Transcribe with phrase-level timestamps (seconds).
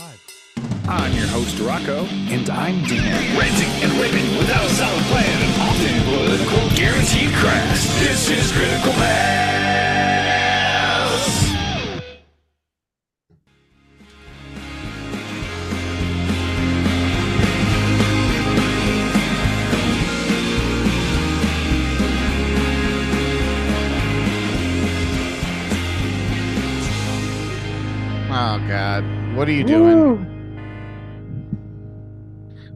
[0.00, 0.18] Five.
[0.88, 2.06] I'm your host, Rocco.
[2.32, 3.38] And I'm Dan.
[3.38, 7.84] Ranting and raving without a solid plan and often political guaranteed crash.
[8.00, 9.91] This is Critical Mass.
[29.42, 29.98] What are you doing?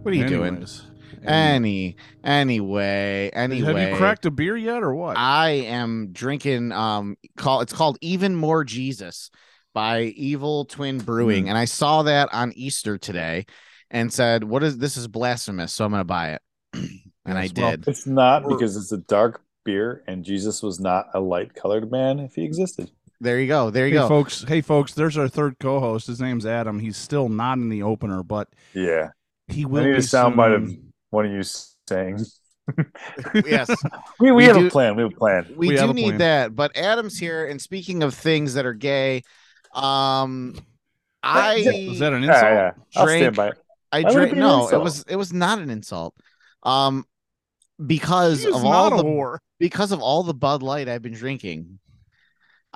[0.03, 0.55] What are you doing?
[0.55, 0.83] Anyways.
[1.25, 3.83] Any, anyway, anyway.
[3.83, 5.17] Have you cracked a beer yet or what?
[5.17, 6.73] I am drinking.
[6.73, 9.31] Um, call it's called Even More Jesus
[9.75, 13.47] by Evil Twin Brewing, and I saw that on Easter today,
[13.89, 14.97] and said, "What is this?
[14.97, 16.43] Is blasphemous." So I'm gonna buy it,
[16.75, 17.87] and I Yes, well, did.
[17.87, 22.19] It's not because it's a dark beer, and Jesus was not a light colored man
[22.19, 22.91] if he existed.
[23.21, 23.71] There you go.
[23.71, 24.09] There you hey go.
[24.09, 26.07] folks, hey folks, there's our third co-host.
[26.07, 26.79] His name's Adam.
[26.79, 29.11] He's still not in the opener, but Yeah.
[29.49, 30.93] he will need be a soundbite of- soon.
[31.11, 31.43] One of you
[31.89, 32.19] saying,
[33.47, 33.71] yes,
[34.21, 34.97] we, we, We have do- a plan.
[34.97, 35.47] We have a plan.
[35.57, 36.19] we, We do need plan.
[36.19, 36.55] that.
[36.57, 39.23] But Adam's here, and speaking of things that are gay,
[39.73, 40.55] um,
[41.23, 42.43] I Is that an insult?
[42.43, 42.71] yeah.
[42.97, 43.55] I'll Drink- stand by it.
[43.93, 44.35] I Why it drank.
[44.37, 46.15] No, it was it was not an insult.
[46.65, 47.05] Um,
[47.85, 49.39] because of all the whore.
[49.59, 51.79] because of all the Bud Light I've been drinking,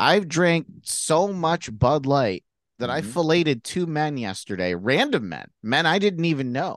[0.00, 2.42] I've drank so much Bud Light
[2.78, 3.12] that I Mhm.
[3.12, 6.76] filleted two men yesterday, random men, men I didn't even know.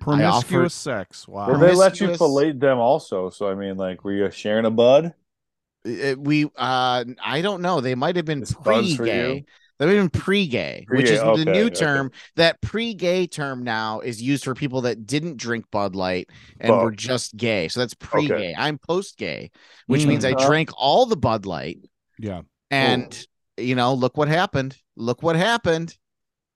[0.00, 1.28] Promiscuous offered- sex.
[1.28, 1.48] Wow.
[1.48, 3.30] Well, they let you promiscuous- fillet them also.
[3.30, 5.14] So, I mean, like, were you sharing a bud?
[5.84, 7.80] It- we uh I don't know.
[7.80, 9.44] They might have been This Bud's for pre-gay.
[9.78, 11.74] They might have been pre-gay, which Pre-gay, is okay, the new okay.
[11.76, 12.10] term.
[12.34, 16.28] That pre-gay term now is used for people that didn't drink Bud Light
[16.58, 17.68] and were just gay.
[17.68, 18.54] So that's pre-gay.
[18.58, 19.50] I'm post-gay,
[19.86, 20.06] which Mm.
[20.08, 20.46] means I Uh-huh.
[20.48, 21.78] drank all the Bud Light
[22.18, 22.40] Yeah.
[22.76, 24.76] And you know, look what happened.
[24.96, 25.96] Look what happened.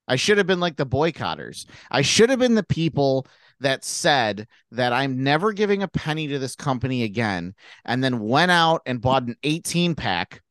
[0.08, 1.66] I should have been like the boycotters.
[1.90, 3.26] I should have been the people
[3.60, 7.54] that said that I'm never giving a penny to this company again,
[7.84, 10.42] and then went out and bought an 18 pack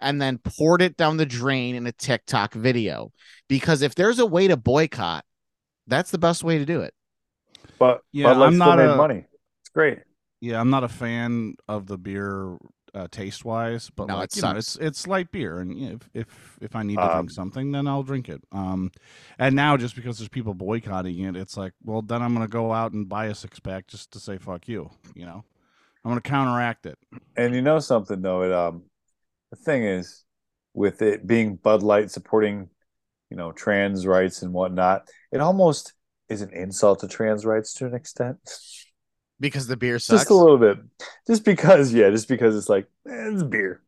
[0.00, 3.10] and then poured it down the drain in a TikTok video.
[3.48, 5.24] Because if there's a way to boycott,
[5.88, 6.94] that's the best way to do it.
[7.78, 9.24] But, Yeah, Bud Light I'm not made a- money.
[9.62, 9.98] It's great.
[10.40, 12.56] Yeah, I'm not a fan of the beer
[12.98, 15.88] uh, taste wise, but No, like it you know, it's it's light beer, and you
[15.90, 18.42] know, if if if I need to Um, drink something, then I'll drink it.
[18.52, 18.92] Um,
[19.38, 22.72] and now just because there's people boycotting it, it's like, well, then I'm gonna go
[22.72, 24.90] out and buy a six pack just to say fuck you.
[25.14, 25.44] You know,
[26.04, 26.98] I'm gonna counteract it.
[27.36, 28.84] And you know something though, it um
[29.50, 30.24] the thing is
[30.74, 32.70] with it being Bud Light supporting,
[33.30, 35.94] you know, trans rights and whatnot, it almost
[36.28, 38.38] is an insult to trans rights to an extent.
[39.40, 40.22] Because the beer sucks.
[40.22, 40.78] Just a little bit.
[41.26, 43.82] Just because, yeah, just because it's like eh, it's beer.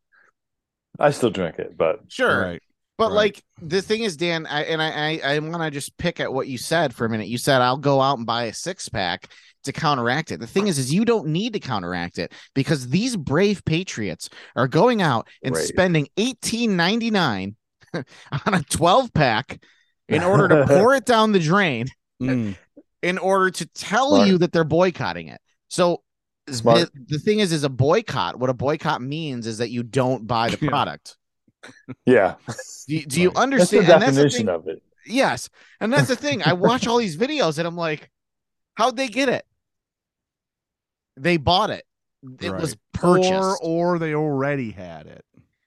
[0.99, 2.41] I still drink it, but Sure.
[2.41, 2.61] Right.
[2.97, 3.15] But Right.
[3.15, 6.31] like the thing is, Dan, I, and I, I, I want to just pick at
[6.31, 7.27] what you said for a minute.
[7.27, 9.27] You said I'll go out and buy a six pack
[9.63, 10.39] to counteract it.
[10.39, 14.67] The thing is, is you don't need to counteract it because these brave patriots are
[14.67, 15.65] going out and Brave.
[15.65, 17.55] spending eighteen ninety nine
[17.93, 19.61] on a twelve pack
[20.07, 21.87] in order to pour it down the drain
[22.21, 22.55] Mm.
[23.01, 24.27] In order to tell Smart.
[24.27, 25.41] you that they're boycotting it.
[25.69, 26.03] So
[26.47, 28.37] the, the thing is, is a boycott.
[28.39, 31.17] What a boycott means is that you don't buy the product.
[32.05, 32.35] yeah.
[32.87, 33.49] Do, you- do you Right.
[33.51, 33.89] That's the understand?
[33.89, 34.83] And that's the definition of it.
[35.05, 35.49] Yes.
[35.79, 36.43] And that's the thing.
[36.43, 38.09] I watch all these videos and I'm like,
[38.75, 39.45] how'd they get it?
[41.17, 41.85] They bought it.
[42.39, 42.77] It was Right.
[42.93, 43.33] purchased.
[43.33, 45.25] or or they already had it.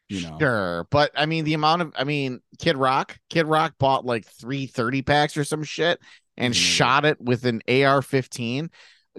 [0.09, 0.87] You know, Sure.
[0.91, 4.67] But I mean, the amount of, I mean, Kid Rock, Kid Rock bought like three
[4.67, 5.99] 30 packs or some shit
[6.37, 6.59] and Mhm.
[6.59, 8.71] shot it with an AR 15.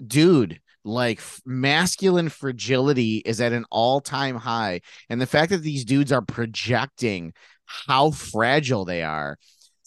[0.06, 4.80] Dude, like f- masculine fragility is at an all time high.
[5.08, 7.32] And the fact that these dudes are projecting
[7.64, 9.36] how fragile they are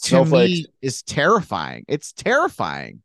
[0.01, 0.59] to Snowflakes.
[0.59, 1.85] me is terrifying.
[1.87, 3.01] It's terrifying.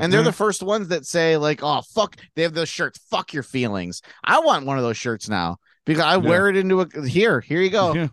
[0.00, 0.26] And they're Mhm.
[0.26, 2.98] the first ones that say, like, oh, fuck, they have those shirts.
[3.10, 4.02] Fuck your feelings.
[4.24, 6.28] I want one of those shirts now because I Yeah.
[6.28, 7.40] wear it into a here.
[7.40, 7.92] Here you go.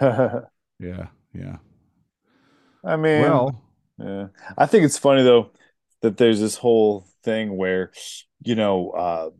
[0.00, 0.84] Yeah, Mm-hmm.
[0.86, 1.56] yeah, yeah.
[2.84, 3.62] I mean, Well,
[4.02, 4.26] Yeah.
[4.58, 5.50] I think it's funny though
[6.00, 7.92] that there's this whole thing where,
[8.42, 9.30] you know, uh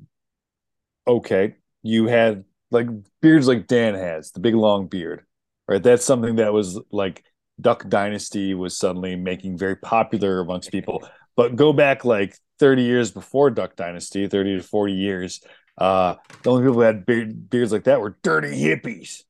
[1.06, 2.86] okay, you had like
[3.20, 5.24] beards like Dan has, the big long beard,
[5.68, 5.82] right?
[5.82, 7.24] That's something that was like
[7.60, 11.02] Duck Dynasty was suddenly making very popular amongst people.
[11.36, 15.40] But go back like 30 years before Duck Dynasty, 30 to 40 years,
[15.78, 19.24] uh the only people who had beard, beards like that were dirty hippies.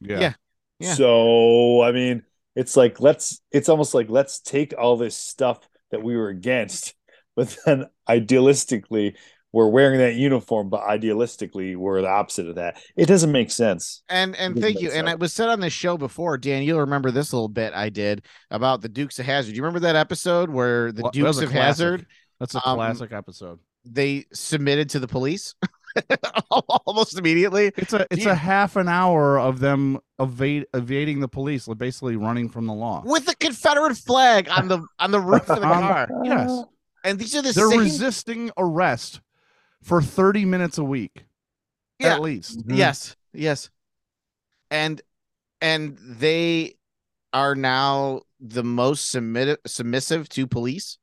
[0.00, 0.34] yeah, Yeah.
[0.80, 0.94] Yeah.
[0.94, 2.24] So I mean,
[2.56, 5.60] it's like let's it's almost like let's take all this stuff
[5.90, 6.94] that we were against,
[7.36, 9.14] but then idealistically
[9.52, 12.76] we're wearing that uniform, but idealistically we're the opposite of that.
[12.96, 14.02] It doesn't make sense.
[14.08, 14.88] And and thank make you.
[14.88, 15.10] And sense.
[15.12, 16.64] it was said on this show before, Dan.
[16.64, 19.54] You'll remember this little bit I did about the Dukes of Hazzard.
[19.54, 21.52] You remember that episode where the Well, Dukes of.
[21.52, 22.06] Hazzard
[22.40, 23.60] That's a Um, classic episode.
[23.84, 25.54] they submitted to the police
[26.50, 27.72] almost immediately?
[27.76, 31.78] It's a it's you- a half an hour of them evade, evading the police, like
[31.78, 33.02] basically running from the law.
[33.04, 36.08] with the Confederate flag on the on the roof of the Um, car.
[36.24, 36.62] Yes,
[37.04, 37.80] And these are the they're same.
[37.80, 39.20] resisting arrest
[39.82, 41.24] for thirty minutes a week,
[41.98, 42.14] Yeah.
[42.14, 42.66] at least.
[42.66, 42.76] Mhm.
[42.76, 43.70] Yes, yes.
[44.70, 45.00] And
[45.60, 46.74] and they
[47.32, 50.98] are now the most submit- submissive to police.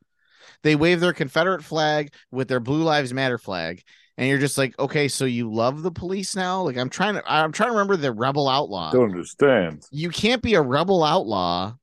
[0.63, 3.83] They wave their Confederate flag with their Blue Lives Matter flag,
[4.21, 6.61] and you're just like, okay, so you love the police now?
[6.61, 8.91] Like I'm trying to, I'm trying to remember the rebel outlaw.
[8.91, 9.87] Don't understand.
[9.89, 11.73] You can't be a rebel outlaw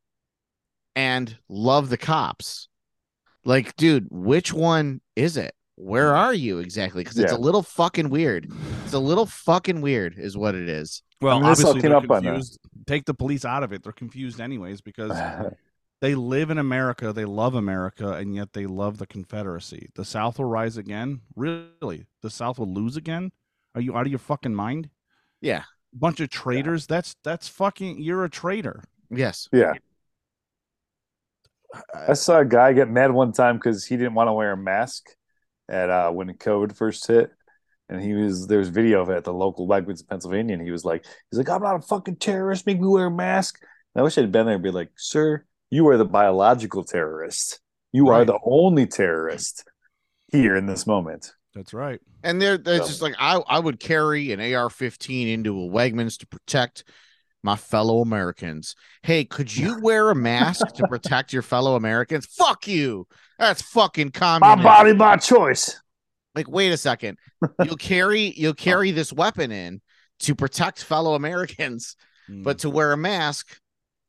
[0.95, 2.69] and love the cops.
[3.45, 5.53] Like, dude, which one is it?
[5.75, 6.17] Where mm.
[6.17, 7.03] are you exactly?
[7.03, 7.39] Because it's Yeah.
[7.39, 8.49] a little fucking weird.
[8.85, 11.03] It's a little fucking weird, is what it is.
[11.21, 12.61] Well, I mean, obviously they're up on confused.
[12.87, 15.11] Take the police out of it; they're confused anyways because
[16.01, 19.89] they live in America, they love America, and yet they love the Confederacy.
[19.95, 21.21] The South will rise again.
[21.35, 23.33] Really, the South will lose again.
[23.75, 24.91] Are you out of your fucking mind?
[25.41, 25.65] Yeah.
[25.93, 26.87] Bunch of traitors.
[26.87, 28.01] That's that's fucking.
[28.01, 28.85] You're a traitor.
[29.11, 29.49] Yes.
[29.53, 29.75] yeah.
[31.95, 34.57] I saw a guy get mad one time because he didn't want to wear a
[34.57, 35.11] mask
[35.69, 37.31] at uh when COVID first hit.
[37.89, 40.63] And he was there was video of it at the local Wegmans in Pennsylvania, and
[40.63, 43.59] he was like, he's like, I'm not a fucking terrorist, make me wear a mask.
[43.95, 47.61] And I wish I'd been there and be like, sir, you are the biological terrorist.
[47.93, 49.65] You are the only terrorist
[50.31, 51.33] here in this moment.
[51.55, 52.01] That's right.
[52.23, 55.69] And they're, they're So- just like, I, I would carry an AR 15 into a
[55.69, 56.85] Wegmans to protect
[57.43, 58.75] my fellow Americans.
[59.03, 62.27] Hey, could you wear a mask to protect your fellow Americans?
[62.27, 63.07] Fuck you.
[63.39, 65.81] That's fucking My body, my choice.
[66.35, 67.19] Like, wait a second.
[67.65, 69.81] You'll carry you'll carry this weapon in
[70.21, 72.43] to protect fellow Americans, hmm.
[72.43, 73.59] but to wear a mask,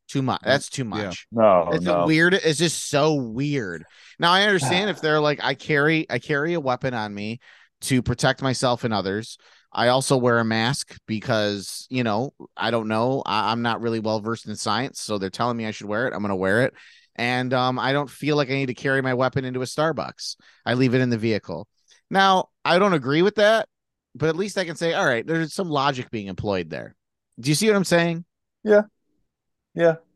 [0.10, 0.42] too much.
[0.44, 1.06] That's too Yeah.
[1.06, 1.28] much.
[1.32, 2.06] No, it's no.
[2.06, 3.86] weird it's just so weird.
[4.18, 7.40] Now i understand if they're like i carry i carry a weapon on me
[7.82, 9.38] to protect myself and others.
[9.72, 13.22] I also wear a mask because you know i don't know.
[13.26, 16.08] I, i'm not really well versed in science so they're telling me i should wear
[16.08, 16.14] it.
[16.14, 16.74] I'm going to wear it.
[17.16, 20.36] And um, i don't feel like i need to carry my weapon into a starbucks.
[20.66, 21.68] I leave it in the vehicle.
[22.10, 23.68] Now i don't agree with that
[24.16, 26.96] but at least i can say all right there's some logic being employed there.
[27.40, 28.26] Do you see what i'm saying?
[28.64, 28.82] Yeah,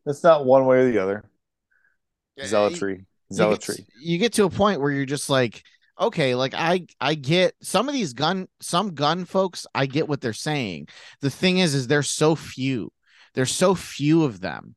[0.05, 1.23] it's not one way or the other.
[2.39, 3.05] Uh, Zealotry.
[3.29, 3.85] you get, Zealotry.
[3.99, 5.63] you get to a point where you're just like
[5.99, 10.21] okay like i i get some of these gun some gun folks i get what
[10.21, 10.87] they're saying.
[11.21, 12.91] The thing is is there's so few.
[13.35, 14.75] There's so few of them.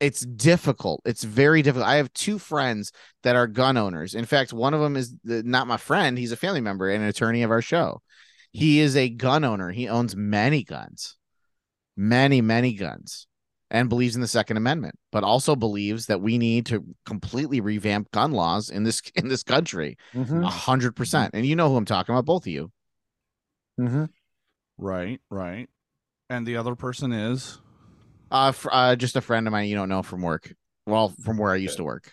[0.00, 1.00] It's difficult.
[1.04, 1.88] It's very difficult.
[1.88, 2.92] I have two friends
[3.22, 4.14] that are gun owners.
[4.14, 7.02] In fact one of them is the, not my friend he's a family member and
[7.02, 8.00] an attorney of our show.
[8.52, 9.70] He is a gun owner.
[9.70, 11.16] He owns many guns.
[11.94, 13.26] Many many guns
[13.72, 18.08] and believes in the second amendment but also believes that we need to completely revamp
[18.12, 19.96] gun laws in this in this country.
[20.14, 21.32] Mhm, a hundred percent.
[21.34, 22.70] And you know who i'm talking about both of you.
[23.80, 24.08] Mhm.
[24.78, 25.68] Right, right.
[26.30, 27.60] And the other person is?
[28.30, 30.54] Uh, fr- uh just a friend of mine you don't know from work.
[30.86, 32.10] Well from where i used to work.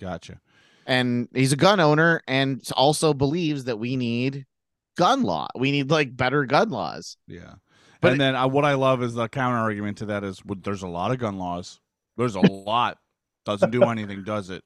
[0.00, 0.40] Gotcha.
[0.86, 4.46] and he's a gun owner and also believes that we need
[4.96, 5.48] gun law.
[5.56, 7.16] We need like better gun laws.
[7.26, 7.54] Yeah.
[8.00, 10.58] But and then I, what I love is the counter argument to that is well,
[10.62, 11.80] there's a lot of gun laws.
[12.16, 12.98] There's a lot.
[13.44, 14.62] Doesn't do anything, does it?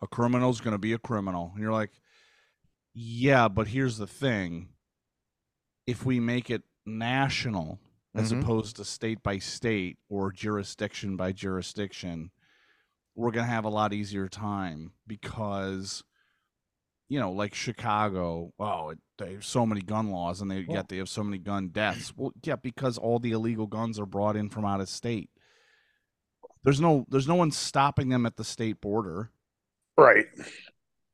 [0.00, 1.50] A criminal's going to be a criminal.
[1.54, 1.90] And you're like,
[2.94, 4.68] yeah, but here's the thing.
[5.86, 7.78] If we make it national
[8.14, 8.42] as Mhm.
[8.42, 12.30] opposed to state by state or jurisdiction by jurisdiction,
[13.14, 16.02] we're going to have a lot easier time because
[17.08, 20.76] you know, like Chicago, oh, it, they have so many gun laws, and they Well-
[20.76, 22.12] yet they have so many gun deaths.
[22.16, 25.30] Well, yeah, because all the illegal guns are brought in from out of state.
[26.64, 29.30] There's no, there's no one stopping them at the state border.
[29.96, 30.26] Right.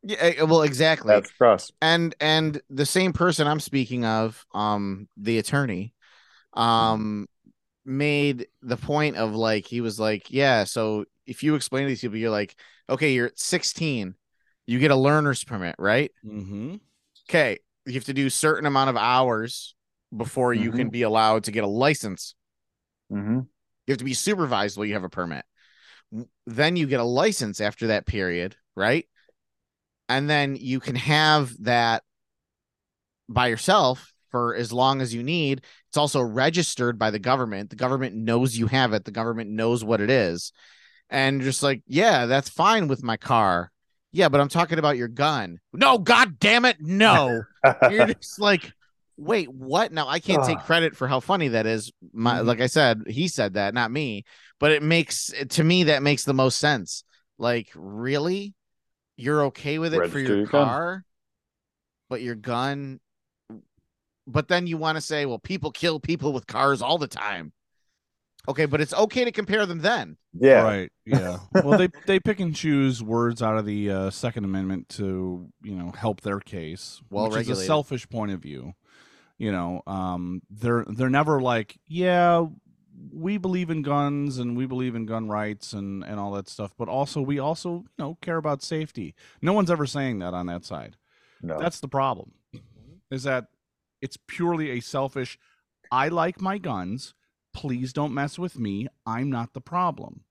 [0.03, 1.73] yeah eh, well exactly That's cross.
[1.83, 5.93] and and the same person i'm speaking of um the attorney
[6.53, 7.27] um
[7.85, 12.01] made the point of like he was like yeah so if you explain to these
[12.01, 12.55] people you're like
[12.89, 14.15] okay you're 16
[14.67, 16.77] you get a learner's permit right Mm-hmm.
[17.29, 17.59] okay
[17.89, 19.75] you have to do certain amount of hours
[20.17, 22.35] before you can be allowed to get a license
[23.11, 23.41] hmm
[23.89, 25.47] you have to be supervised while you have a permit.
[26.47, 29.07] Then you get a license after that period, right?
[30.11, 32.03] And then you can have that
[33.27, 35.63] by yourself for as long as you need.
[35.89, 37.71] It's also registered by the government.
[37.71, 39.07] The government knows you have it.
[39.07, 40.53] The government knows what it is.
[41.09, 43.73] And just like, yeah, that's fine with my car.
[44.19, 45.61] Yeah, but I'm talking about your gun.
[45.73, 47.43] No, god damn it, no.
[47.89, 48.73] You're just like,
[49.17, 49.93] wait, what?
[49.93, 51.93] Now I can't take credit for how funny that is.
[52.13, 52.47] My Mhm.
[52.47, 54.25] like I said, he said that, not me.
[54.59, 57.05] But it makes to me that makes the most sense.
[57.39, 58.55] Like, really?
[59.17, 60.67] You're okay with it for Register your your gun.
[60.67, 61.05] car,
[62.09, 62.99] but your gun.
[64.27, 67.53] But then you want to say, well, people kill people with cars all the time.
[68.49, 70.17] Okay, but it's okay to compare them then.
[70.41, 70.63] Yeah.
[70.63, 70.93] Right.
[71.05, 71.39] Yeah.
[71.55, 75.75] well, they they pick and choose words out of the uh, Second Amendment to you
[75.75, 78.75] know help their case, Well which is a selfish point of view.
[79.39, 82.47] You know, um, they're they're never like, yeah,
[83.13, 86.75] we believe in guns and we believe in gun rights and and all that stuff,
[86.77, 89.15] but also we also you know care about safety.
[89.41, 90.97] No one's ever saying that on that side.
[91.41, 91.59] No.
[91.59, 92.33] That's the problem.
[93.11, 93.47] Is that
[94.03, 95.39] it's purely a selfish
[95.91, 97.15] I like my guns.
[97.53, 98.89] Please don't mess with me.
[99.07, 100.23] I'm not the problem.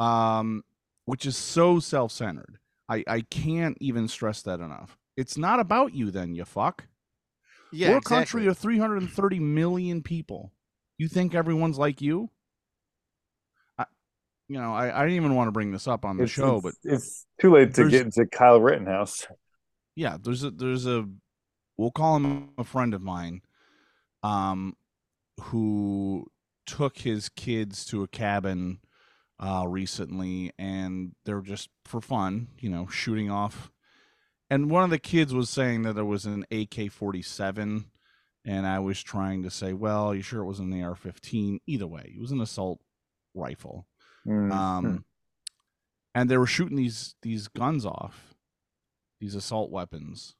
[0.00, 0.64] Um
[1.04, 2.58] which is so self-centered.
[2.88, 4.96] I I can't even stress that enough.
[5.16, 6.86] It's not about you then, you fuck.
[7.72, 8.16] Yeah, We're a exactly.
[8.16, 10.52] country of 330 million people.
[10.98, 12.30] You think everyone's like you?
[13.78, 13.84] I,
[14.48, 16.56] you know, I, I didn't even want to bring this up on the It's- show,
[16.56, 19.26] it's, but it's too late to get into Kyle Rittenhouse.
[19.96, 21.06] yeah there's a there's a
[21.76, 23.42] we'll call him a friend of mine
[24.22, 24.76] um
[25.40, 26.26] who
[26.66, 28.78] took his kids to a cabin
[29.40, 33.70] uh recently and they're just for fun you know shooting off
[34.50, 37.84] and one of the kids was saying that it was an AK-47
[38.44, 42.12] and I was trying to say well you sure it was an AR-15 either way
[42.14, 42.80] it was an assault
[43.34, 43.86] rifle
[44.26, 44.52] Mm.
[44.52, 45.04] um,
[46.14, 48.34] and they were shooting these these guns off,
[49.18, 50.34] these assault weapons.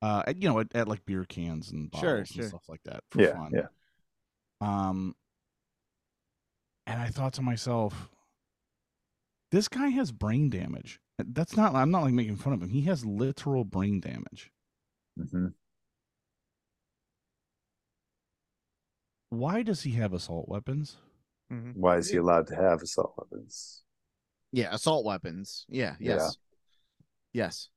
[0.00, 2.48] Uh, at, you know, at, at like beer cans and bottles Sure, and sure.
[2.48, 3.52] stuff like that for yeah, fun.
[3.54, 3.66] yeah.
[4.62, 5.14] Um,
[6.86, 8.08] and I thought to myself,
[9.50, 11.00] this guy has brain damage.
[11.18, 11.74] That's not.
[11.74, 12.68] I'm not like making fun of him.
[12.68, 14.50] He has literal brain damage.
[15.16, 15.48] hmm
[19.30, 20.96] Why does he have assault weapons?
[21.52, 21.76] Mhm.
[21.76, 23.82] Why is he allowed to have assault weapons?
[24.52, 25.64] Yeah, assault weapons.
[25.68, 26.14] Yeah, Yeah.
[26.14, 26.38] yes.
[27.32, 27.68] Yes.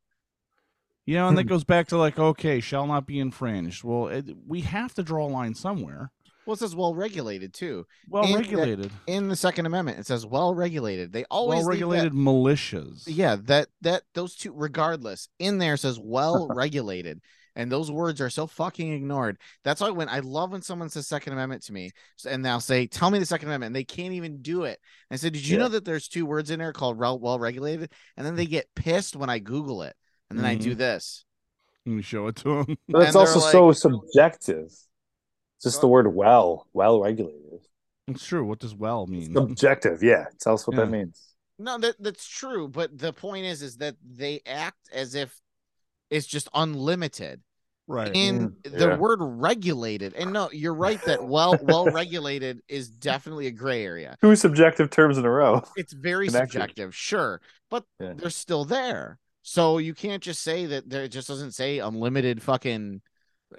[1.06, 3.84] You know, and that goes back to like, okay, shall not be infringed.
[3.84, 6.12] Well, it, we have to draw a line somewhere.
[6.50, 7.86] Well, it says well regulated too.
[8.08, 8.92] Well And that- regulated.
[9.06, 11.12] In the Second Amendment, it says well regulated.
[11.12, 13.04] They always well leave that- regulated militias.
[13.06, 17.22] Yeah, that that those two, regardless, in there says well regulated,
[17.56, 19.38] and those words are so fucking ignored.
[19.64, 21.92] That's why when I love when someone says Second Amendment to me,
[22.28, 24.80] and they'll say, "Tell me the Second Amendment," and they can't even do it.
[25.12, 25.66] I said, "Did you Yeah.
[25.66, 29.16] know that there's two words in there called well regulated?" And then they get pissed
[29.16, 29.96] when I Google it,
[30.32, 30.80] and then I do mm-hmm.
[30.80, 31.26] this.
[31.86, 32.78] Let me show it to him.
[32.88, 34.72] But it's also they're so subjective.
[35.62, 37.62] Just the word well, well regulated.
[38.08, 38.46] It's true.
[38.46, 39.36] What does well mean?
[39.38, 40.02] objective.
[40.02, 40.26] yeah.
[40.40, 41.22] Tell us what that means.
[41.60, 45.36] No, that that's true, but the point is, is that they act as if
[46.10, 47.42] it's just unlimited.
[47.88, 48.12] right.
[48.16, 48.98] in Mm, the yeah.
[48.98, 54.16] word regulated and no you're right that well well regulated is definitely a gray area
[54.22, 55.64] Two subjective terms in a row.
[55.76, 56.52] it's very Connected.
[56.52, 58.14] subjective sure but Yeah.
[58.16, 62.44] they're still there so you can't just say that there it just doesn't say unlimited
[62.44, 63.02] fucking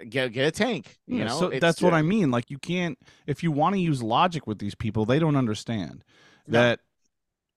[0.09, 1.95] get get a tank you Yeah, know so It's- that's what.
[1.95, 2.31] I mean.
[2.31, 6.05] Like you can't if you want to use logic with these people, they don't understand
[6.47, 6.59] No.
[6.61, 6.81] that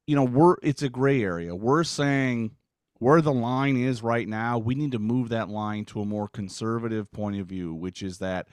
[0.07, 1.55] you know, we're it's a gray area.
[1.55, 2.51] We're saying
[2.99, 6.27] where the line is right now, we need to move that line to a more
[6.27, 8.47] conservative point of view, which is that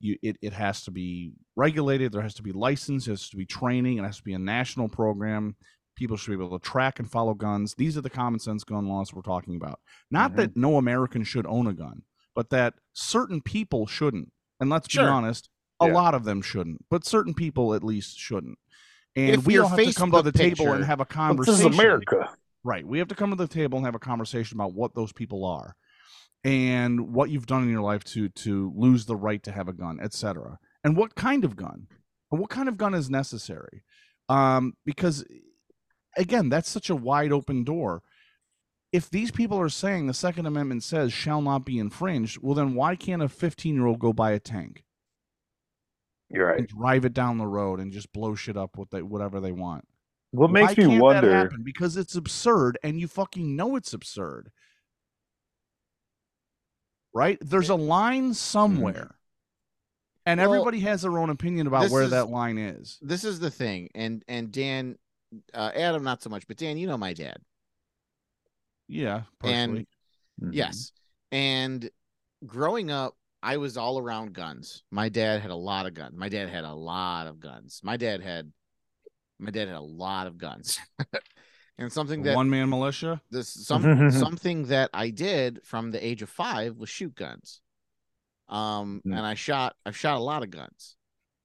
[0.00, 3.36] you it, it has to be regulated, there has to be license, there has to
[3.36, 5.54] be training, it has to be a national program.
[5.96, 7.74] People should be able to track and follow guns.
[7.76, 9.80] These are the common sense gun laws we're talking about.
[10.12, 10.36] Not Mhm.
[10.36, 12.02] that no American should own a gun,
[12.38, 14.30] but that certain people shouldn't.
[14.60, 15.02] And let's Sure.
[15.02, 15.92] be honest, a Yeah.
[15.92, 18.60] lot of them shouldn't, but certain people at least shouldn't.
[19.16, 21.04] And If we your all have to come to Facebook the table and have a
[21.04, 21.64] conversation.
[21.64, 22.30] this is America.
[22.62, 22.86] Right.
[22.86, 25.44] We have to come to the table and have a conversation about what those people
[25.44, 25.74] are
[26.44, 29.72] and what you've done in your life to to lose the right to have a
[29.72, 30.60] gun, etc.
[30.84, 31.88] And what kind of gun?
[32.30, 33.82] And what kind of gun is necessary?
[34.28, 35.24] Um, because
[36.16, 38.04] again, that's such a wide open door.
[38.92, 42.74] If these people are saying the Second Amendment says shall not be infringed, well then
[42.74, 44.82] why can't a 15 year old go buy a tank
[46.30, 46.58] You're right.
[46.60, 49.52] and drive it down the road and just blow shit up with they, whatever they
[49.52, 49.86] want?
[50.30, 51.62] What Why makes me can't that wonder happen?
[51.62, 54.50] Because it's absurd, and you fucking know it's absurd.
[57.14, 57.38] Right?
[57.40, 59.16] There's a line somewhere,
[60.26, 62.98] and Well, everybody has their own opinion about where is- that line is.
[63.02, 64.96] this is the thing and and dan
[65.54, 67.38] uh, adam not so much but dan you know my dad
[68.88, 69.88] Yeah, And- personally.
[70.42, 70.54] Mhm.
[70.54, 70.92] Yes.
[71.30, 71.90] And
[72.46, 74.82] growing up, I was all around guns.
[74.90, 76.14] My dad had a lot of guns.
[76.16, 77.80] My dad had a lot of guns.
[77.84, 78.52] My dad had
[79.38, 80.80] my dad had a lot of guns.
[81.78, 83.20] and something that One man militia.
[83.30, 87.60] this some something that I did from the age of five was shoot guns.
[88.48, 89.12] Um, Hmm.
[89.12, 90.96] and I shot I've shot a lot of guns.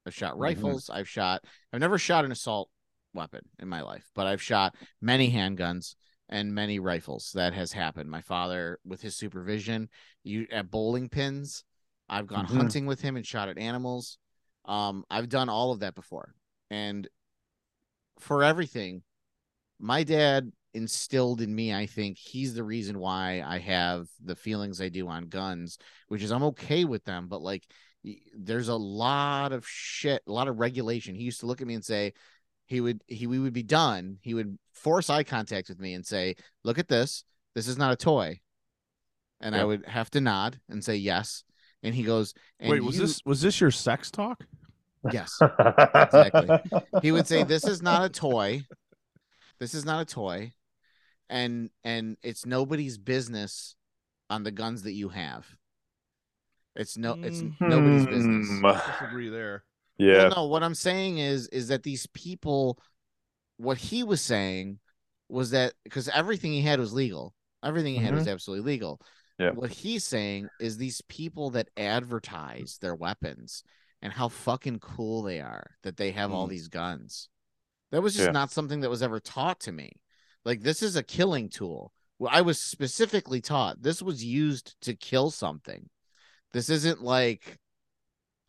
[0.05, 0.41] I've shot Mm-hmm.
[0.41, 0.89] rifles.
[0.89, 1.43] I've shot.
[1.71, 2.69] I've never shot an assault
[3.13, 5.95] weapon in my life, but I've shot many handguns
[6.33, 7.31] and many rifles.
[7.35, 8.09] That has happened.
[8.09, 9.87] My father, with his supervision,
[10.23, 11.63] you at bowling pins.
[12.09, 12.57] I've gone Mhm.
[12.57, 14.17] hunting with him and shot at animals.
[14.65, 16.33] Um, I've done all of that before,
[16.71, 17.07] and
[18.19, 19.03] for everything,
[19.79, 21.71] my dad instilled in me.
[21.71, 26.23] I think he's the reason why I have the feelings I do on guns, which
[26.23, 27.63] is I'm okay with them, but like
[28.35, 31.15] there's a lot of shit, a lot of regulation.
[31.15, 32.13] He used to look at me and say,
[32.73, 34.17] he would he we would be done.
[34.21, 37.23] He would force eye contact with me and say, "Look at this.
[37.55, 38.39] This is not a toy."
[39.39, 41.43] And I would have to nod and say yes.
[41.83, 44.45] And he goes, and Wait, was you- this was this your sex talk?
[45.11, 46.47] yes?" Exactly.
[47.01, 48.63] he would say this is not a toy
[49.59, 50.51] this is not a toy
[51.29, 53.75] and and it's nobody's business
[54.29, 55.45] on the guns that you have
[56.75, 57.53] it's no it's Mm.
[57.61, 58.65] nobody's business Hmm.
[59.01, 59.63] Disagree there.
[60.03, 60.17] Yeah.
[60.27, 62.79] well, no what i'm saying is is that these people
[63.57, 64.79] what he was saying
[65.29, 67.33] was that because everything he had was legal
[67.63, 68.99] everything he had was absolutely legal
[69.39, 69.51] Yeah.
[69.51, 73.63] what he's saying is these people that advertise their weapons
[74.01, 76.51] and how fucking cool they are that they have all Mm.
[76.51, 77.29] these guns
[77.91, 78.31] that was just Yeah.
[78.31, 79.93] not something that was ever taught to me
[80.45, 84.93] like this is a killing tool well i was specifically taught this was used to
[84.95, 85.89] kill something
[86.51, 87.57] this isn't like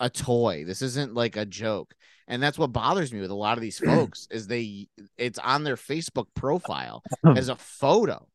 [0.00, 1.94] a toy this isn't like a joke
[2.26, 5.64] and that's what bothers me with a lot of these folks is they it's on
[5.64, 7.02] their facebook profile
[7.36, 8.26] as a photo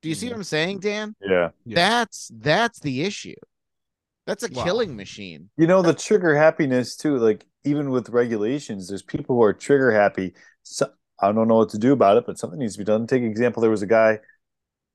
[0.00, 0.38] do you see what mm.
[0.38, 1.50] i'm saying dan Yeah.
[1.64, 1.74] Yeah.
[1.74, 3.34] that's that's the issue
[4.26, 4.64] that's a Wow.
[4.64, 9.42] killing machine You know, the trigger happiness too, like even with regulations, there's people who
[9.42, 10.34] are trigger happy.
[10.62, 10.90] So
[11.20, 13.06] I don't know what to do about it, but something needs to be done.
[13.06, 14.20] Take example, there was a guy,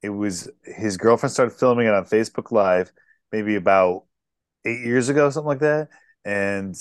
[0.02, 2.92] it was his girlfriend started filming it on Facebook Live
[3.32, 4.06] maybe about
[4.66, 5.90] eight years ago, something like that.
[6.26, 6.76] And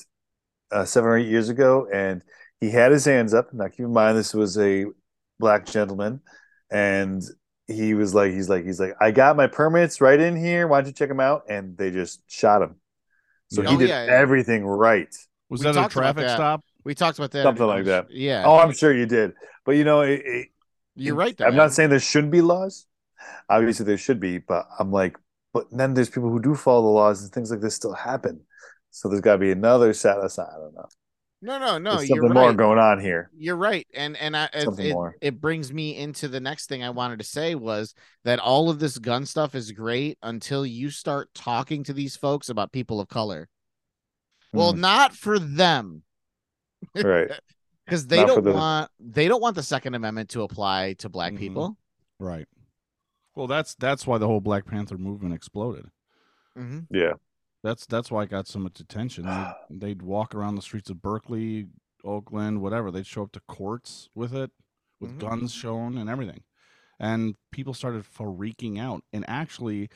[0.72, 2.22] uh, seven or eight years ago, and
[2.60, 3.52] he had his hands up.
[3.52, 4.86] Now keep in mind this was a
[5.38, 6.20] black gentleman,
[6.70, 7.22] and
[7.68, 10.68] he was like, he's like, he's like, I got my permits right in here.
[10.68, 11.44] Why don't you check them out?
[11.48, 12.76] And they just shot him.
[13.48, 13.68] So Yeah.
[13.70, 14.12] he Oh, did yeah, yeah.
[14.12, 15.14] everything right.
[15.48, 16.36] Was We that a traffic that.
[16.36, 16.64] stop?
[16.84, 18.06] we talked about that Something like that.
[18.10, 19.34] yeah Oh, I'm sure you did.
[19.64, 20.48] But you know, it, it,
[20.94, 22.86] you're right though, I'm not saying there shouldn't be laws.
[23.48, 25.18] Obviously, there should be, but I'm like,
[25.52, 28.42] but then there's people who do follow the laws and things like this still happen.
[28.96, 30.48] So there's got to be another set aside.
[30.50, 30.88] I don't know.
[31.42, 33.30] no no no there's you're something more going on here.
[33.36, 35.16] You're right, and and I, it, Something it, more.
[35.20, 38.78] it brings me into the next thing I wanted to say was that all of
[38.78, 43.08] this gun stuff is great until you start talking to these folks about people of
[43.08, 43.48] color.
[44.54, 44.80] Well, Hmm.
[44.80, 46.02] not for them
[46.94, 47.28] right.
[47.84, 51.10] because they Not don't the- want they don't want the Second Amendment to apply to
[51.10, 51.36] black Mm-hmm.
[51.36, 51.48] Mhm.
[51.48, 51.76] people.
[52.18, 52.46] Right.
[53.34, 55.84] Well, that's that's why the whole Black Panther movement exploded.
[56.56, 57.12] hmm Yeah.
[57.66, 59.24] That's that's why I got so much attention.
[59.24, 61.66] They'd, they'd walk around the streets of Berkeley,
[62.04, 62.92] Oakland, whatever.
[62.92, 64.52] They'd show up to courts with it,
[65.00, 65.18] with Mhm.
[65.18, 66.44] guns shown and everything,
[67.00, 69.02] and people started freaking out.
[69.12, 69.90] And actually,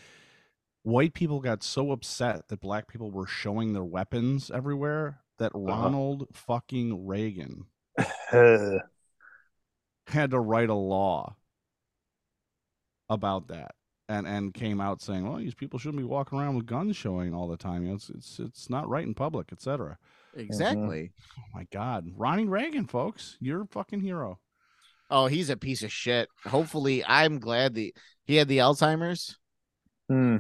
[0.83, 6.26] white people got so upset that black people were showing their weapons everywhere that Ronald
[6.33, 7.66] fucking Reagan
[10.09, 11.37] had to write a law
[13.09, 13.76] about that
[14.11, 17.33] and and came out saying well these people shouldn't be walking around with guns showing
[17.35, 19.96] all the time you know, it's it's it's not right in public etc
[20.37, 21.12] Exactly.
[21.38, 24.38] oh my god ronnie reagan folks you're a fucking hero
[25.12, 26.29] Oh, he's a piece of shit.
[26.46, 27.90] Hopefully, I'm glad that
[28.27, 29.37] he had the Alzheimer's.
[30.09, 30.37] Hmm.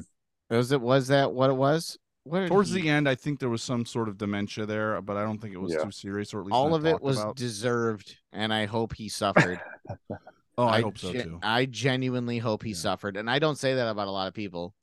[0.48, 0.80] Was it?
[0.80, 1.98] Was that what it was?
[2.22, 5.16] What towards he- the end i think there was some sort of dementia there but
[5.16, 5.82] i don't think it was Yeah.
[5.82, 7.34] too serious or at least all of it was about.
[7.34, 9.60] deserved, and I hope he suffered.
[10.60, 12.74] oh i, hope so gen- too I genuinely hope he Yeah.
[12.74, 14.74] suffered, and I don't say that about a lot of people.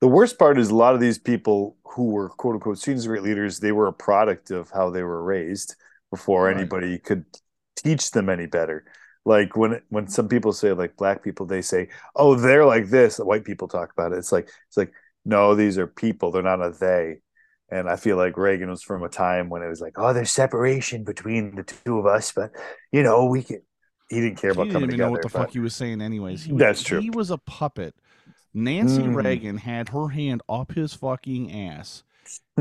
[0.00, 3.08] The worst part is a lot of these people who were quote unquote students of
[3.10, 5.76] great leaders, they were a product of how they were raised
[6.10, 6.50] before Right.
[6.50, 7.24] anybody could
[7.76, 8.84] teach them any better.
[9.24, 13.18] Like when when some people say like black people, they say, "Oh, they're like this."
[13.18, 14.18] White people talk about it.
[14.18, 14.92] It's like it's like
[15.24, 16.32] no, these are people.
[16.32, 17.18] They're not a they.
[17.70, 20.32] And I feel like Reagan was from a time when it was like, "Oh, there's
[20.32, 22.50] separation between the two of us," but
[22.90, 23.62] you know, we can.
[24.14, 24.70] He didn't care about coming.
[24.70, 25.06] he about didn't coming even together.
[25.06, 27.00] know what the but- fuck he was saying anyways he was, That's true.
[27.00, 27.94] he was a puppet
[28.54, 29.14] nancy Mm.
[29.14, 32.04] reagan had her hand up his fucking ass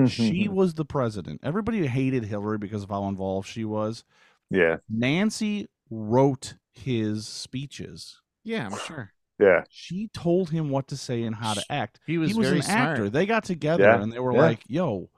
[0.07, 1.41] she was the president.
[1.43, 4.03] Everybody hated Hillary because of how involved she was.
[4.49, 8.21] yeah, Nancy wrote his speeches.
[8.43, 11.99] Yeah, I'm sure yeah, She told him what to say and how to act.
[12.07, 12.89] he was, he was very an smart.
[12.91, 13.09] actor.
[13.09, 14.39] They got together Yeah, and they were yeah.
[14.41, 15.09] like, "Yo,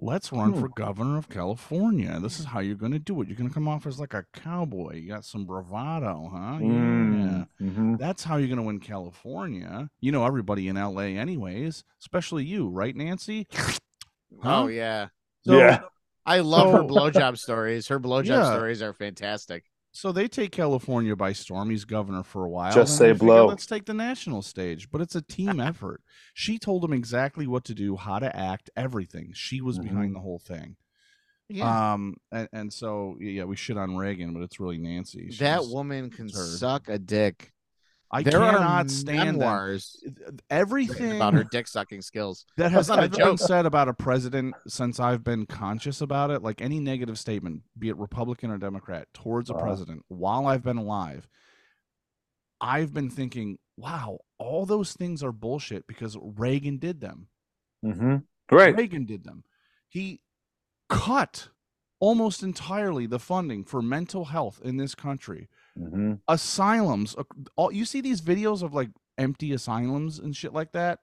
[0.00, 0.60] let's run Hmm.
[0.60, 2.18] for governor of California.
[2.20, 3.28] This is how you're going to do it.
[3.28, 4.96] You're going to come off as like a cowboy.
[4.96, 6.58] You got some bravado, huh?
[6.60, 6.66] Yeah.
[6.68, 7.98] Mm, mhm.
[7.98, 9.88] That's how you're going to win California.
[10.00, 13.46] You know everybody in LA, anyways, especially you, right, Nancy?
[14.42, 15.08] Oh yeah.
[15.46, 15.82] So, Yeah.
[16.26, 17.86] I love her So- blowjob stories.
[17.88, 18.52] Her blowjob Yeah.
[18.52, 19.64] stories are fantastic.
[19.96, 21.70] So they take California by storm.
[21.70, 22.72] He's governor for a while.
[22.74, 23.46] Just then they say figure, blow.
[23.46, 24.90] Let's take the national stage.
[24.90, 26.02] But it's a team effort.
[26.34, 29.30] She told him exactly what to do, how to act, everything.
[29.34, 29.88] She was Mm-hmm.
[29.88, 30.74] behind the whole thing.
[31.48, 31.92] Yeah.
[31.92, 35.30] Um, and, and so yeah, we shit on Reagan, but it's really Nancy.
[35.38, 37.52] that woman can suck a dick.
[38.14, 39.44] I there cannot stand that.
[39.46, 40.00] memoirs
[40.48, 42.46] Everything about her dick sucking skills.
[42.56, 46.40] that has not ever been said about a president since I've been conscious about it,
[46.40, 49.64] like any negative statement, be it Republican or Democrat, towards a Uh-huh.
[49.64, 51.26] president while I've been alive,
[52.60, 57.26] I've been thinking, wow, all those things are bullshit because Reagan did them.
[57.84, 58.24] Mhm.
[58.50, 58.76] Right.
[58.76, 59.42] Reagan did them.
[59.88, 60.20] He
[60.88, 61.48] cut
[61.98, 65.48] almost entirely the funding for mental health in this country.
[65.78, 66.20] Mhm.
[66.28, 67.16] Asylums,
[67.56, 71.00] all you see these videos of like empty asylums and shit like that.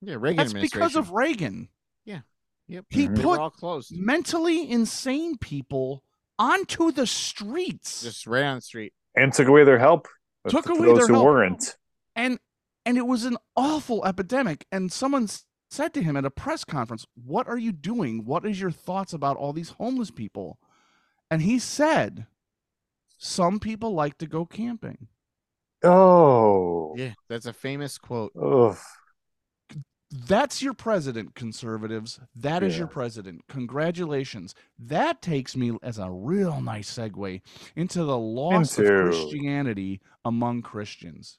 [0.00, 1.68] Yeah, Reagan That's because of Reagan.
[2.04, 2.20] Yeah.
[2.68, 2.84] Yep.
[2.90, 3.22] He Mhm.
[3.22, 3.92] Put all closed.
[3.96, 6.02] mentally insane people
[6.38, 8.92] onto the streets Just right on the street.
[9.14, 10.06] And took away their help.
[10.48, 11.24] Took for away those their who help.
[11.24, 11.76] weren't.
[12.14, 12.38] and
[12.84, 15.28] and it was an awful epidemic and someone
[15.70, 19.12] said to him at a press conference what are you doing what is your thoughts
[19.12, 20.60] about all these homeless people
[21.30, 22.26] and he said
[23.18, 25.08] some people like to go camping
[25.84, 26.94] Oh.
[26.96, 28.32] Yeah, that's a famous quote.
[28.40, 28.76] Ugh.
[30.26, 36.60] that's your president conservatives That is your president congratulations that takes me as a real
[36.60, 37.40] nice segue
[37.74, 41.38] into the loss Into- of christianity among christians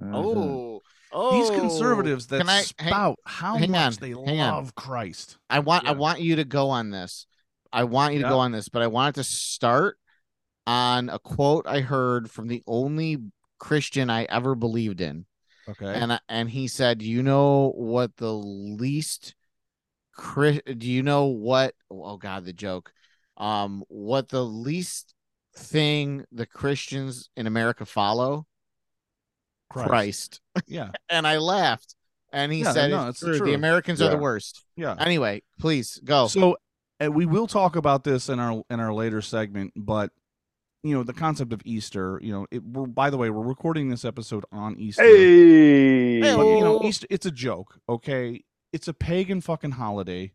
[0.00, 0.10] Mhm.
[0.14, 1.32] Oh, oh.
[1.40, 4.54] these conservatives that Can I- hang- spout how hang much on, they hang on.
[4.54, 5.38] love Christ.
[5.48, 7.26] I want I want you to go on this.
[7.72, 8.30] I want you to Yeah.
[8.30, 9.98] go on this, but I want it to start
[10.66, 13.18] on a quote I heard from the only
[13.58, 15.26] Christian I ever believed in.
[15.68, 15.86] Okay.
[15.86, 19.34] And and he said, "You know what the least
[20.12, 22.92] Chris do you know what oh god the joke.
[23.36, 25.14] Um what the least
[25.56, 28.46] thing the Christians in America follow?
[29.68, 30.40] Christ.
[30.66, 30.90] Yeah.
[31.10, 31.94] And I laughed.
[32.32, 33.38] And he Yeah, said no, it's true.
[33.38, 33.54] The.
[33.54, 34.64] Americans are the worst.
[34.76, 34.94] Yeah.
[34.98, 36.26] Anyway, please go.
[36.28, 36.56] So
[36.98, 40.10] and we will talk about this in our in our later segment, but
[40.86, 42.18] you know the concept of Easter.
[42.22, 45.02] You know, it, we're by the way we're recording this episode on Easter.
[45.02, 46.20] Hey.
[46.20, 47.78] but you know Easter it's a joke.
[47.88, 50.32] Okay, it's a pagan fucking holiday.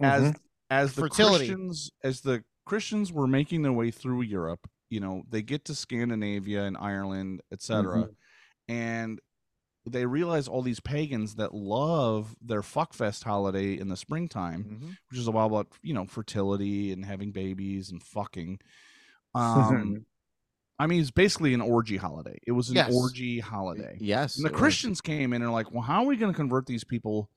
[0.00, 0.36] As Mhm.
[0.70, 1.46] as the Fertility.
[1.48, 5.74] Christians as the Christians were making their way through Europe, you know, they get to
[5.74, 8.08] Scandinavia and Ireland, etc.
[8.68, 9.20] And
[9.86, 14.96] they realize all these pagans that love their fuckfest holiday in the springtime, Mhm.
[15.10, 18.60] which is all about, you know, fertility and having babies and fucking.
[19.34, 20.06] Um
[20.78, 22.38] I mean, it's basically an orgy holiday.
[22.46, 22.94] It was an Yes.
[22.94, 23.98] orgy holiday.
[24.00, 24.36] Yes.
[24.36, 24.58] And the it was.
[24.60, 27.28] Christians came in and are like, well, how are we going to convert these people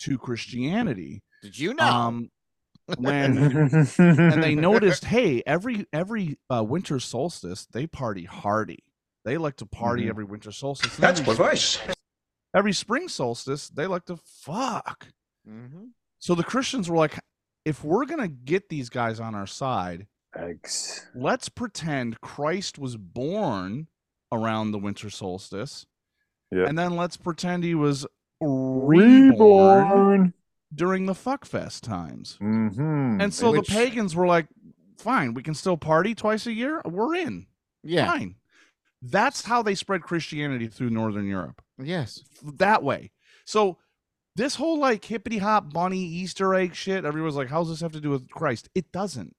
[0.00, 1.22] to Christianity?
[1.42, 1.86] Did you know?
[1.86, 2.30] Um,
[2.98, 3.38] when
[3.98, 8.80] and they noticed, hey, every every uh, winter solstice they party hardy.
[9.24, 10.10] They like to party Mhm.
[10.10, 10.94] every winter solstice.
[10.96, 11.80] and That's every, perverse.
[12.54, 15.08] every spring solstice they like to fuck.
[15.48, 15.92] Mhm.
[16.18, 17.18] So the Christians were like,
[17.64, 21.06] if we're gonna get these guys on our side, Eggs.
[21.14, 23.88] let's pretend Christ was born
[24.32, 25.86] around the winter solstice,
[26.50, 26.64] Yeah.
[26.66, 28.06] and then let's pretend he was
[28.40, 30.34] reborn Reborn.
[30.74, 32.38] during the fuckfest times.
[32.40, 33.20] Mm-hmm.
[33.20, 34.46] And so Which- the pagans were like,
[34.98, 36.80] fine, we can still party twice a year.
[36.84, 37.46] We're in.
[37.82, 38.06] Yeah.
[38.06, 38.36] Fine.
[39.02, 41.60] That's how they spread Christianity through Northern Europe.
[41.78, 42.22] Yes.
[42.42, 43.10] That way.
[43.44, 43.78] So
[44.36, 48.00] this whole like hippity hop bunny Easter egg shit, everyone's like, how's this have to
[48.00, 48.68] do with Christ?
[48.74, 49.34] It doesn't.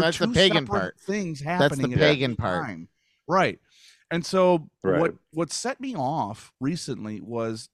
[0.00, 0.98] They're That's the pagan part.
[1.00, 1.92] Things That's the happening.
[1.94, 2.66] at pagan the part.
[2.66, 2.88] time.
[3.28, 3.58] Right.
[4.10, 5.00] And so Right.
[5.00, 7.68] what what set me off recently was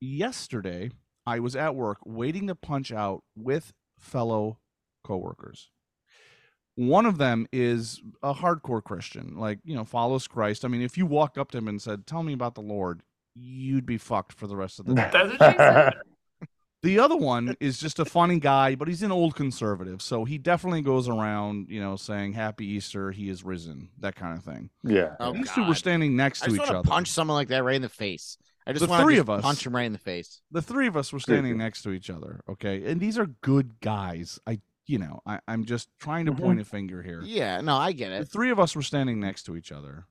[0.00, 0.90] yesterday
[1.26, 4.58] I was at work waiting to punch out with fellow
[5.04, 5.70] coworkers.
[6.76, 10.64] One of them is a hardcore Christian, like, you know, follows Christ.
[10.64, 13.02] I mean, if you walked up to him and said, Tell me about the Lord,
[13.34, 15.08] you'd be fucked for the rest of the day.
[15.12, 15.94] That's what she said.
[16.84, 20.02] The other one is just a funny guy, but he's an old conservative.
[20.02, 24.36] So he definitely goes around, you know, saying, Happy Easter, he is risen, that kind
[24.36, 24.68] of thing.
[24.82, 25.16] yeah.
[25.18, 26.84] Oh, These two were standing next I to just each want other.
[26.86, 28.36] to punch someone like that right in the face.
[28.66, 29.42] I just The want three to of us.
[29.42, 30.40] punch him right in the face.
[30.50, 33.78] the three of us were standing next to each other okay and these are good
[33.80, 36.38] guys i you know I, i'm just trying to Mhm.
[36.40, 38.16] point a finger here Yeah, no, I get it.
[38.16, 38.28] the it.
[38.32, 40.06] three of us were standing next to each other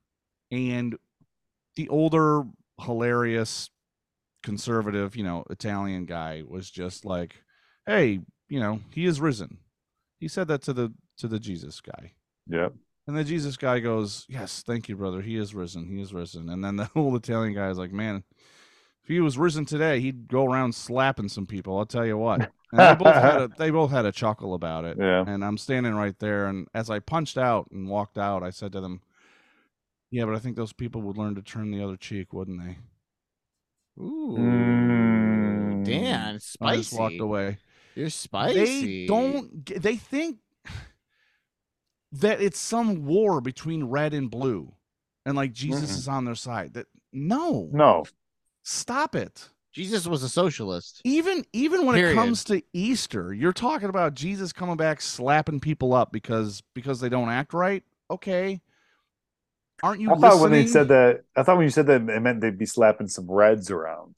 [0.52, 0.96] and
[1.76, 2.44] the older
[2.80, 3.70] hilarious
[4.44, 7.34] conservative you know italian guy was just like
[7.86, 9.58] hey, you know, he is risen.
[10.18, 12.12] He said that to the to the Jesus guy.
[12.48, 12.74] Yep.
[13.06, 15.20] And the Jesus guy goes, Yes, thank you, brother.
[15.20, 15.88] He is risen.
[15.88, 16.48] He is risen.
[16.48, 18.24] And then the old Italian guy is like, Man,
[19.02, 21.78] if he was risen today, he'd go around slapping some people.
[21.78, 22.50] I'll tell you what.
[22.72, 24.96] And they both had a, they both had a chuckle about it.
[24.98, 25.24] Yeah.
[25.26, 26.46] And I'm standing right there.
[26.46, 29.02] And as I punched out and walked out, I said to them,
[30.10, 32.78] Yeah, but I think those people would learn to turn the other cheek, wouldn't they?
[34.00, 35.84] Ooh, Mm.
[35.84, 37.58] Dan, I just walked away.
[37.94, 39.06] You're spicy.
[39.06, 39.64] They don't.
[39.66, 40.38] They think
[42.12, 44.72] that it's some war between red and blue,
[45.24, 45.98] and like Jesus Mm-mm.
[45.98, 46.74] is on their side.
[46.74, 48.04] That no, No.
[48.62, 49.50] stop it.
[49.72, 51.00] Jesus was a socialist.
[51.04, 52.12] Even even when Period.
[52.12, 57.00] it comes to Easter, you're talking about Jesus coming back slapping people up because because
[57.00, 57.82] they don't act right.
[58.10, 58.60] Okay,
[59.84, 60.10] aren't you?
[60.10, 62.58] I thought when they said that, I thought when you said that, it meant they'd
[62.58, 64.16] be slapping some reds around.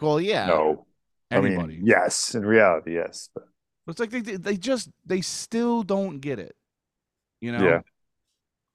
[0.00, 0.46] Well, yeah.
[0.46, 0.86] No.
[1.30, 3.28] anybody, I mean, yes, in reality, yes.
[3.34, 3.44] But
[3.86, 6.54] it's like they they just they still don't get it.
[7.40, 7.64] You know.
[7.64, 7.80] Yeah.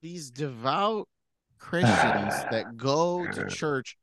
[0.01, 1.07] These devout
[1.57, 3.97] Christians that go to church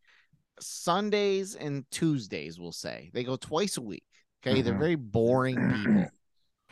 [0.60, 4.04] Sundays and Tuesdays, we'll say they go twice a week.
[4.44, 4.62] Okay.
[4.62, 4.78] They're Mhm.
[4.78, 6.10] very boring people.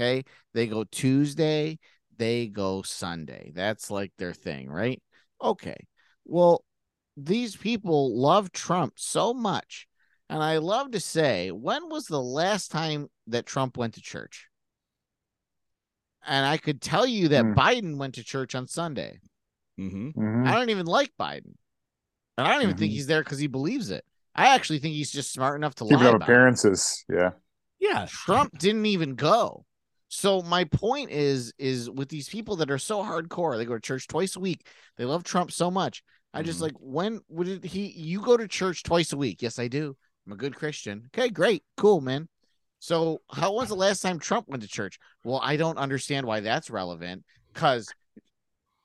[0.01, 0.25] Okay.
[0.55, 1.79] They go Tuesday,
[2.17, 3.53] they go Sunday.
[3.55, 5.01] That's like their thing, right?
[5.43, 5.87] Okay.
[6.25, 6.65] Well,
[7.17, 9.87] these people love Trump so much.
[10.31, 14.49] And I love to say, when was the last time that Trump went to church?
[16.25, 17.53] And I could tell you that Hmm.
[17.55, 19.21] Biden went to church on Sunday.
[19.79, 20.11] Mm-hmm.
[20.11, 20.47] Mhm.
[20.49, 21.55] I don't even like Biden.
[22.39, 22.95] And I don't even think Mhm.
[22.95, 24.05] he's there because he believes it.
[24.35, 26.33] I actually think he's just smart enough to keeping lie up about it.
[26.33, 27.05] appearances.
[27.09, 27.33] Yeah.
[27.79, 28.07] Yeah.
[28.09, 29.67] Trump didn't even go.
[30.15, 33.81] So my point is, is with these people that are so hardcore, they go to
[33.81, 34.67] church twice a week.
[34.99, 36.03] They love Trump so much.
[36.35, 36.63] I just Mhm.
[36.63, 37.87] like when would it, he?
[37.87, 39.41] You go to church twice a week?
[39.41, 39.97] Yes, I do.
[40.27, 41.09] I'm a good Christian.
[41.15, 42.29] Okay, great, cool, man.
[42.79, 44.99] So how was the last time Trump went to church?
[45.25, 47.25] Well, I don't understand why that's relevant.
[47.55, 47.89] Because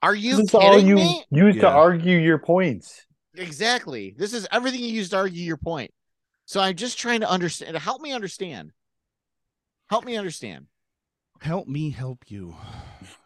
[0.01, 1.25] are you This is all kidding you me?
[1.29, 3.05] use to argue your points.
[3.33, 4.15] Exactly.
[4.17, 5.91] This is everything you use to argue your point.
[6.45, 7.75] So I'm just trying to understand.
[7.75, 8.71] Help me understand.
[9.89, 10.67] Help me understand.
[11.41, 12.55] Help me help you.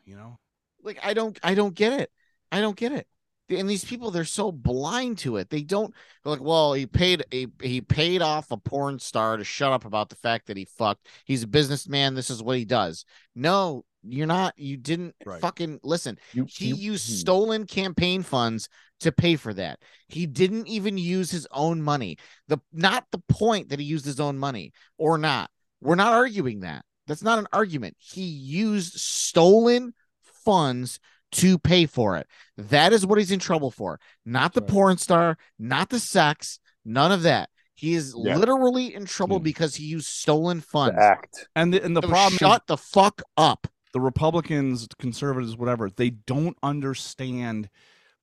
[0.04, 0.40] You know.
[0.84, 2.12] Like I don't I don't get it.
[2.52, 3.08] I don't get it.
[3.50, 5.50] And these people they're so blind to it.
[5.50, 5.94] They don't
[6.26, 10.10] like, well, he paid a he paid off a porn star to shut up about
[10.10, 11.08] the fact that he fucked.
[11.24, 12.14] He's a businessman.
[12.14, 13.06] This is what he does.
[13.36, 14.58] No, you're not.
[14.58, 15.40] You didn't Right.
[15.40, 16.18] fucking listen.
[16.34, 17.16] You, He you- used hmm.
[17.16, 18.68] stolen campaign funds
[19.02, 19.80] to pay for that.
[20.10, 22.18] He didn't even use his own money.
[22.50, 25.50] The not the point that he used his own money or not.
[25.80, 26.84] We're not arguing that.
[27.08, 27.98] That's not an argument.
[28.00, 31.00] He used stolen funds
[31.34, 32.28] to pay for it.
[32.58, 34.00] That is what he's in trouble for.
[34.26, 34.70] Not the Right.
[34.70, 37.50] porn star, not the sex, none of that.
[37.74, 38.38] He is Yeah.
[38.38, 39.44] literally in trouble Hmm.
[39.44, 40.98] because he used stolen funds.
[40.98, 41.48] the act.
[41.56, 43.68] And the and the So problem is shut the fuck up.
[43.94, 47.70] the Republicans, conservatives, whatever, they don't understand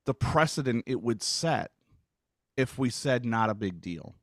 [0.07, 1.71] the precedent it would set
[2.57, 4.17] if we said not a big deal.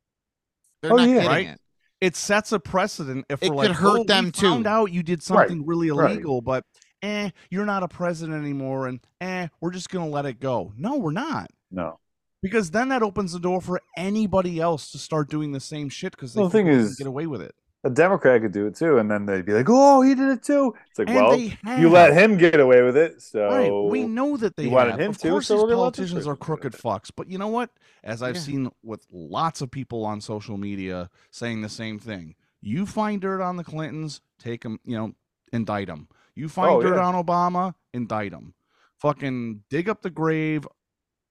[0.81, 1.13] They're Oh, not yeah.
[1.15, 1.47] getting Right?
[1.47, 1.61] it.
[2.05, 4.91] It sets a precedent if It we're could like, hurt "Oh, them, too." Found out
[4.91, 6.11] you did something really right.
[6.11, 6.63] illegal, but
[7.01, 10.71] eh, you're not a president anymore, and eh, we're just gonna let it go.
[10.77, 11.47] No, we're not.
[11.71, 11.99] No.
[12.43, 16.11] Because then that opens the door for anybody else to start doing the same shit
[16.11, 17.55] because they Well, the thing can is- get away with it.
[17.85, 20.43] A Democrat could do it too, and then they'd be like, "Oh, he did it
[20.43, 23.71] too." It's like, And well, you let him get away with it, so Right.
[23.91, 24.99] We know that they wanted have.
[24.99, 27.11] him of to, course, so these we're gonna let this politicians are crooked fucks.
[27.15, 27.69] But you know what?
[28.03, 28.41] As I've Yeah.
[28.41, 32.35] seen with lots of people on social media saying the same thing.
[32.61, 35.13] You find dirt on the Clintons, take them, you know,
[35.53, 36.07] indict them.
[36.33, 37.05] You find Oh, dirt yeah.
[37.05, 38.55] on Obama, indict him.
[38.99, 40.67] Fucking dig up the grave.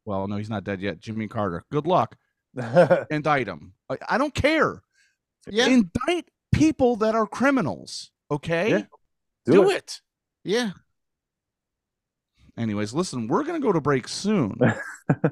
[0.04, 1.00] Well, no, he's not dead yet.
[1.00, 1.64] Jimmy Carter.
[1.72, 2.16] Good luck.
[3.10, 3.72] Indict him.
[3.90, 4.82] I, I don't care.
[5.48, 5.66] Yeah.
[5.66, 8.10] Indict people that are criminals.
[8.30, 8.70] Okay.
[8.70, 8.82] Yeah.
[9.46, 10.00] Do, it.
[10.44, 10.70] Yeah.
[12.56, 14.56] Anyways, listen, we're gonna go to break soon.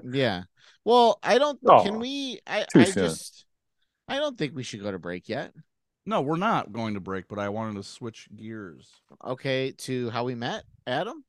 [0.04, 0.42] Yeah.
[0.84, 3.04] Well, I don't Oh, can we I I soon.
[3.06, 3.46] just
[4.06, 5.54] I don't think we should go to break yet.
[6.04, 8.90] No, we're not going to break, but I wanted to switch gears.
[9.24, 11.24] Okay, to how we met, Adam?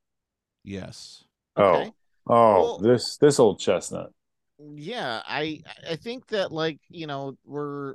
[0.64, 1.24] Yes.
[1.56, 1.92] Oh, okay.
[2.28, 4.10] Oh, oh, Well- this this old chestnut.
[4.76, 7.94] yeah i i think that like you know we're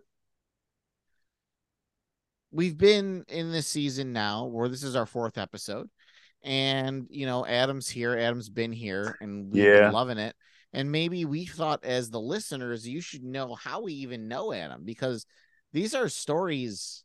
[2.51, 5.89] we've been in this season now where this is our fourth episode
[6.43, 9.81] and you know adam's here adam's been here and we've Yeah.
[9.83, 10.35] been loving it
[10.73, 14.83] and maybe we thought as the listeners you should know how we even know adam
[14.85, 15.25] because
[15.73, 17.03] these are stories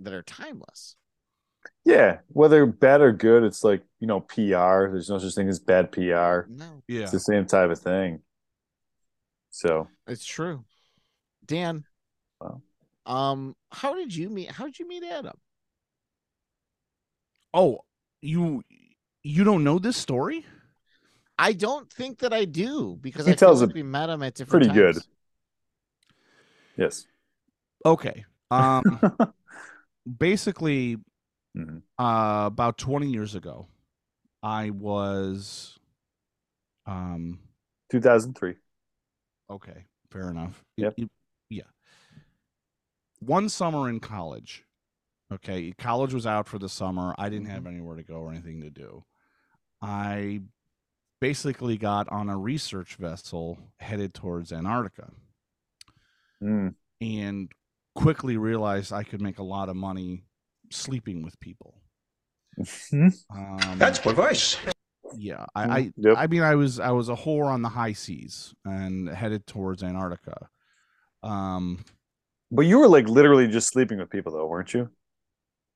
[0.00, 0.96] that are timeless
[1.84, 4.90] Yeah, whether bad or good, it's like you know PR.
[4.90, 6.46] There's no such thing as bad PR.
[6.48, 7.02] no Yeah.
[7.02, 8.20] It's the same type of thing.
[9.50, 10.64] So it's true
[11.44, 11.84] dan
[12.40, 12.62] Wow.
[13.06, 14.50] Um, how did you meet?
[14.50, 15.36] How did you meet Adam?
[17.54, 17.80] Oh,
[18.20, 18.62] you
[19.22, 20.44] you don't know this story?
[21.38, 24.22] I don't think that I do because He I tells like it we met him
[24.22, 25.02] at different pretty good.
[26.76, 27.06] Yes.
[27.84, 28.24] Okay.
[28.50, 28.82] Um
[30.18, 30.98] basically
[31.56, 31.82] Mhm.
[31.98, 33.66] uh about 20 years ago
[34.42, 35.78] I was
[36.86, 37.38] um
[37.90, 38.54] 2003.
[39.50, 40.64] okay, fair enough.
[40.76, 40.94] Yep.
[40.96, 41.06] y- yeah.
[43.26, 44.64] One summer in college.
[45.32, 47.14] Okay, college was out for the summer.
[47.18, 49.04] I didn't have anywhere to go or anything to do.
[49.80, 50.42] I
[51.20, 55.10] basically got on a research vessel headed towards Antarctica.
[56.42, 56.74] Mm.
[57.00, 57.52] and
[57.94, 60.24] quickly realized I could make a lot of money
[60.70, 61.80] sleeping with people.
[62.92, 64.58] Um, That's advice.
[65.16, 65.46] yeah.
[65.54, 66.14] I, I Yep.
[66.18, 69.82] I mean I was I was a whore on the high seas and headed towards
[69.82, 70.48] Antarctica.
[71.22, 71.84] Um,
[72.54, 74.90] But you were like literally just sleeping with people though, weren't you?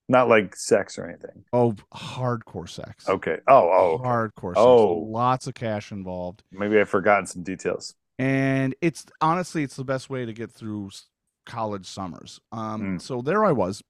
[0.08, 1.44] Not like sex or anything.
[1.52, 3.08] oh, hardcore sex.
[3.08, 3.38] Okay.
[3.48, 3.94] Oh, oh.
[3.94, 4.04] okay.
[4.04, 4.58] Hardcore sex.
[4.58, 4.92] Oh.
[5.08, 6.44] Lots of cash involved.
[6.52, 7.94] Maybe I've forgotten some details.
[8.18, 10.90] and it's honestly it's the best way to get through
[11.44, 13.00] college summers um Mm.
[13.00, 13.82] so there i was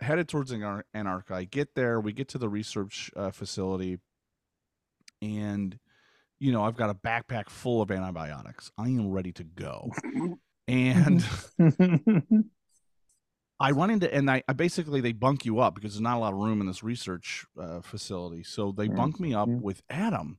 [0.00, 3.98] headed towards antarctica i get there we get to the research uh, facility
[5.22, 5.78] and
[6.40, 9.90] you know i've got a backpack full of antibiotics i am ready to go
[10.68, 11.24] and
[13.58, 16.20] I run into and I, I basically they bunk you up because there's not a
[16.20, 18.42] lot of room in this research uh, facility.
[18.42, 19.60] So they Mm, bunk me up mm.
[19.62, 20.38] with Adam,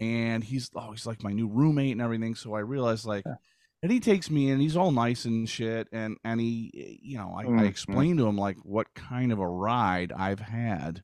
[0.00, 2.34] and he's oh he's like my new roommate and everything.
[2.34, 3.36] So I realized like, Yeah.
[3.82, 4.60] and he takes me in.
[4.60, 8.26] He's all nice and shit, and and he you know I, Mm, I explained to
[8.26, 11.02] him like what kind of a ride I've had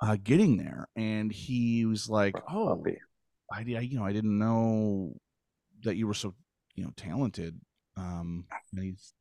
[0.00, 2.82] uh, getting there, and he was like, oh.
[3.52, 5.16] I, di- you know I didn't know
[5.82, 6.34] that you were so
[6.74, 7.60] you know talented.
[7.98, 9.14] Um, and he's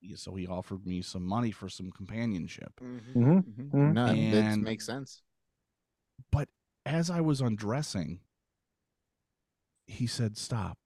[0.00, 2.72] yeah, so he offered me some money for some companionship.
[2.80, 3.44] Mhm.
[3.44, 3.92] Mhm.
[3.92, 5.22] No, that makes sense.
[6.30, 6.48] But
[6.86, 8.20] as I was undressing,
[9.86, 10.78] he said, "Stop,"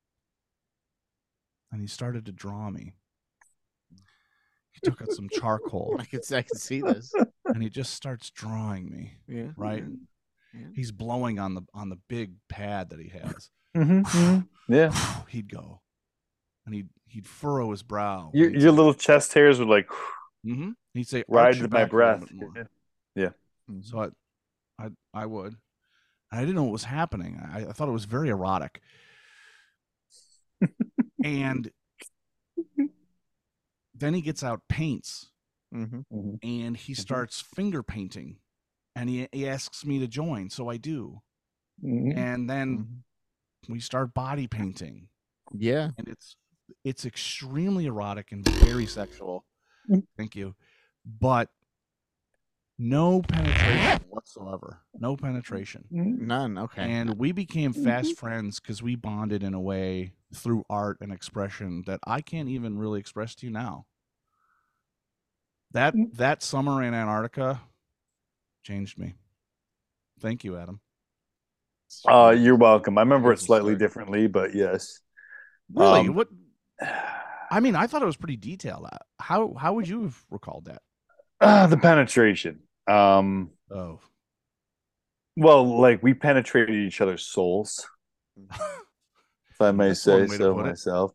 [1.70, 2.94] and he started to draw me.
[4.72, 7.12] He took out some charcoal I can I can see this.
[7.44, 9.18] and he just starts drawing me.
[9.28, 9.52] Yeah.
[9.56, 9.84] Right?
[10.52, 10.68] Yeah.
[10.74, 13.50] He's blowing on the on the big pad that he has.
[13.76, 14.48] Mhm, mhm.
[14.68, 15.24] Yeah.
[15.28, 15.82] He'd go,
[16.64, 18.30] and he'd he'd furrow his brow.
[18.34, 19.88] Your, your little chest hairs would like
[20.46, 20.70] mm-hmm.
[20.92, 22.28] He'd say, ride "Arch your to my back a little breath.
[22.28, 22.68] bit more."
[23.16, 23.30] Yeah.
[23.82, 24.00] So
[24.78, 25.56] I, I, I would.
[26.30, 27.40] I didn't know what was happening.
[27.52, 28.80] I, I thought it was very erotic.
[31.24, 31.70] and
[33.94, 35.30] then he gets out paints
[35.74, 36.04] Mhm.
[36.12, 36.38] Mhm.
[36.42, 38.36] and he starts finger painting,
[38.94, 41.22] and he he asks me to join, so I do.
[41.82, 43.02] And then
[43.68, 45.08] we start body painting,
[45.52, 45.90] Yeah.
[45.98, 46.36] and it's
[46.84, 49.44] it's extremely erotic and very sexual.
[49.90, 50.04] Mm.
[50.16, 50.54] Thank you,
[51.04, 51.50] but
[52.78, 54.80] no penetration whatsoever.
[54.94, 55.84] No penetration.
[55.92, 56.20] Mhm.
[56.20, 56.58] None.
[56.58, 56.82] Okay.
[56.82, 61.84] and we became fast friends because we bonded in a way through art and expression
[61.86, 63.86] that I can't even really express to you now.
[65.72, 67.60] That that summer in Antarctica
[68.62, 69.14] changed me.
[70.20, 70.80] Thank you, Adam.
[72.08, 72.98] Uh, you're welcome.
[72.98, 73.78] I remember it slightly story.
[73.78, 75.00] differently, but yes.
[75.72, 76.00] Really?
[76.00, 76.28] Um, what?
[76.80, 78.86] I mean, I thought it was pretty detailed.
[78.86, 80.82] Uh, How how would you have recalled that?
[81.40, 82.60] Ah, the penetration.
[82.86, 83.98] Um, Oh,
[85.36, 87.88] well, like we penetrated each other's souls,
[88.50, 91.12] if I may That's say one way to so myself.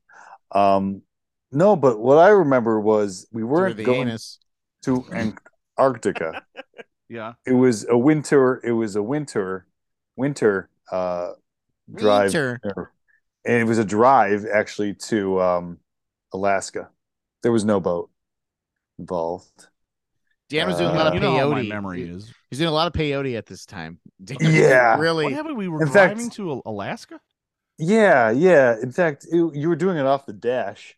[0.51, 1.03] Um,
[1.51, 4.39] no, but what I remember was we weren't the going anus.
[4.83, 6.43] to Antarctica.
[7.09, 7.33] yeah.
[7.45, 8.59] it was a winter.
[8.63, 9.67] It was a winter,
[10.15, 11.31] winter uh,
[11.93, 12.91] drive, Winter.
[13.49, 15.77] Or- and it was a drive actually to um,
[16.33, 16.89] Alaska.
[17.43, 18.09] There was no boat
[18.97, 19.67] involved.
[20.49, 22.33] Dan was doing a lot Uh, of you know my memory is.
[22.49, 23.99] He's doing a lot of peyote at this time.
[24.23, 24.97] Dan Yeah.
[24.97, 25.25] Really.
[25.25, 25.57] What happened?
[25.57, 27.19] We were In fact- driving to Alaska.
[27.77, 28.75] Yeah, yeah.
[28.81, 30.97] In fact, it, you were doing it off the dash.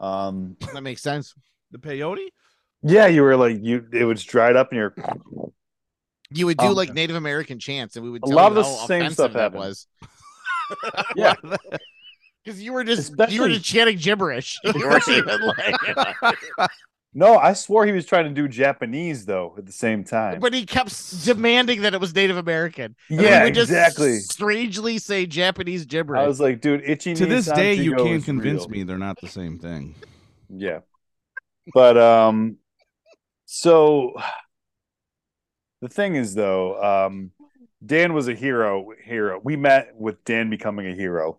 [0.00, 1.34] Um, That makes sense.
[1.70, 2.28] The peyote.
[2.82, 3.86] yeah, you were like you.
[3.92, 4.94] It was dried up, and you're.
[6.30, 8.58] You would do Um, like Native American chants, and we would a tell lot you
[8.58, 9.60] of the how same offensive stuff that happened.
[9.60, 9.86] was.
[11.16, 11.34] Yeah.
[12.44, 14.58] Because you were just you were just chanting gibberish.
[14.64, 16.38] You weren't even like-
[17.16, 20.40] No, I swore he was trying to do Japanese though at the same time.
[20.40, 22.96] but he kept demanding that it was Native American.
[23.08, 24.18] And we yeah, would just exactly.
[24.18, 26.20] Strangely say Japanese gibberish.
[26.20, 27.14] I was like, dude, itchy.
[27.14, 28.68] to this day, you can't convince real.
[28.70, 29.94] me they're not the same thing.
[30.48, 30.80] Yeah.
[31.72, 32.56] But um
[33.46, 34.14] so
[35.80, 37.30] the thing is though, um
[37.84, 39.40] Dan was a hero hero.
[39.42, 41.38] We met with Dan becoming a hero.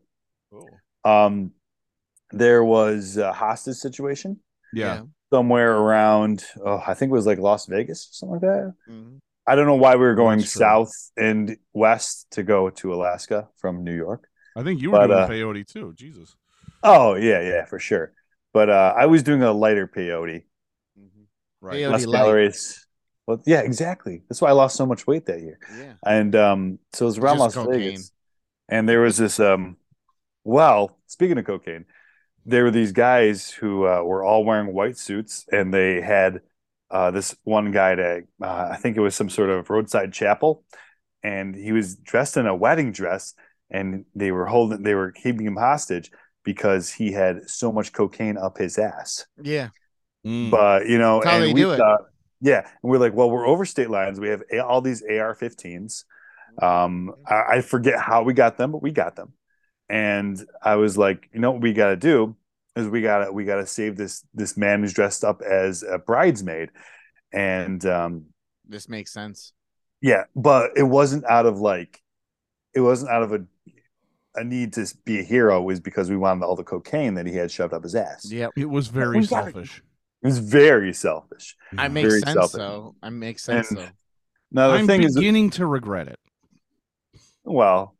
[1.03, 1.51] Um
[2.31, 4.39] there was a hostage situation.
[4.73, 5.01] Yeah.
[5.33, 6.45] somewhere around.
[6.63, 8.73] Oh, I think it was like Las Vegas, or something like that.
[8.89, 9.19] Mhm.
[9.47, 13.83] I don't know why we were going south and west to go to Alaska from
[13.83, 14.27] New York.
[14.55, 15.93] I think you were But, doing uh, peyote too.
[15.95, 16.35] Jesus.
[16.83, 18.13] Oh yeah, yeah, for sure.
[18.53, 20.45] But uh, I was doing a lighter peyote,
[21.61, 21.75] Right.
[21.77, 22.17] Peyote less light.
[22.19, 22.84] calories.
[23.27, 24.21] Well, yeah, exactly.
[24.29, 25.59] That's why I lost so much weight that year.
[25.75, 25.93] Yeah.
[26.05, 27.79] And um, so it was around Just Las cocaine.
[27.81, 28.11] Vegas,
[28.69, 29.39] and there was this.
[29.39, 29.77] Um,
[30.43, 31.85] well, speaking of cocaine,
[32.45, 36.41] there were these guys who uh, were all wearing white suits, and they had
[36.91, 40.63] uh, this one guy to, uh, I think it was some sort of roadside chapel,
[41.23, 43.33] and he was dressed in a wedding dress,
[43.71, 46.11] and they were holding, they were keeping him hostage
[46.43, 49.25] because he had so much cocaine up his ass.
[49.41, 49.69] Yeah.
[50.23, 50.51] Mm.
[50.51, 51.77] But you know, That's how and they we do it.
[51.77, 52.01] thought,
[52.41, 54.19] yeah, and we're like, well, we're over state lines.
[54.19, 56.03] We have all these AR-15s.
[56.61, 59.33] Um, I, I forget how we got them, but we got them.
[59.89, 62.35] And I was like, you know what we got to do
[62.75, 65.83] is we got to we got to save this this man who's dressed up as
[65.83, 66.69] a bridesmaid.
[67.31, 68.25] And um,
[68.67, 69.53] This makes sense.
[70.01, 72.01] yeah, but it wasn't out of like,
[72.73, 73.45] it wasn't out of a
[74.37, 75.61] a need to be a hero.
[75.61, 78.29] It was because we wanted all the cocaine that he had shoved up his ass.
[78.29, 79.53] Yeah, it was very selfish.
[79.53, 79.81] gotta-
[80.31, 80.39] selfish.
[80.39, 81.55] It was very selfish.
[81.77, 82.57] I make Very sense selfish.
[82.57, 82.95] though.
[83.01, 83.89] I make sense And- though.
[84.51, 86.19] Now the I'm thing is, beginning to regret it.
[87.43, 87.95] well,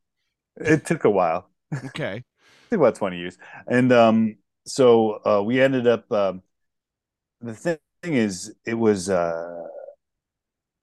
[0.57, 1.49] it took a while.
[1.86, 2.23] Okay.
[2.69, 6.41] took about 20 years and um so uh we ended up um
[7.41, 9.63] the thing is it was uh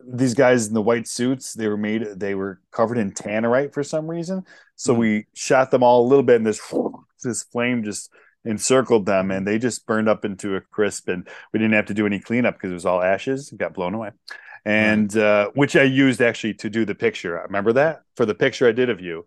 [0.04, 3.82] these guys in the white suits they were made they were covered in tannerite for
[3.82, 4.44] some reason
[4.76, 4.98] so Mhm.
[4.98, 6.60] we shot them all a little bit and this
[7.24, 8.10] this flame just
[8.44, 11.94] encircled them and they just burned up into a crisp and we didn't have to
[11.94, 14.10] do any cleanup because it was all ashes it got blown away
[14.64, 18.66] and uh which i used actually to do the picture remember that for the picture
[18.68, 19.24] i did of you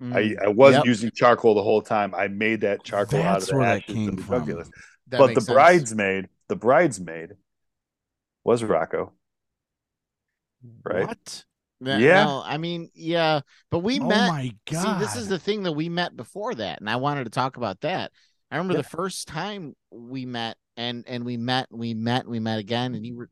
[0.00, 0.86] Mm, I, I wasn't Yep.
[0.86, 2.14] using charcoal the whole time.
[2.14, 4.62] I made that charcoal out of That's the where that ashes came the from.
[5.08, 5.86] that But makes the sense.
[5.86, 7.36] bridesmaid, the bridesmaid
[8.44, 9.12] was Rocco,
[10.84, 11.12] right?
[11.12, 11.44] What?
[11.80, 12.34] Yeah, Yeah.
[12.34, 13.40] No, I mean, yeah,
[13.70, 14.34] but we oh met.
[14.34, 14.72] my god.
[14.72, 17.56] See, this is the thing that we met before that, and I wanted to talk
[17.56, 18.12] about that.
[18.54, 18.82] I remember Yeah.
[18.82, 23.04] the first time we met, and and we met, we met, we met again, and
[23.04, 23.28] you were,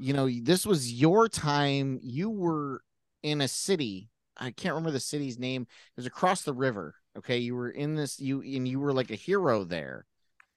[0.00, 2.00] you know, this was your time.
[2.02, 2.82] You were
[3.22, 4.10] in a city.
[4.36, 5.62] I can't remember the city's name.
[5.62, 6.96] It was across the river.
[7.16, 8.18] Okay, you were in this.
[8.18, 10.06] You and you were like a hero there.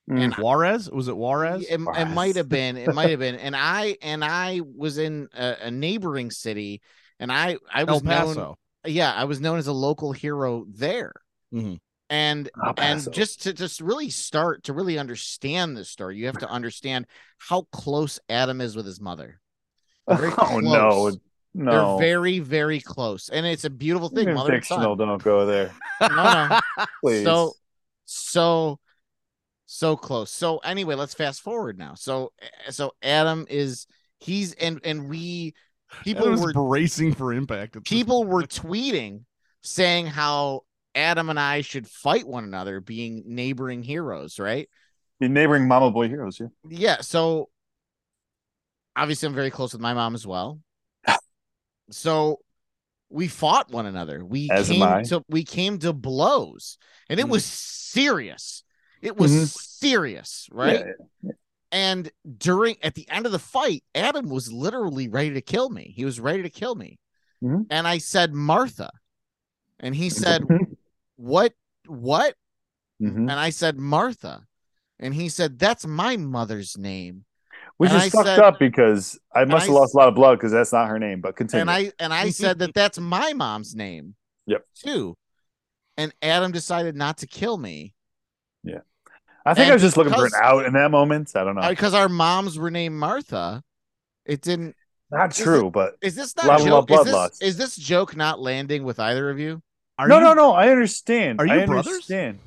[0.09, 0.89] And Juarez?
[0.89, 1.65] Was it Juarez?
[1.69, 2.75] It, it might have been.
[2.77, 3.35] It might have been.
[3.39, 6.81] And I and I was in a, a neighboring city,
[7.19, 8.55] and I I was El known
[8.85, 11.13] yeah, I was known as a local hero there.
[11.53, 11.79] Mhm.
[12.09, 16.49] And and just to just really start to really understand this story, you have to
[16.49, 17.05] understand
[17.37, 19.39] how close Adam is with his mother.
[20.07, 21.17] They're very oh no, close.
[21.53, 23.27] no, They're very, very close.
[23.29, 24.23] And it's a beautiful thing.
[24.23, 24.95] Even Mother and fictional.
[24.97, 25.07] son.
[25.07, 26.07] Don't go there, No,
[26.47, 26.59] no.
[27.03, 27.23] please.
[27.25, 27.53] So
[28.05, 28.79] so
[29.65, 30.31] so close.
[30.31, 31.95] So anyway, let's fast forward now.
[31.95, 33.85] So eh, so Adam is
[34.19, 35.55] he's and and we
[36.03, 37.83] people Adam's were bracing for impact.
[37.83, 39.25] people were tweeting
[39.61, 40.61] saying how
[40.97, 44.67] Adam and I should fight one another, being neighboring heroes, right?
[45.19, 46.39] the neighboring Mama Boy Heroes.
[46.39, 47.01] Yeah, Yeah.
[47.01, 47.49] So
[48.95, 50.59] obviously, I'm very close with my mom as well.
[51.89, 52.39] So
[53.09, 54.25] we fought one another.
[54.25, 56.77] We As came to we came to blows,
[57.09, 57.29] and it Mhm.
[57.29, 58.63] was serious.
[59.01, 59.47] It was Mhm.
[59.79, 60.85] serious, right?
[61.23, 61.31] Yeah.
[61.71, 65.93] And during at the end of the fight, Adam was literally ready to kill me.
[65.95, 66.99] He was ready to kill me.
[67.41, 67.67] Mhm.
[67.69, 68.89] And I said, Martha.
[69.79, 70.41] And he said,
[71.17, 71.53] What?
[71.85, 72.33] What?
[73.01, 73.15] Mhm.
[73.17, 74.45] And I said, Martha.
[74.99, 77.25] And he said, That's my mother's name.
[77.77, 80.07] which And is I fucked said- up because I must I have lost a lot
[80.07, 81.21] of blood because that's not her name.
[81.21, 81.61] But continue.
[81.61, 84.15] And I and I said that that's my mom's name.
[84.47, 84.65] Yep.
[84.75, 85.15] Too.
[85.97, 87.93] And Adam decided not to kill me
[88.63, 88.79] yeah
[89.45, 91.31] I think and I was just looking for an out in that moment.
[91.35, 91.69] I don't know.
[91.69, 93.63] because our moms were named Martha.
[94.25, 94.75] It didn't.
[95.11, 96.91] not is true, but Is this Lot not of joke?
[96.91, 97.29] Is bloodlust.
[97.39, 99.61] this, is this joke not landing with either of you?
[99.97, 100.53] Are no, you- no, no.
[100.53, 101.39] I understand.
[101.39, 101.87] Are you I brothers?
[101.93, 102.39] understand.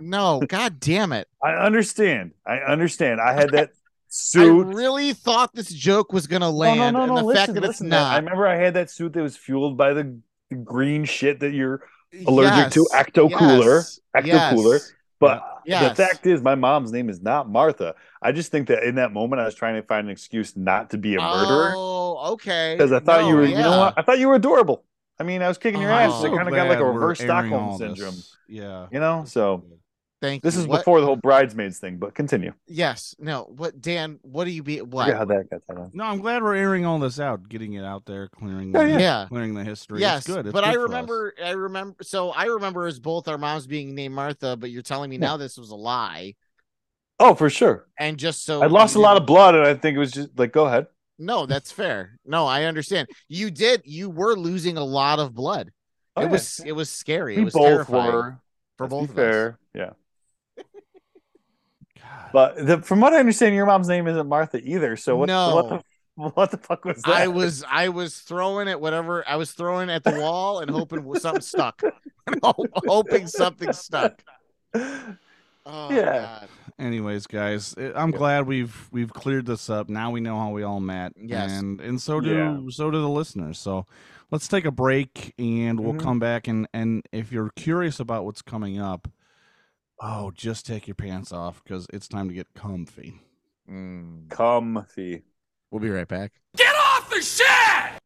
[0.00, 1.28] No, god damn it.
[1.42, 2.32] I understand.
[2.46, 3.20] I understand.
[3.20, 3.70] I had that
[4.08, 4.66] suit.
[4.68, 7.16] I really thought this joke was gonna land, no, no, no.
[7.16, 8.12] and the listen, fact that it's not.
[8.12, 10.18] I remember I had that suit that was fueled by the,
[10.48, 11.82] the green shit that you're
[12.26, 13.76] allergic to, Yes, Ecto Cooler.
[13.76, 14.74] yes, Ecto Cooler.
[14.76, 14.92] yes.
[15.18, 15.90] But Yes.
[15.96, 17.94] the fact is, my mom's name is not Martha.
[18.22, 20.90] I just think that in that moment, I was trying to find an excuse not
[20.90, 22.74] to be a murderer Oh, okay.
[22.74, 23.94] because I thought No, you were, you know what?
[23.98, 24.84] I thought you were adorable.
[25.20, 26.24] I mean, I was kicking your Oh, ass.
[26.24, 28.16] I'm I kind of got like a reverse Stockholm syndrome,
[28.48, 28.86] Yeah.
[28.90, 29.24] you know?
[29.26, 29.62] So
[30.22, 30.62] Thank this you.
[30.62, 32.52] is What- before the whole bridesmaids thing, but continue.
[32.66, 33.14] Yes.
[33.18, 33.44] No.
[33.54, 34.18] What, Dan?
[34.22, 34.80] What do you be?
[34.80, 35.12] What?
[35.14, 35.90] how that got that.
[35.94, 38.88] No, I'm glad we're airing all this out, getting it out there, clearing Yeah, the,
[38.88, 38.98] yeah.
[38.98, 39.26] Yeah.
[39.28, 40.00] clearing the history.
[40.00, 40.46] Yes, it's good.
[40.46, 42.02] It's but good I remember, I remember.
[42.02, 45.26] So I remember as both our moms being named Martha, but you're telling me Yeah.
[45.26, 46.34] now this was a lie.
[47.18, 47.86] Oh, for sure.
[47.98, 50.12] and just so I lost a you lot of blood, and I think it was
[50.12, 50.86] just like, go ahead.
[51.20, 52.18] No, that's fair.
[52.24, 53.08] No, I understand.
[53.28, 53.82] You did.
[53.84, 55.70] You were losing a lot of blood.
[56.16, 56.30] Oh, it yeah.
[56.30, 56.60] was.
[56.64, 57.36] It was scary.
[57.36, 58.40] we it was both terrifying were.
[58.78, 59.54] for let's both of us.
[59.74, 59.90] Yeah.
[62.32, 64.96] But the, from what I understand, your mom's name isn't Martha either.
[64.96, 65.26] So what?
[65.26, 65.54] No.
[65.56, 65.82] What the
[66.34, 67.12] what the fuck was that?
[67.12, 67.64] I was.
[67.68, 69.24] I was throwing at whatever.
[69.28, 71.82] I was throwing at the wall and hoping something stuck.
[72.42, 74.22] hoping something stuck.
[75.66, 76.38] Oh, Yeah.
[76.40, 76.48] God.
[76.80, 79.90] Anyways, guys, eh, I'm glad we've we've cleared this up.
[79.90, 81.12] Now we know how we all met.
[81.16, 81.52] Yes.
[81.60, 82.58] and and so do Yeah.
[82.70, 83.58] so do the listeners.
[83.58, 83.86] So
[84.30, 86.00] let's take a break, and we'll Mhm.
[86.00, 86.48] come back.
[86.48, 89.08] and And if you're curious about what's coming up,
[90.00, 93.20] oh, just take your pants off because it's time to get comfy.
[93.70, 94.30] Mm.
[94.30, 95.22] comfy.
[95.70, 96.32] We'll be right back.
[96.56, 97.99] Get off the shit!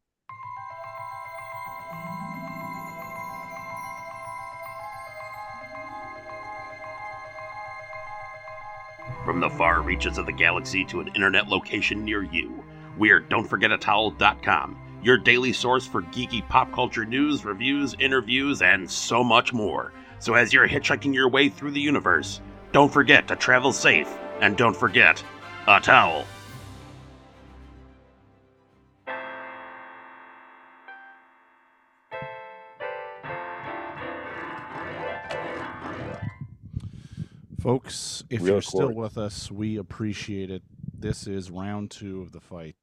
[9.34, 12.62] From the far reaches of the galaxy to an internet location near you,
[12.96, 19.52] we're Don'tForgetATowel.com, your daily source for geeky pop culture news, reviews, interviews, and so much
[19.52, 19.92] more.
[20.20, 24.06] So as you're hitchhiking your way through the universe, don't forget to travel safe,
[24.40, 25.20] and don't forget
[25.66, 26.24] a towel.
[37.64, 40.62] Folks, if Real you're still with us, we appreciate it.
[40.92, 42.76] This is round two of the fight.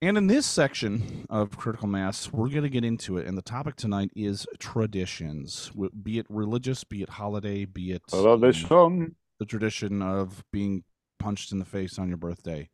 [0.00, 3.26] And in this section of Critical Mass, we're going to get into it.
[3.26, 5.70] And the topic tonight is traditions,
[6.02, 9.14] be it religious, be it holiday, be it I love this um, song.
[9.38, 10.84] the tradition of being
[11.18, 12.70] punched in the face on your birthday.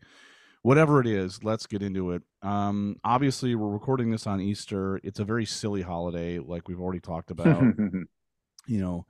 [0.63, 2.23] Whatever it is, let's get into it.
[2.43, 5.01] Um, obviously, we're recording this on Easter.
[5.03, 7.61] It's a very silly holiday, like we've already talked about
[8.71, 9.07] you know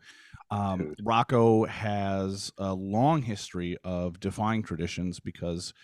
[0.51, 5.75] um, rocco has a long history of defying traditions because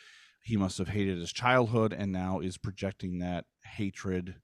[0.43, 4.37] he must have hated his childhood and now is projecting that hatred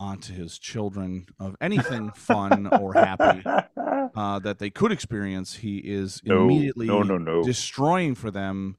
[0.00, 3.44] onto his children of anything fun or happy
[4.16, 7.42] uh, that they could experience he is No, immediately no, no, no.
[7.42, 8.76] destroying for them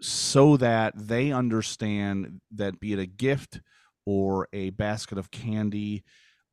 [0.00, 3.60] so that they understand that be it a gift
[4.06, 6.04] or a basket of candy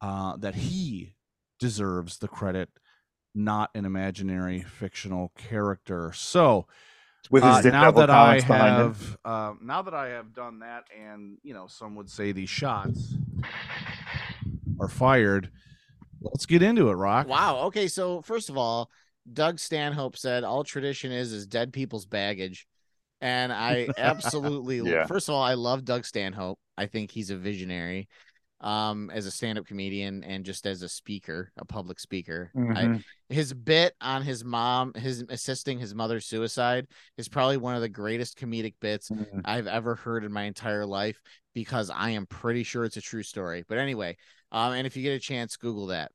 [0.01, 1.15] uh, that he
[1.59, 2.69] deserves the credit
[3.35, 6.65] not an imaginary fictional character so
[7.29, 8.87] With uh, now that I comics behind him.
[8.93, 12.49] have uh, now that I have done that, and you know, some would say these
[12.49, 13.15] shots
[14.79, 15.49] are fired.
[16.21, 17.27] Let's get into it, Rock.
[17.27, 17.63] Wow.
[17.65, 17.87] Okay.
[17.87, 18.89] So first of all,
[19.31, 22.67] Doug Stanhope said all tradition is is dead people's baggage,
[23.21, 24.79] and I absolutely.
[24.89, 25.05] Yeah.
[25.05, 26.59] First of all, I love Doug Stanhope.
[26.77, 28.07] I think he's a visionary,
[28.61, 32.51] um, as a stand-up comedian and just as a speaker, a public speaker.
[32.55, 33.03] I, Mhm.
[33.29, 36.87] his bit on his mom, his assisting his mother's suicide,
[37.17, 39.41] is probably one of the greatest comedic bits Mhm.
[39.45, 41.21] I've ever heard in my entire life
[41.53, 43.63] because I am pretty sure it's a true story.
[43.67, 44.17] But anyway,
[44.51, 46.11] um, and if you get a chance, Google that.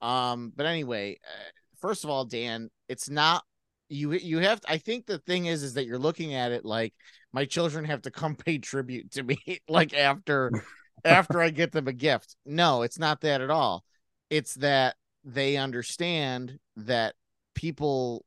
[0.00, 3.44] Um, but anyway, uh, first of all, Dan, it's not
[3.88, 4.12] you.
[4.12, 4.60] You have.
[4.68, 6.94] I think the thing is, is that you're looking at it like
[7.32, 9.36] my children have to come pay tribute to me,
[9.68, 10.50] like after
[11.04, 12.36] after I get them a gift.
[12.44, 13.84] No, it's not that at all.
[14.30, 17.14] It's that they understand that
[17.54, 18.24] people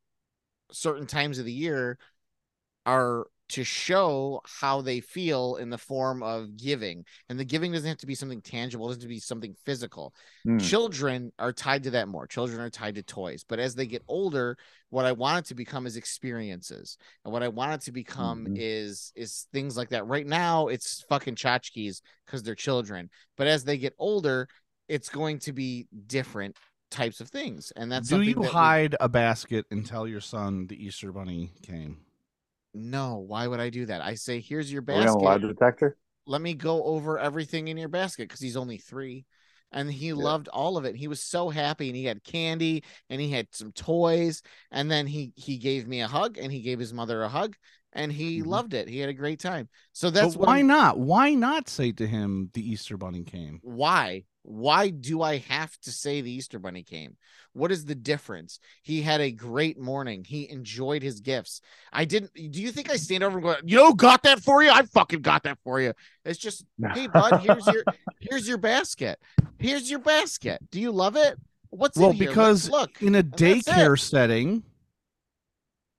[0.71, 1.97] certain times of the year
[2.85, 7.05] are to show how they feel in the form of giving.
[7.29, 9.53] And the giving doesn't have to be something tangible, it doesn't have to be something
[9.65, 10.13] physical.
[10.47, 10.59] Mm.
[10.61, 12.25] Children are tied to that more.
[12.25, 13.45] Children are tied to toys.
[13.47, 14.57] But as they get older,
[14.89, 16.97] what I want it to become is experiences.
[17.23, 18.57] And what I want it to become Mhm.
[18.57, 20.07] is is things like that.
[20.07, 23.09] Right now, it's fucking tchotchkes because they're children.
[23.37, 24.47] But as they get older,
[24.87, 26.55] it's going to be different
[26.91, 27.71] types of things.
[27.75, 31.11] And that's Do you that we- hide a basket and tell your son the Easter
[31.11, 32.04] Bunny came?
[32.75, 34.01] No, why would I do that?
[34.01, 35.47] I say, here's your Are we on a lie basket.
[35.47, 35.97] detector?
[36.27, 39.25] Let me go over everything in your basket because he's only three.
[39.71, 40.95] And he loved all of it.
[40.95, 44.41] He was so happy and he had candy and he had some toys.
[44.71, 47.55] And then he he gave me a hug and he gave his mother a hug
[47.91, 48.45] and he Mhm.
[48.47, 48.87] loved it.
[48.87, 49.67] He had a great time.
[49.91, 50.97] So that's why I'm- not?
[50.99, 53.59] Why not say to him the Easter Bunny came?
[53.63, 57.17] why why do i have to say the easter bunny came?
[57.53, 58.59] What is the difference?
[58.83, 60.23] He had a great morning.
[60.23, 61.61] He enjoyed his gifts.
[61.91, 64.61] I didn't do you think i stand over and go you know got that for
[64.61, 64.69] you?
[64.69, 65.93] I fucking got that for you.
[66.25, 67.83] It's just hey bud here's your
[68.19, 69.19] here's your basket.
[69.57, 70.59] Here's your basket.
[70.69, 71.37] Do you love it?
[71.71, 72.27] What's Well, in here?
[72.27, 74.63] Look- because look, in a daycare setting,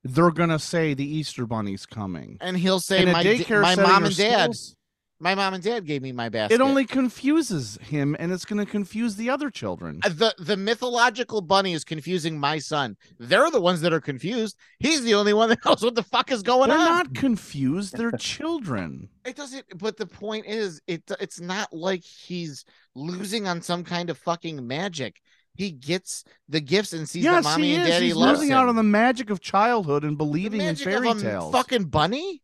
[0.04, 2.38] they're gonna say the Easter Bunny's coming.
[2.40, 3.24] and he'll say in my,
[3.60, 4.75] my mom and dad schools-
[5.18, 6.56] My mom and dad gave me my basket.
[6.56, 10.00] It only confuses him, and it's going to confuse the other children.
[10.04, 12.96] Uh, the the mythological bunny is confusing my son.
[13.18, 14.56] They're the ones that are confused.
[14.78, 16.76] He's the only one that knows what the fuck is going on.
[16.76, 16.92] They're on.
[16.92, 17.96] not confused.
[17.96, 19.08] They're children.
[19.24, 19.64] It doesn't.
[19.78, 24.66] But the point is, it it's not like he's losing on some kind of fucking
[24.66, 25.22] magic.
[25.54, 28.58] He gets the gifts and sees yes, that mommy and daddy He's losing him.
[28.58, 31.52] out on the magic of childhood and believing in fairy tales.
[31.52, 32.42] fucking bunny.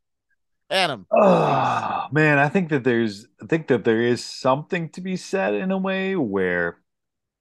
[0.73, 5.17] Adam, Oh man, I think that there's I think that there is something to be
[5.17, 6.79] said in a way where,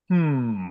[0.09, 0.67] hmm,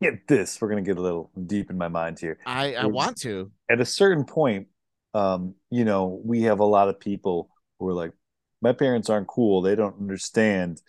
[0.00, 0.60] get this.
[0.60, 2.38] We're gonna get a little deep in my mind here.
[2.46, 3.50] I I want to.
[3.70, 4.68] At a certain point,
[5.12, 8.12] um, you know, we have a lot of people who are like,
[8.62, 10.80] my parents aren't cool, they don't understand.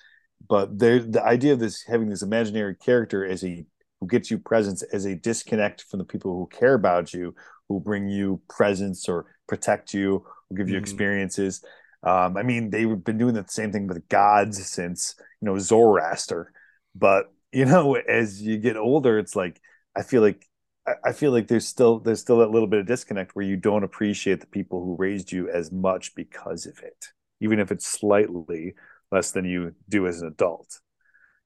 [0.48, 3.66] But there the idea of this having this imaginary character as a
[4.00, 7.36] who gets you presents as a disconnect from the people who care about you,
[7.68, 10.26] who bring you presents or protect you,
[10.56, 10.80] give you Mhm.
[10.80, 11.64] experiences.
[12.04, 16.54] Um, I mean, they've been doing the same thing with gods since you know Zoroaster.
[16.96, 19.60] But you know, as you get older, it's like
[19.96, 20.48] I feel like
[20.88, 23.58] I, I feel like there's still there's still that little bit of disconnect where you
[23.58, 27.08] don't appreciate the people who raised you as much because of it,
[27.42, 28.76] even if it's slightly
[29.12, 30.80] less than you do as an adult.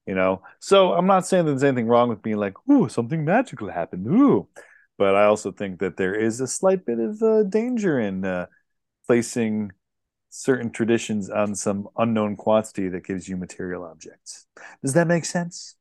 [0.06, 3.24] You know, so I'm not saying that there's anything wrong with being like, "Ooh, something
[3.24, 4.48] magical happened." Ooh,
[4.98, 8.46] but I also think that there is a slight bit of uh, danger in uh,
[9.06, 9.72] placing
[10.30, 14.46] certain traditions on some unknown quantity that gives you material objects.
[14.82, 15.76] Does that make sense?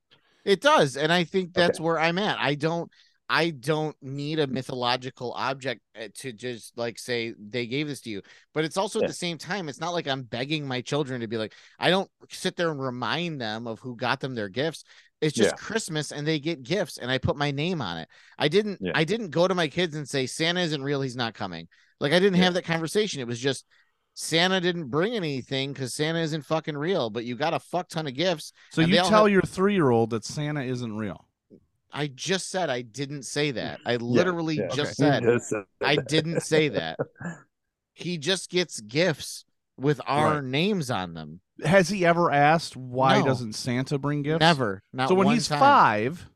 [0.46, 1.84] It does, and I think that's Okay.
[1.84, 2.38] where I'm at.
[2.40, 2.92] I don't.
[3.30, 8.10] I don't need a mythological object uh, to just like say they gave this to
[8.10, 8.22] you.
[8.54, 9.06] But it's also Yeah.
[9.06, 11.90] at the same time, it's not like I'm begging my children to be like, I
[11.90, 14.84] don't sit there and remind them of who got them their gifts.
[15.22, 15.56] It's just Yeah.
[15.56, 18.10] Christmas and they get gifts and I put my name on it.
[18.38, 18.92] I didn't Yeah.
[18.96, 21.68] I didn't go to my kids and say Santa isn't real, he's not coming.
[22.00, 22.46] Like I didn't Yeah.
[22.46, 23.22] have that conversation.
[23.22, 23.66] It was just
[24.16, 28.06] Santa didn't bring anything because Santa isn't fucking real, but you got a fuck ton
[28.06, 28.52] of gifts.
[28.72, 31.28] So you tell have- your three year old that Santa isn't real.
[31.92, 33.80] I just said I didn't say that.
[33.86, 35.10] I literally Yeah, just okay.
[35.20, 36.98] said Just I didn't say that.
[37.96, 39.46] He just gets gifts
[39.78, 40.44] with our Right.
[40.44, 41.42] names on them.
[41.66, 43.26] Has he ever asked why No.
[43.26, 44.40] doesn't Santa bring gifts?
[44.42, 44.84] Never.
[44.92, 45.60] Not so when one he's time.
[45.60, 46.30] five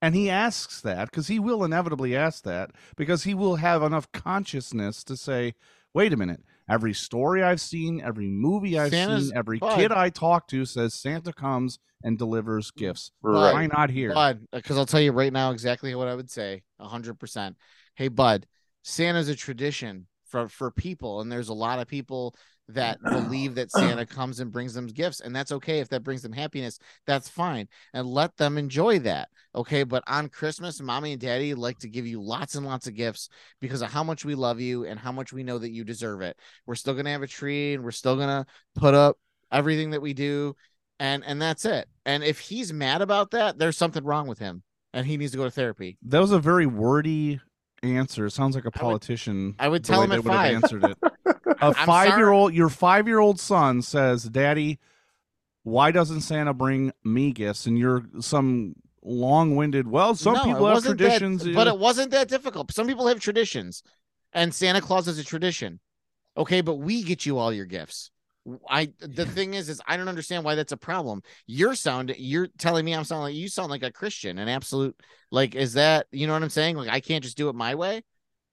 [0.00, 4.10] and he asks that because he will inevitably ask that because he will have enough
[4.12, 5.54] consciousness to say
[5.92, 6.40] wait a minute
[6.70, 9.74] every story i've seen every movie i've Santa's seen every bud.
[9.76, 13.52] kid i talk to says santa comes and delivers gifts Right.
[13.52, 16.62] why not here Bud, because I'll tell you right now exactly what I would say.
[16.80, 17.56] hundred percent.
[17.96, 18.46] Hey, Bud,
[18.84, 22.36] Santa's a tradition for for people, and there's a lot of people
[22.68, 26.22] that believe that Santa comes and brings them gifts, and that's okay if that brings
[26.22, 26.78] them happiness.
[27.06, 29.28] That's fine, and let them enjoy that.
[29.54, 32.94] Okay, but on Christmas, mommy and daddy like to give you lots and lots of
[32.94, 33.28] gifts
[33.60, 36.20] because of how much we love you and how much we know that you deserve
[36.22, 36.36] it.
[36.66, 39.16] We're still gonna have a tree, and we're still gonna put up
[39.50, 40.54] everything that we do
[40.98, 41.88] and and that's it.
[42.04, 44.62] And if he's mad about that, there's something wrong with him,
[44.92, 45.98] and he needs to go to therapy.
[46.02, 47.40] that was a very wordy
[47.82, 50.32] answer it sounds like a politician I would the tell way him they at would
[50.32, 50.54] have five.
[50.54, 50.98] answered it
[51.60, 52.36] a I'm five year sorry.
[52.36, 54.78] old your five year old son says daddy
[55.62, 60.74] why doesn't santa bring me gifts and you're some long-winded well some No, people have
[60.76, 61.74] wasn't that- traditions but know.
[61.74, 62.72] it wasn't that difficult.
[62.72, 63.82] Some people have traditions,
[64.32, 65.80] and Santa Claus is a tradition.
[66.36, 68.10] Okay, but we get you all your gifts.
[68.68, 71.22] I the thing is, is I don't understand why that's a problem.
[71.46, 74.96] You're sound you're telling me I'm sounding like you sound like a Christian, an absolute
[75.30, 76.76] like is that you know what I'm saying?
[76.76, 78.02] Like I can't just do it my way.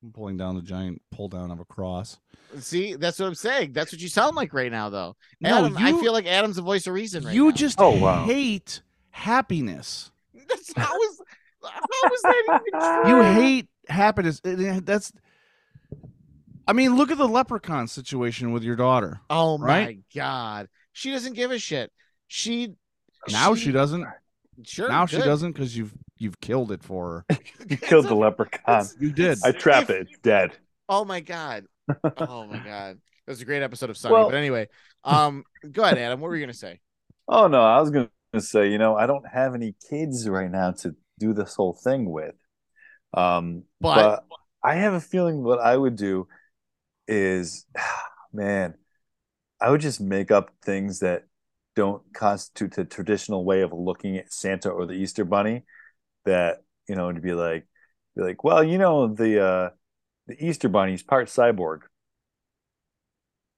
[0.04, 2.20] I'm pulling down the giant pull down of a cross.
[2.60, 3.74] See, that's what I'm saying.
[3.74, 5.16] That's what you sound like right now, though.
[5.42, 7.52] No, Adam, I feel like Adam's the voice of reason right you now.
[7.52, 8.24] just Oh, wow.
[8.26, 10.12] hate happiness.
[10.48, 11.22] That's how is
[11.64, 13.10] how is that even true?
[13.10, 14.40] You hate happiness.
[14.44, 15.12] That's.
[16.68, 19.22] I mean, look at the leprechaun situation with your daughter.
[19.30, 21.92] Oh my god, she doesn't give a shit.
[22.28, 22.74] She
[23.30, 24.06] Now she, doesn't.
[24.64, 27.38] Sure, now she doesn't because you've you've killed it for her.
[27.70, 28.86] You killed the leprechaun.
[29.00, 29.40] You did.
[29.44, 30.08] I trapped If- it.
[30.10, 30.52] It's dead.
[30.90, 31.66] Oh my god.
[32.18, 32.98] Oh my god.
[33.26, 34.14] That was a great episode of Sunny.
[34.14, 34.68] Well- but anyway,
[35.04, 36.20] um, go ahead, Adam.
[36.20, 36.80] What were you gonna say?
[37.28, 38.10] Oh no, I was gonna
[38.40, 42.10] say, you know, I don't have any kids right now to do this whole thing
[42.10, 42.36] with.
[43.14, 46.28] Um, But- but, I have a feeling what I would do
[47.08, 47.66] is,
[48.34, 48.76] man,
[49.62, 51.24] I would just make up things that
[51.76, 55.64] don't constitute the traditional way of looking at Santa or the Easter Bunny.
[56.26, 57.68] That you know, to be like,
[58.16, 59.70] be like, well, you know, the uh,
[60.28, 61.82] the Easter Bunny's part cyborg.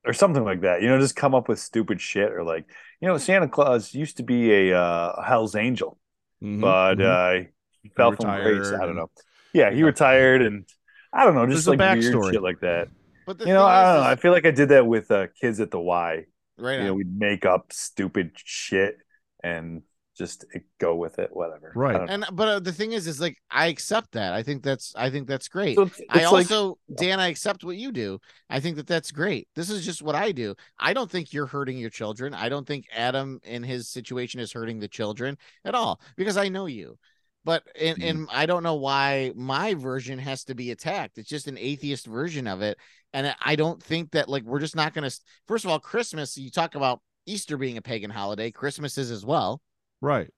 [0.06, 2.66] Or something like that, you know, just come up with stupid shit, or like,
[3.02, 6.00] you know, Santa Claus used to be a uh, Hell's Angel,
[6.41, 7.43] Mhm, but mhm.
[7.43, 7.48] uh,
[7.84, 8.72] he fell from grace.
[8.72, 9.10] I don't know.
[9.54, 10.66] Yeah, he retired, and
[11.12, 12.32] I don't know, just There's a like weird backstory.
[12.32, 12.88] shit like that.
[13.28, 14.09] But the You know, I don't know.
[14.09, 16.23] I feel like I did that with uh, kids at the Y.
[16.57, 18.97] right You know, we'd make up stupid shit
[19.43, 19.84] and
[20.17, 20.45] just
[20.80, 21.73] go with it, whatever.
[21.75, 22.09] Right.
[22.09, 24.34] And but uh, the thing is, is like I accept that.
[24.34, 25.75] I think that's I think that's great.
[25.75, 28.17] So it's, I it's like- also, Dan, I accept what you do.
[28.49, 29.49] I think that that's great.
[29.55, 30.55] This is just what I do.
[30.80, 32.34] I don't think you're hurting your children.
[32.34, 36.47] I don't think Adam in his situation is hurting the children at all because I
[36.47, 36.97] know you.
[37.47, 41.17] But and, and I don't know why my version has to be attacked.
[41.17, 42.78] It's just an atheist version of it.
[43.14, 45.20] And I don't think that like we're just not going to.
[45.47, 49.26] First of all, Christmas, you talk about Easter being a pagan holiday, Christmas is as
[49.26, 49.62] well
[50.01, 50.30] Right.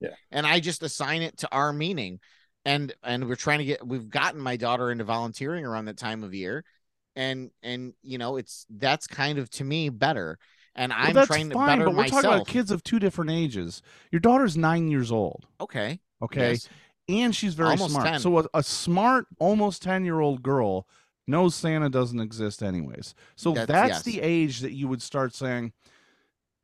[0.00, 0.10] Yeah.
[0.30, 2.20] And I just assign it to our meaning.
[2.66, 6.22] And and we're trying to get we've gotten my daughter into volunteering around that time
[6.24, 6.64] of year.
[7.14, 10.38] And and you know, it's that's kind of to me better.
[10.74, 12.22] And Well, I'm that's trying to fine, better but we're myself.
[12.22, 13.80] talking about kids of two different ages.
[14.12, 15.46] Your daughter's nine years old.
[15.60, 16.00] okay.
[16.22, 16.52] Okay.
[16.52, 16.68] yes.
[17.08, 18.06] and she's very Almost smart.
[18.06, 18.20] 10.
[18.20, 20.86] So a, a smart, almost ten year old girl
[21.26, 23.14] knows Santa doesn't exist anyways.
[23.36, 24.14] So That's- that's, yes.
[24.14, 25.72] the age that you would start saying,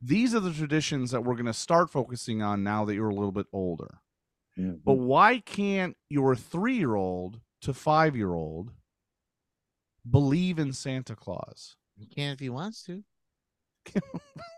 [0.01, 3.15] these are the traditions that we're going to start focusing on now that you're a
[3.15, 3.99] little bit older.
[4.55, 8.71] But why can't your three year old to five year old
[10.09, 11.75] believe in Santa Claus?
[11.97, 13.03] He can if he wants to.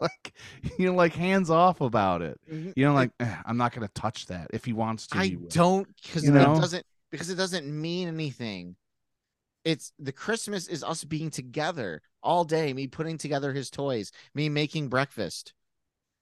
[0.01, 0.33] like
[0.77, 2.39] you know, like hands off about it.
[2.51, 2.73] Mhm.
[2.75, 4.47] You know, like "Eh, I'm not going to touch that.
[4.53, 6.55] If he wants to, I don't because You it know?
[6.59, 8.75] doesn't because it doesn't mean anything.
[9.65, 14.47] It's the Christmas is us being together all day, me putting together his toys, me
[14.47, 15.53] making breakfast,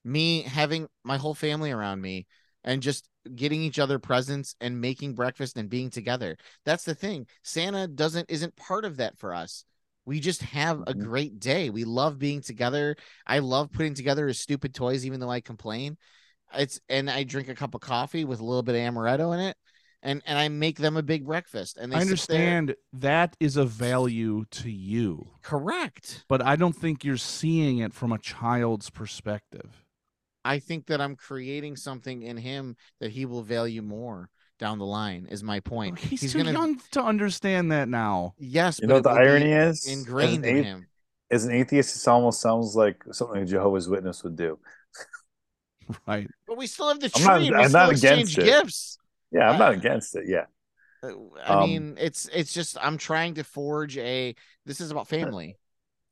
[0.03, 2.25] me having my whole family around me
[2.63, 6.37] and just getting each other presents and making breakfast and being together.
[6.65, 7.27] That's the thing.
[7.43, 9.65] Santa doesn't isn't part of that for us.
[10.05, 11.03] We just have a Mhm.
[11.03, 11.69] great day.
[11.69, 12.95] We love being together.
[13.27, 15.97] I love putting together his stupid toys, even though I complain.
[16.53, 19.39] It's and I drink a cup of coffee with a little bit of amaretto in
[19.41, 19.57] it,
[20.03, 21.77] and and I make them a big breakfast.
[21.77, 26.25] And they I understand that is a value to you, correct.
[26.27, 29.83] but I don't think you're seeing it from a child's perspective.
[30.45, 34.29] I think that I'm creating something in him that he will value more
[34.59, 35.25] down the line.
[35.31, 35.97] Is my point.
[35.99, 38.33] He's, too young to understand that now.
[38.37, 39.85] Yes, You but know what the irony is?
[39.87, 40.87] As an ingrained in athe- him.
[41.31, 44.59] As an atheist, it almost sounds like something a Jehovah's Witness would do.
[46.07, 46.29] Right.
[46.47, 47.25] But we still have the I'm tree.
[47.25, 48.45] not- and we I'm still not exchange against it.
[48.45, 48.97] gifts.
[49.33, 50.25] Yeah, I'm not against it.
[50.27, 50.45] Yeah.
[51.01, 51.13] Uh,
[51.45, 54.35] I Um, mean, it's it's just I'm trying to forge a.
[54.65, 55.57] This is about family.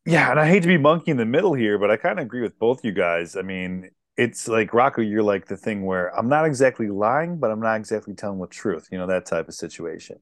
[0.05, 2.25] Yeah, and I hate to be monkey in the middle here, but I kind of
[2.25, 3.35] agree with both you guys.
[3.35, 7.51] I mean, it's like Rocco, you're like the thing where I'm not exactly lying, but
[7.51, 8.87] I'm not exactly telling the truth.
[8.91, 10.19] You know, that type of situation.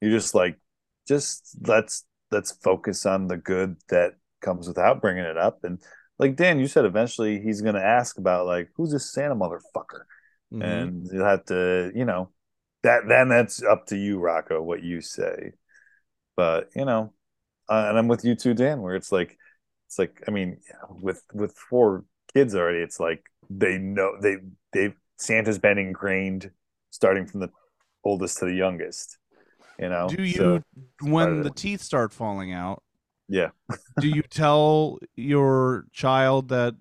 [0.00, 0.58] You're just like,
[1.08, 5.64] just let's let's focus on the good that comes without bringing it up.
[5.64, 5.80] And
[6.18, 10.04] like Dan, you said, eventually he's going to ask about like, who's this Santa motherfucker?
[10.54, 10.62] Mhm.
[10.64, 12.30] and you'll have to you know
[12.82, 15.52] that then that's up to you rocco what you say
[16.36, 17.12] but you know
[17.68, 19.38] uh, and i'm with you too dan where it's like
[19.86, 20.58] it's like i mean
[20.90, 24.36] with with four kids already it's like they know they
[24.72, 26.50] they santa's been ingrained
[26.90, 27.50] starting from the
[28.04, 29.18] oldest to the youngest
[29.78, 30.62] you know do you, So,
[31.08, 32.82] when the teeth start falling out,
[33.28, 33.50] yeah
[33.98, 36.74] do you tell your child that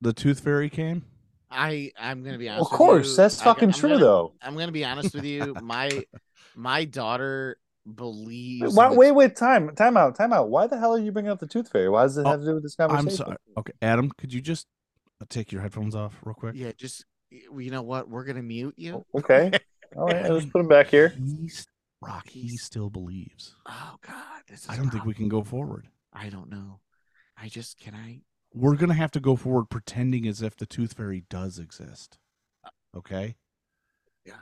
[0.00, 1.04] the tooth fairy came?
[1.52, 2.66] I I'm gonna be honest.
[2.66, 3.16] of with course you.
[3.16, 5.54] that's I- fucking I'm true gonna- though I'm gonna be honest with you.
[5.62, 6.04] My
[6.56, 7.58] my daughter
[7.96, 8.74] believes.
[8.74, 11.40] why, wait wait time time out time out why the hell are you bringing up
[11.40, 13.36] the tooth fairy why does it Oh, have to do with this conversation I'm sorry.
[13.58, 14.66] Okay, Adam, could you just
[15.20, 16.54] uh, take your headphones off real quick?
[16.56, 18.08] Yeah, just you know what?
[18.08, 19.04] We're gonna mute you.
[19.16, 19.50] okay
[19.96, 21.66] all right let's put him back here He's
[22.00, 22.28] Rock.
[22.28, 23.54] He still believes.
[23.66, 24.68] Oh God, this is.
[24.68, 25.86] I don't think we can go forward.
[26.12, 26.80] I don't know.
[27.40, 28.22] I just can I.
[28.54, 32.18] We're gonna have to go forward pretending as if the tooth fairy does exist.
[32.96, 33.36] Okay.
[34.26, 34.34] Yeah.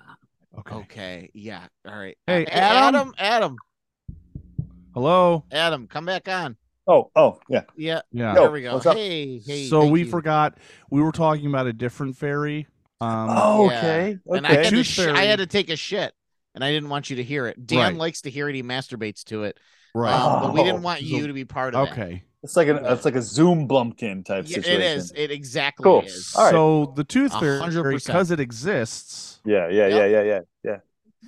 [0.59, 0.75] Okay.
[0.75, 1.31] Okay.
[1.33, 1.67] Yeah.
[1.87, 2.17] All right.
[2.27, 2.95] Hey, Uh, Adam?
[2.97, 3.15] Adam.
[3.19, 3.57] Adam.
[4.95, 5.45] Hello.
[5.53, 5.87] Adam.
[5.87, 6.57] Come back on.
[6.87, 8.01] oh oh yeah Yeah.
[8.11, 8.35] Yeah.
[8.35, 8.75] There we go.
[8.75, 8.97] what's up?
[8.97, 9.39] Hey.
[9.39, 9.67] Hey.
[9.69, 10.07] so we you.
[10.11, 10.59] forgot
[10.91, 12.67] we were talking about a different fairy.
[13.01, 13.79] Um, oh yeah.
[13.79, 16.13] okay And I had, to Tooth sh- I had to take a shit,
[16.55, 17.65] and I didn't want you to hear it.
[17.67, 17.95] Dan Right.
[17.97, 18.55] likes to hear it.
[18.57, 19.59] He masturbates to it.
[19.95, 20.13] right.
[20.13, 20.65] Um, but we Oh.
[20.65, 21.93] didn't want you to be part of that.
[21.93, 22.25] okay.
[22.43, 24.73] It's like an it's like a Zoom Blumpkin type Yeah, situation.
[24.75, 25.13] it is.
[25.15, 26.01] It exactly Cool.
[26.01, 26.33] is.
[26.35, 26.53] All right.
[26.53, 28.15] So the tooth fairy, hundred percent.
[28.15, 30.11] because it exists, Yeah, yeah, yeah, Yep.
[30.11, 30.77] yeah, yeah, yeah.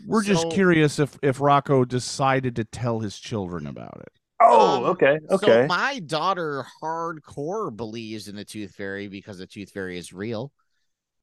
[0.06, 4.12] we're just curious if if Rocco decided to tell his children about it.
[4.40, 5.66] Oh, Um, okay, So okay.
[5.66, 10.50] my daughter hardcore believes in the tooth fairy because the tooth fairy is real.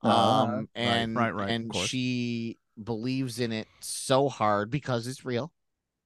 [0.04, 5.08] Ah, Um right, and right, right, of and she believes in it so hard because
[5.08, 5.52] it's real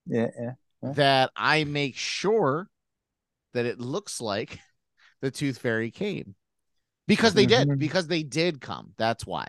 [0.05, 0.51] yeah, yeah.
[0.81, 0.93] Yeah.
[0.93, 2.69] that I make sure
[3.53, 4.59] that it looks like
[5.21, 6.35] the tooth fairy came.
[7.07, 7.79] Because they did, Mhm.
[7.79, 8.93] because they did come.
[8.97, 9.45] That's why.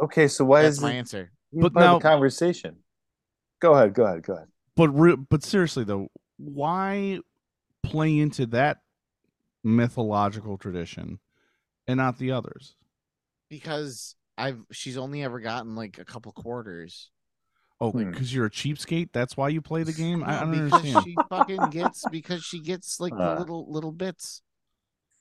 [0.00, 1.32] Okay, so why That's is my it answer.
[1.52, 2.82] But part now- the conversation?
[3.60, 4.48] Go ahead, go ahead, go ahead.
[4.74, 6.08] But re- but seriously though,
[6.38, 7.20] why
[7.82, 8.78] play into that
[9.62, 11.20] mythological tradition
[11.86, 12.74] and not the others?
[13.48, 17.10] because I've she's only ever gotten like a couple quarters.
[17.82, 18.10] Oh, Hmm.
[18.10, 19.08] because you're a cheapskate.
[19.12, 20.22] That's why you play the game.
[20.22, 21.04] I, I don't because understand.
[21.04, 23.38] she fucking gets because she gets like the Uh.
[23.40, 24.40] little little bits.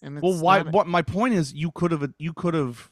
[0.03, 0.61] And it's Well, why?
[0.61, 2.89] not- What my point is, you could have you could have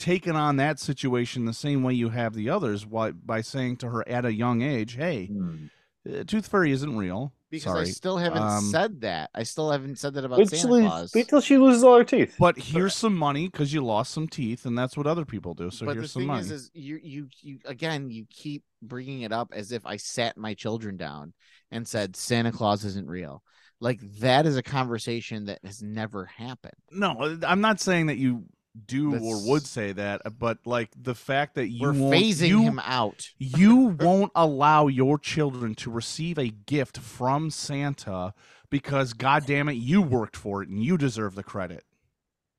[0.00, 2.84] taken on that situation the same way you have the others.
[2.86, 5.66] Why by saying to her at a young age, "Hey, Hmm.
[6.12, 9.30] uh, Tooth Fairy isn't real." Because Sorry, I still haven't Um, said that.
[9.34, 11.14] I still haven't said that about Wait, Santa she- Claus.
[11.14, 12.36] wait till she loses all her teeth.
[12.38, 15.70] but here's some money because you lost some teeth, and that's what other people do.
[15.70, 16.40] So but the here's some thing money.
[16.40, 20.36] is, is you you you again you keep bringing it up as if I sat
[20.36, 21.32] my children down
[21.70, 23.42] and said Santa Claus isn't real.
[23.80, 26.74] Like that is a conversation that has never happened.
[26.90, 28.44] no, I'm not saying that you
[28.86, 32.62] do or would say that, uh, but like the fact that you We're phasing you,
[32.62, 33.28] him out.
[33.38, 38.34] you won't allow your children to receive a gift from Santa
[38.70, 41.84] because god damn it you worked for it and you deserve the credit.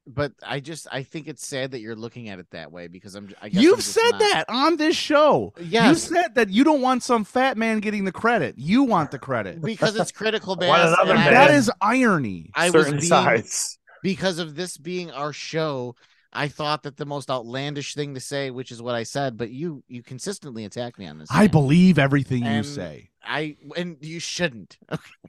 [0.08, 3.16] But I just I think it's sad that you're looking at it that way because
[3.16, 3.34] I'm.
[3.42, 5.52] I guess I'm You've just said not- that on this show.
[5.60, 8.54] Yeah, You said that you don't want some fat man getting the credit.
[8.56, 9.64] You want the credit.
[9.64, 10.94] because it's critical I mass.
[10.94, 11.34] another and I man.
[11.34, 12.52] That was- irony.
[12.54, 13.80] I was Certain being sides.
[14.06, 15.96] Because of this being our show.
[16.32, 19.50] I thought that the most outlandish thing to say, which is what I said, but
[19.50, 21.30] you you consistently attack me on this.
[21.32, 21.52] I man.
[21.52, 23.10] believe everything you say.
[23.24, 24.78] I and you shouldn't.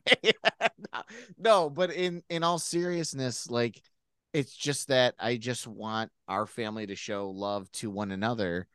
[0.09, 0.33] Okay.
[1.39, 3.81] no, but in in all seriousness, like
[4.33, 8.68] it's just that I just want our family to show love to one another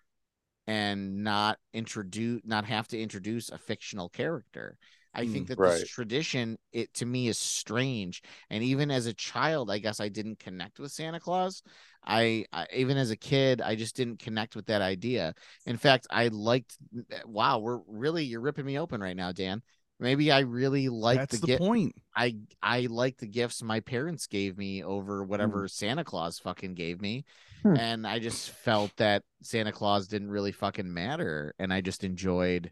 [0.67, 4.77] and not introduce not have to introduce a fictional character.
[5.13, 5.63] I think Mm, that right.
[5.63, 10.09] this tradition it to me is strange and even as a child I guess I
[10.09, 11.63] didn't connect with Santa Claus.
[12.03, 15.35] I, I even as a kid I just didn't connect with that idea.
[15.65, 16.77] In fact, I liked
[17.25, 19.61] wow, we're really you're ripping me open right now, Dan.
[19.99, 21.69] Maybe I really like the the gift.
[21.69, 21.95] point.
[22.15, 26.99] I I like the gifts my parents gave me over whatever Santa Claus fucking gave
[27.01, 27.25] me.
[27.63, 27.75] Hmm.
[27.75, 32.71] And I just felt that Santa Claus didn't really fucking matter and I just enjoyed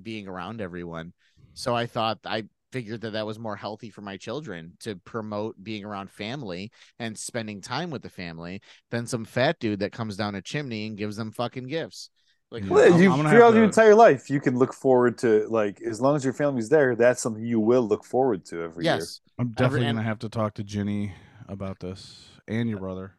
[0.00, 1.12] being around everyone.
[1.56, 5.62] So I thought I figured that that was more healthy for my children to promote
[5.62, 10.16] being around family and spending time with the family than some fat dude that comes
[10.16, 12.10] down a chimney and gives them fucking gifts.
[12.50, 15.46] Like Well, I'm- you I'm gonna throughout your entire life, you can look forward to
[15.48, 16.94] like as long as your family's there.
[16.94, 19.00] That's something you will look forward to every year.
[19.38, 21.14] I'm definitely and- gonna have to talk to Ginny
[21.48, 23.16] about this and your brother.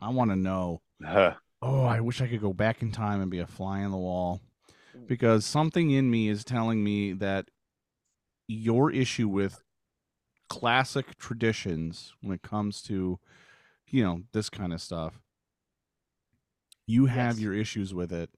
[0.00, 0.82] I want to know.
[1.02, 1.34] Huh.
[1.62, 3.96] Oh, I wish I could go back in time and be a fly on the
[3.96, 4.40] wall
[4.96, 5.06] mm.
[5.06, 7.48] because something in me is telling me that
[8.48, 9.62] your issue with
[10.48, 13.18] classic traditions when it comes to
[13.86, 15.20] you know this kind of stuff
[16.86, 17.40] you have Yes.
[17.42, 18.30] your issues with it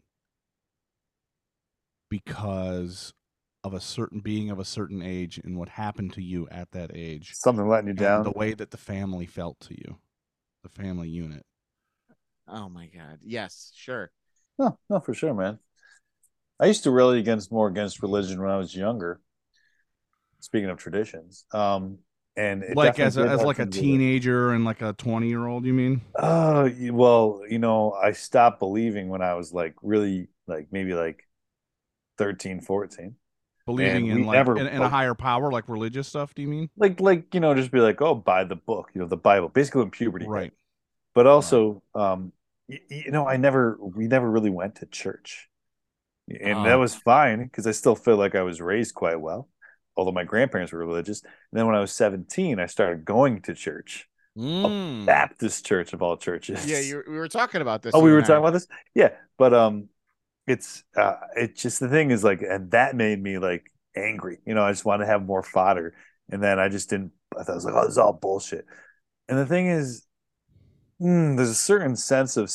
[2.08, 3.14] because
[3.62, 6.90] of a certain being of a certain age and what happened to you at that
[6.94, 8.24] age Something letting you down.
[8.24, 9.98] the way that the family felt to you
[10.64, 11.44] the family unit
[12.48, 13.20] Oh my god.
[13.22, 14.10] Yes, sure.
[14.58, 15.60] No, no, for sure, man.
[16.58, 19.20] I used to rally against more against religion when I was younger.
[20.40, 21.98] Speaking of traditions, um,
[22.36, 24.02] and like as a, as like a things with it.
[24.02, 28.12] teenager and like a 20 year old you mean Oh, y- well, you know, I
[28.12, 31.26] stopped believing when I was like really like maybe like
[32.18, 33.16] 13, 14.
[33.66, 36.68] believing we in like in, in a higher power like religious stuff do you mean
[36.76, 39.48] Like like, you know, just be like, "Oh, buy the book, you know, the Bible."
[39.48, 40.52] Basically in puberty right
[41.14, 42.32] But also um
[42.68, 45.48] y- y- you know, I never we never really went to church.
[46.40, 46.64] And Oh.
[46.66, 49.48] that was fine because I still feel like I was raised quite well,
[50.00, 51.22] although my grandparents were religious.
[51.22, 54.08] And then when I was 17, I started going to church.
[54.36, 55.04] Mm.
[55.04, 56.66] Baptist church of all churches.
[56.66, 57.94] Yeah, you we were talking about this.
[57.94, 58.66] Oh, we were talking about this.
[58.94, 59.88] Yeah, but um,
[60.46, 64.38] it's uh, it's just the thing is like, and that made me like angry.
[64.46, 65.94] You know, I just wanted to have more fodder,
[66.30, 67.12] and then I just didn't.
[67.38, 68.64] I thought I was like, oh, this is all bullshit.
[69.28, 70.06] And the thing is,
[71.02, 72.50] mm, there's a certain sense of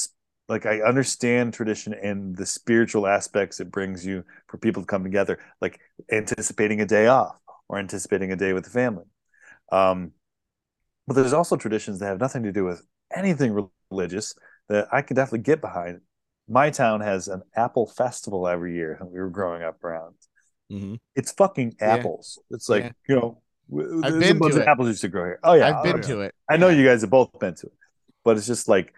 [0.47, 5.03] like I understand tradition and the spiritual aspects it brings you for people to come
[5.03, 5.79] together, like
[6.11, 7.35] anticipating a day off
[7.67, 9.05] or anticipating a day with the family.
[9.71, 10.11] Um,
[11.07, 12.85] but there's also traditions that have nothing to do with
[13.15, 14.35] anything religious
[14.69, 16.01] that I can definitely get behind.
[16.47, 20.15] My town has an apple festival every year when we were growing up around.
[20.71, 20.99] Mhm.
[21.15, 21.95] It's fucking Yeah.
[21.95, 22.39] apples.
[22.49, 22.91] It's like, Yeah.
[23.07, 23.41] you know,
[24.03, 24.67] I've there's been a bunch to of it.
[24.67, 25.39] apples used to grow here.
[25.43, 26.35] Oh yeah, I've been oh, to it.
[26.49, 26.77] I know Yeah.
[26.77, 27.73] you guys have both been to it,
[28.23, 28.93] but it's just like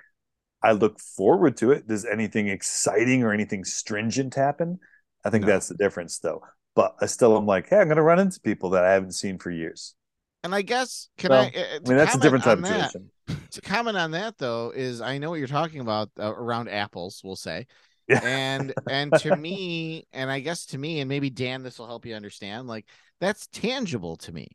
[0.63, 1.87] I look forward to it.
[1.87, 4.79] Does anything exciting or anything stringent happen?
[5.23, 5.47] I think No.
[5.47, 6.41] that's the difference, though.
[6.75, 9.13] But I still am like, hey, I'm going to run into people that I haven't
[9.13, 9.95] seen for years.
[10.43, 11.47] And I guess can I?
[11.47, 11.49] uh,
[11.85, 13.09] I mean, that's a different type of tradition.
[13.51, 17.21] To comment on that though is I know what you're talking about uh, around apples.
[17.23, 17.65] We'll say,
[18.07, 18.19] Yeah.
[18.23, 22.05] and and to me and i guess to me and maybe dan this will help
[22.05, 22.85] you understand like
[23.19, 24.47] that's tangible to me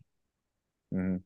[0.93, 1.23] Mhm.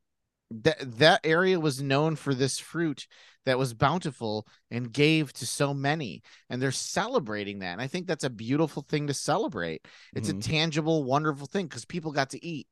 [0.51, 3.07] That that area was known for this fruit
[3.45, 8.07] that was bountiful and gave to so many and they're celebrating that and i think
[8.07, 9.85] that's a beautiful thing to celebrate.
[10.15, 10.39] It's Mhm.
[10.39, 12.67] a tangible wonderful thing because people got to eat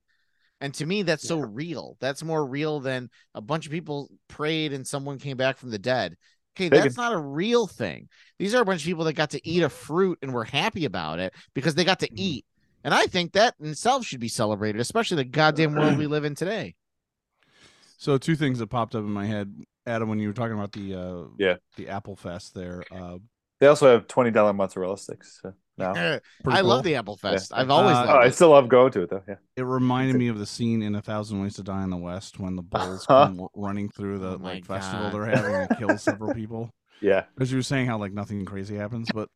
[0.60, 1.96] and to me that's so real.
[2.00, 5.78] That's more real than a bunch of people prayed and someone came back from the
[5.78, 6.16] dead.
[6.56, 8.08] Okay that's not a real thing.
[8.38, 10.84] These are a bunch of people that got to eat a fruit and were happy
[10.84, 12.18] about it because they got to Mhm.
[12.18, 12.46] eat
[12.84, 16.24] and i think that in itself should be celebrated especially the goddamn world we live
[16.24, 16.74] in today
[17.96, 19.54] So two things that popped up in my head,
[19.86, 21.56] Adam, when you were talking about the uh, Yeah.
[21.76, 22.82] the Apple Fest there.
[22.90, 23.18] Uh,
[23.60, 25.92] They also have twenty dollar mozzarella sticks so now.
[25.92, 27.50] I pretty love the Apple Fest.
[27.50, 27.60] Yeah.
[27.60, 28.34] I've always Uh, Oh, loved I it.
[28.34, 29.22] still love going to it though.
[29.28, 29.36] Yeah.
[29.56, 32.38] It reminded me of the scene in A Thousand Ways to Die in the West
[32.38, 33.26] when the bulls Uh-huh.
[33.26, 36.70] come running through the Oh my like festival they're having and kill several people.
[37.00, 37.24] Yeah.
[37.40, 39.28] As you were saying, how like nothing crazy happens, but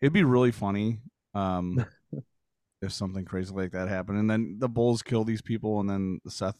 [0.00, 0.98] it'd be really funny
[1.34, 1.84] um,
[2.82, 6.20] if something crazy like that happened, and then the bulls kill these people, and then
[6.26, 6.58] Seth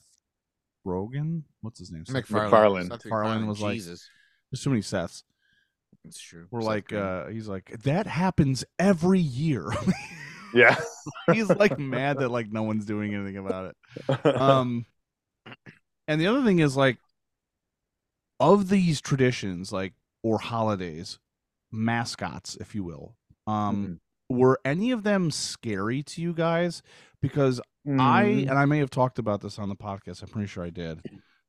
[0.86, 2.06] Rogen, what's his name?
[2.06, 2.50] Seth MacFarlane.
[2.50, 2.86] MacFarlane.
[2.88, 4.08] Seth MacFarlane was like- Jesus.
[4.50, 5.22] There's too many Seths.
[6.04, 6.46] It's true.
[6.50, 7.02] We're Seth like, Green.
[7.02, 9.66] uh, he's like, that happens every year.
[10.52, 10.76] Yeah.
[11.32, 13.72] he's like mad that like no one's doing anything about
[14.08, 14.26] it.
[14.26, 14.84] Um,
[16.08, 16.98] and the other thing is like,
[18.40, 19.92] of these traditions, like
[20.24, 21.18] or holidays,
[21.70, 23.14] mascots, if you will,
[23.46, 26.82] um, were any of them scary to you guys?
[27.20, 28.48] Because I Mm.
[28.50, 30.22] and I may have talked about this on the podcast.
[30.22, 31.02] I'm pretty sure I did.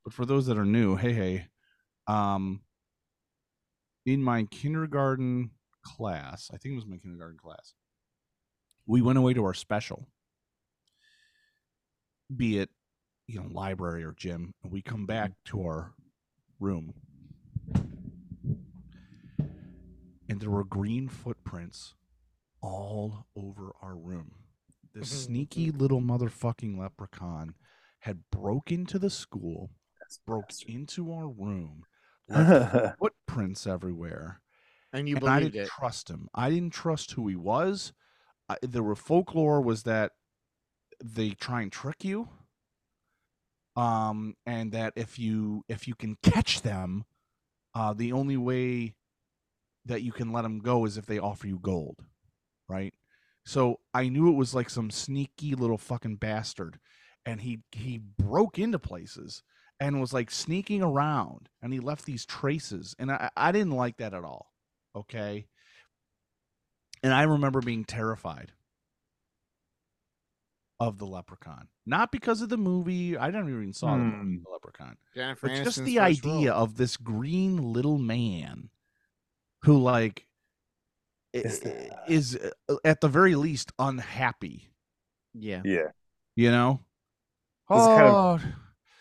[0.04, 1.48] But for those that are new, hey hey,
[2.08, 2.62] um,
[4.06, 5.52] in my kindergarten
[5.84, 7.74] class, I think it was my kindergarten class,
[8.86, 10.08] we went away to our special,
[12.36, 12.70] be it
[13.28, 15.94] you know library or gym, and we come back to our
[16.60, 16.94] room,
[20.30, 21.94] and there were green footprints
[22.62, 24.34] all over our room.
[24.94, 27.56] This sneaky little motherfucking leprechaun
[28.00, 29.70] had broke into the school,
[30.26, 31.84] broke into our room,
[32.28, 34.42] left footprints everywhere,
[34.94, 35.68] and you and I didn't it.
[35.70, 36.28] trust him.
[36.34, 37.94] I didn't trust who he was.
[38.50, 40.12] I, there were folklore was that
[41.04, 42.30] they try and trick you,
[43.76, 47.06] um, and that if you if you can catch them,
[47.74, 48.96] uh, the only way
[49.86, 52.04] that you can let them go is if they offer you gold,
[52.68, 52.94] right?
[53.46, 56.80] So I knew it was like some sneaky little fucking bastard,
[57.26, 59.44] and he he broke into places
[59.80, 63.98] and was like sneaking around, and he left these traces, and I I didn't like
[63.98, 64.54] that at all.
[64.96, 65.48] Okay,
[67.04, 68.54] and I remember being terrified
[70.80, 73.18] of the leprechaun, not because of the movie.
[73.18, 74.44] I never even saw the movie Hmm.
[74.44, 76.64] The Leprechaun Jennifer but just the idea role.
[76.64, 78.70] of this green little man
[79.64, 80.31] who like i-
[81.34, 82.36] Is i- that- is
[82.70, 84.74] uh, at the very least unhappy
[85.34, 85.62] yeah.
[85.64, 85.90] yeah.
[86.36, 86.82] you know
[87.70, 88.14] There's kind of-
[88.44, 88.48] oh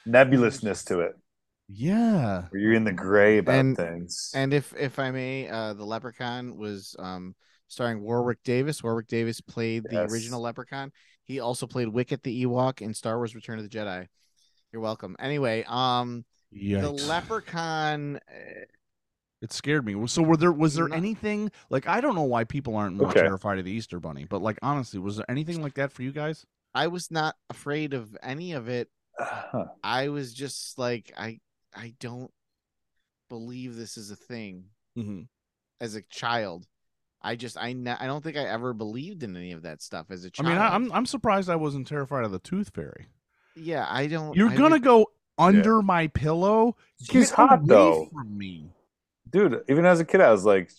[0.07, 1.17] Nebulousness to it.
[1.69, 4.31] yeah Where you're in the gray about And- things.
[4.35, 7.35] And if if I may, uh, the Leprechaun was um
[7.69, 8.83] starring Warwick Davis.
[8.83, 10.13] Warwick Davis played the Yes.
[10.13, 10.91] original Leprechaun.
[11.25, 14.07] He also played Wicket the Ewok in Star Wars: Return of the Jedi.
[14.73, 15.15] You're welcome.
[15.21, 17.07] Anyway, um, the Yikes.
[17.09, 18.19] Leprechaun.
[19.43, 20.97] It scared me so were there was there No.
[20.97, 23.21] anything like i don't know why people aren't more Okay.
[23.21, 26.13] terrified of the easter bunny but like honestly was there anything like that for you
[26.13, 28.89] guys I was not afraid of any of it.
[29.19, 29.65] Huh.
[29.83, 31.41] I was just like, I
[31.75, 32.31] I don't
[33.29, 34.67] believe this is a thing.
[34.97, 35.23] mm-hmm.
[35.81, 36.69] As a child,
[37.23, 40.07] I just I ne- I don't think I ever believed in any of that stuff
[40.11, 40.47] as a i child.
[40.47, 43.07] I mean I, i'm i'm surprised i wasn't terrified of the tooth fairy
[43.57, 44.37] yeah, I don't.
[44.37, 45.07] you're I gonna would- go
[45.39, 48.09] under my pillow She's Get hot, away though.
[48.13, 48.71] from me
[49.31, 50.71] Dude, even as a kid, I was like,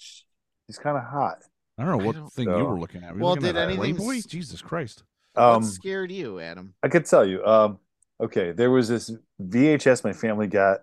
[0.68, 1.40] he's kind of hot.
[1.78, 3.14] I don't know what don't thing you were looking at.
[3.14, 4.18] Were Well, looking did a anything Playboy?
[4.18, 5.04] s- Jesus Christ!
[5.36, 6.74] Um, what scared you, Adam?
[6.84, 7.44] I could tell you.
[7.46, 7.80] Um,
[8.20, 10.80] okay, there was this VHS my family got.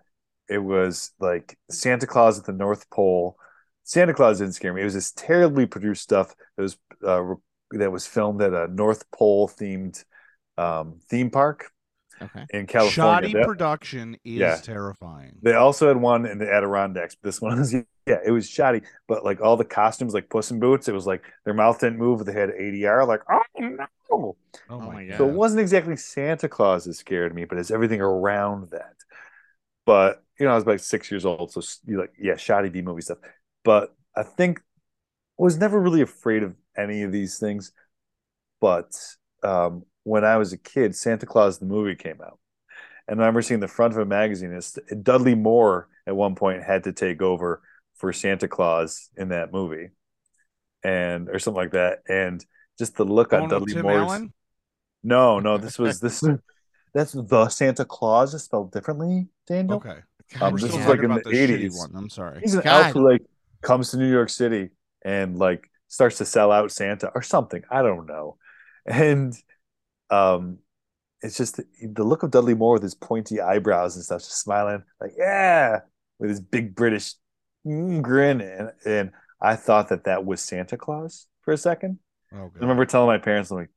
[0.49, 3.37] It was like Santa Claus at the North Pole.
[3.85, 4.81] Santa Claus didn't scare me.
[4.83, 7.35] It was this terribly produced stuff that was uh,
[7.73, 10.03] that was filmed at a North Pole themed
[10.57, 11.71] um, theme park
[12.21, 12.45] Okay.
[12.51, 12.91] in California.
[12.91, 14.57] Shoddy That- production is Yeah.
[14.57, 15.39] terrifying.
[15.43, 17.14] They also had one in the Adirondacks.
[17.14, 17.73] But this one was
[18.07, 18.83] yeah, it was shoddy.
[19.07, 21.99] But like all the costumes, like Puss in Boots, it was like their mouth didn't
[21.99, 22.25] move.
[22.25, 23.07] They had ADR.
[23.07, 23.87] Like oh no.
[24.11, 24.37] oh,
[24.71, 25.19] Oh my my god!
[25.19, 28.95] So it wasn't exactly Santa Claus that scared me, but it's everything around that.
[29.87, 32.83] But you know, I was like six years old, so you like yeah, shoddy B
[32.83, 33.19] movie stuff.
[33.64, 37.73] But I think I was never really afraid of any of these things.
[38.61, 38.93] But
[39.43, 42.38] um, when I was a kid, Santa Claus the movie came out,
[43.06, 44.52] and I remember seeing the front of a magazine.
[44.52, 47.62] It's, Dudley Moore at one point had to take over
[47.96, 49.90] for Santa Claus in that movie.
[50.82, 52.00] and or something like that.
[52.09, 52.44] And
[52.78, 54.02] just the look on Going with Dudley Tim Moore's.
[54.02, 54.32] Allen?
[55.02, 56.22] No, no, this was this.
[56.94, 59.76] That's the Santa Claus is spelled differently, Daniel.
[59.78, 59.98] Okay.
[60.40, 61.76] Um, this is like in the shitty 80s.
[61.78, 61.92] one.
[61.94, 62.40] I'm sorry.
[62.40, 63.22] He's an elf who like
[63.62, 64.70] comes to New York City
[65.04, 67.62] and like starts to sell out Santa or something.
[67.70, 68.36] I don't know.
[68.86, 69.34] And
[70.11, 70.59] um
[71.20, 74.40] it's just the, the look of Dudley Moore with his pointy eyebrows and stuff, just
[74.40, 75.80] smiling, like, yeah,
[76.18, 77.14] with his big British
[77.66, 78.40] mm, grin.
[78.40, 81.98] And, and I thought that that was Santa Claus for a second.
[82.32, 83.70] Oh, I remember telling my parents, I'm like,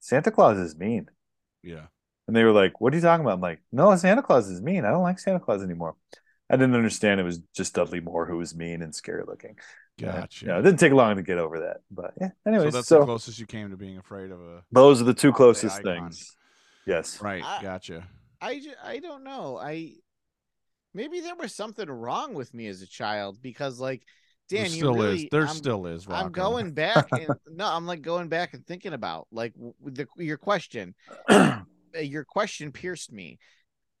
[0.00, 1.06] Santa Claus is mean.
[1.62, 1.86] Yeah.
[2.26, 3.34] And they were like, What are you talking about?
[3.34, 4.84] I'm like, No, Santa Claus is mean.
[4.84, 5.96] I don't like Santa Claus anymore.
[6.52, 9.56] I didn't understand it was just Dudley Moore who was mean and scary looking.
[9.96, 10.46] Yeah, Gotcha.
[10.46, 11.78] Yeah, it didn't take long to get over that.
[11.90, 14.40] But yeah, Anyway, so anyways, that's so, the closest you came to being afraid of
[14.40, 16.10] a those are the two closest icon.
[16.10, 16.36] things.
[16.86, 17.20] Yes.
[17.20, 17.42] right.
[17.42, 18.06] I- gotcha.
[18.40, 19.56] I, ju- I don't know.
[19.56, 19.94] I
[20.94, 24.02] maybe there was something wrong with me as a child because like
[24.48, 25.28] Dan, there you still really is.
[25.30, 26.06] There I'm, still is.
[26.06, 26.26] Rocco.
[26.26, 30.36] I'm going back and no, I'm like going back and thinking about like the your
[30.36, 30.94] question.
[31.28, 31.60] uh,
[31.98, 33.38] your question pierced me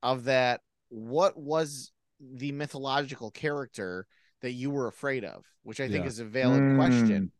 [0.02, 1.92] of that what was
[2.36, 4.06] the mythological character
[4.40, 6.08] that you were afraid of, which I think Yeah.
[6.08, 6.74] is a valid Mm.
[6.76, 7.32] question.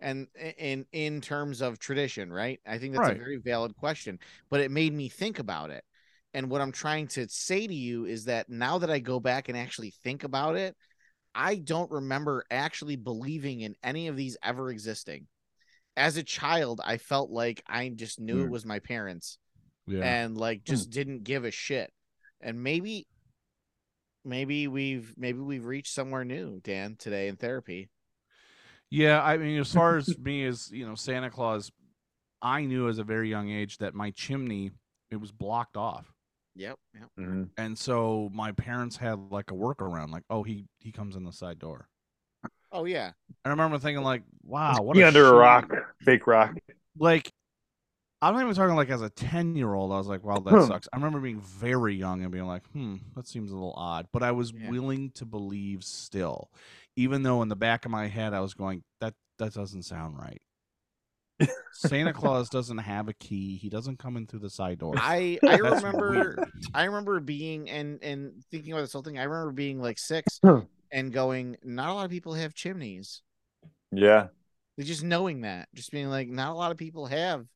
[0.00, 2.60] And in in terms of tradition, right?
[2.66, 3.16] I think that's Right.
[3.16, 4.18] a very valid question,
[4.50, 5.84] but it made me think about it.
[6.34, 9.48] And what I'm trying to say to you is that now that I go back
[9.48, 10.76] and actually think about it,
[11.34, 15.28] I don't remember actually believing in any of these ever existing.
[15.96, 18.50] As a child, I felt like I just knew it Hmm.
[18.50, 19.38] was my parents
[19.86, 20.02] Yeah.
[20.02, 21.92] and like just didn't give a shit.
[22.40, 23.06] And maybe
[24.24, 27.88] maybe we've maybe we've reached somewhere new, Dan, today in therapy.
[28.90, 31.72] Yeah, I mean, as far as me as you know, Santa Claus,
[32.42, 34.70] I knew as a very young age that my chimney
[35.10, 36.12] it was blocked off,
[36.56, 36.78] Yep.
[36.94, 37.08] Yep.
[37.18, 37.48] Mhm.
[37.56, 41.32] and so my parents had like a workaround, like, oh, he he comes in the
[41.32, 41.88] side door.
[42.72, 43.12] Oh yeah.
[43.44, 45.70] I remember thinking like, wow, what Be a under a rock,
[46.02, 46.56] fake rock.
[46.98, 47.32] Like,
[48.24, 49.92] I'm not even talking like as a ten year old.
[49.92, 50.88] I was like, wow, that sucks.
[50.92, 54.08] I remember being very young and being like, hmm, that seems a little odd.
[54.12, 54.70] But I was Yeah.
[54.70, 56.50] willing to believe still,
[56.96, 60.18] even though in the back of my head I was going, that that doesn't sound
[60.18, 60.40] right.
[61.72, 63.56] Santa Claus doesn't have a key.
[63.56, 64.94] He doesn't come in through the side door.
[64.96, 66.50] I I That's remember weird.
[66.72, 69.18] I remember being and and thinking about this whole thing.
[69.18, 70.40] I remember being like six
[70.92, 73.22] and going, not a lot of people have chimneys.
[73.92, 74.28] Yeah.
[74.80, 77.46] Just knowing that, just being like, not a lot of people have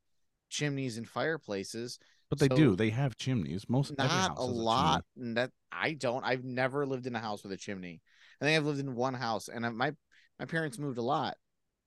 [0.48, 1.98] chimneys and fireplaces.
[2.30, 2.76] But they So- do.
[2.76, 3.68] They have chimneys.
[3.68, 5.04] Most every Not house a lot.
[5.16, 6.24] and that I don't.
[6.24, 8.02] I've never lived in a house with a chimney.
[8.40, 9.92] I think I've lived in one house, and I, my
[10.38, 11.36] my parents moved a lot.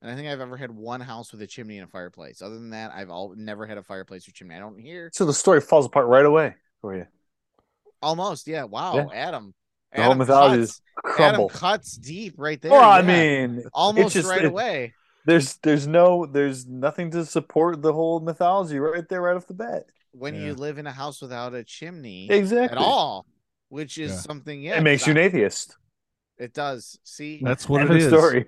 [0.02, 2.42] And I think I've ever had one house with a chimney and a fireplace.
[2.42, 4.56] Other than that, I've all never had a fireplace or chimney.
[4.56, 7.06] I don't hear So the story falls apart right away for you.
[8.02, 8.48] almost.
[8.48, 8.64] Yeah.
[8.64, 8.96] Wow.
[8.96, 9.06] Yeah.
[9.14, 9.54] Adam.
[9.92, 11.44] The whole Adam mythology cuts- is crumble.
[11.50, 12.72] Adam cuts deep right there.
[12.72, 14.94] Well, I mean, almost just- right it- away.
[15.26, 19.54] There's there's no there's nothing to support the whole mythology right there right off the
[19.54, 19.84] bat.
[20.12, 20.46] When Yeah.
[20.46, 22.76] you live in a house without a chimney Exactly.
[22.76, 23.26] at all,
[23.68, 24.16] which is Yeah.
[24.18, 24.62] something.
[24.62, 25.76] Yeah, it makes you an atheist.
[26.38, 26.98] It does.
[27.04, 28.08] See, That's what End it of is.
[28.08, 28.46] story.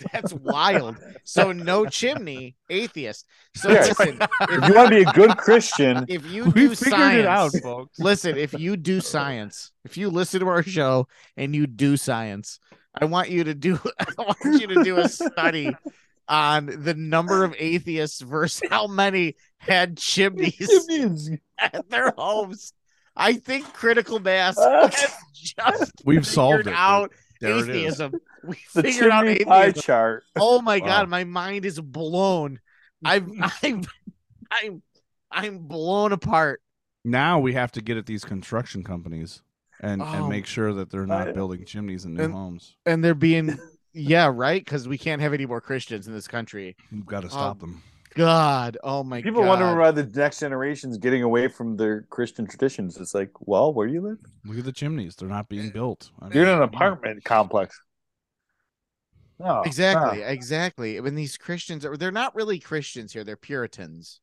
[0.12, 0.96] that's wild.
[1.24, 3.26] So no chimney, atheist.
[3.56, 3.80] So Yeah.
[3.80, 4.18] listen,
[4.48, 7.26] If you want to be a good Christian, if you We do figured science, it
[7.26, 7.98] out, folks.
[7.98, 12.60] listen, if you do science, if you listen to our show and you do science,
[12.94, 15.76] I want you to do I want you to do a study
[16.28, 21.30] on the number of atheists versus how many had chimneys Chimneys.
[21.58, 22.72] at their homes.
[23.16, 24.56] I think critical mass
[24.92, 26.74] has just We've solved it.
[26.76, 27.68] out There it is.
[27.68, 28.20] atheism.
[28.44, 30.24] We the figured out chimney pie chart.
[30.38, 30.86] Oh my Wow.
[30.86, 32.60] god, my mind is blown.
[33.04, 33.28] I've
[33.62, 33.82] I'm
[34.50, 34.82] I'm
[35.30, 36.62] I'm blown apart.
[37.04, 39.42] Now we have to get at these construction companies
[39.80, 40.06] and, Oh.
[40.06, 42.76] and make sure that they're not building chimneys in new And- homes.
[42.86, 43.58] And they're being
[43.92, 44.64] yeah, right?
[44.64, 46.76] Because we can't have any more Christians in this country.
[46.92, 47.82] We've got to um, stop them.
[48.14, 49.60] God, oh my People god.
[49.60, 52.96] wonder why the next generation's getting away from their Christian traditions.
[52.96, 54.18] It's like, well, where do you live?
[54.44, 56.10] Look at the chimneys; they're not being built.
[56.20, 56.64] I You're in an mm.
[56.64, 57.80] apartment complex.
[59.38, 60.26] No, Exactly, no.
[60.26, 60.98] exactly.
[61.00, 64.20] When these Christians are they're not really Christians here, they're Puritans.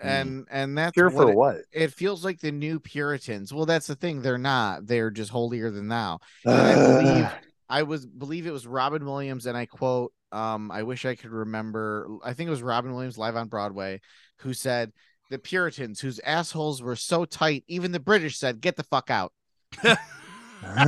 [0.00, 0.08] Hmm.
[0.08, 1.56] And and that's Pure what for it- what?
[1.72, 3.52] it feels like the new Puritans.
[3.54, 4.22] Well, that's the thing.
[4.22, 4.86] They're not.
[4.86, 6.18] They're just holier than thou.
[6.44, 7.28] And I believe
[7.68, 11.30] I was believe it was Robin Williams, and I quote, um, I wish I could
[11.30, 12.08] remember.
[12.24, 14.00] I think it was Robin Williams live on Broadway,
[14.38, 14.92] who said
[15.30, 19.32] the Puritans, whose assholes were so tight, even the British said, "Get the fuck out."
[20.64, 20.84] and,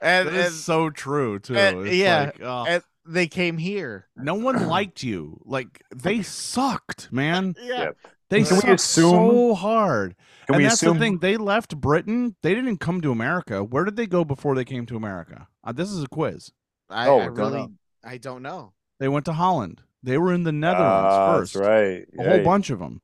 [0.00, 1.56] That and, so true too.
[1.56, 2.82] and- It's yeah, like, oh, and
[3.12, 4.06] they came here.
[4.16, 5.40] no one liked you.
[5.44, 7.54] Like they sucked, man.
[7.62, 7.90] Yeah.
[8.30, 10.14] They Can we assume- so hard.
[10.46, 11.18] Can and we that's assume the thing.
[11.18, 12.36] They left Britain.
[12.42, 13.64] They didn't come to America.
[13.64, 15.48] Where did they go before they came to America?
[15.64, 16.52] Uh, this is a quiz.
[16.88, 17.72] I, Oh, I really, know.
[18.04, 18.72] I don't know.
[19.00, 19.82] They went to Holland.
[20.02, 21.54] They were in the Netherlands Ah, first.
[21.54, 22.06] That's right.
[22.18, 22.42] A whole Yeah.
[22.44, 23.02] bunch of them.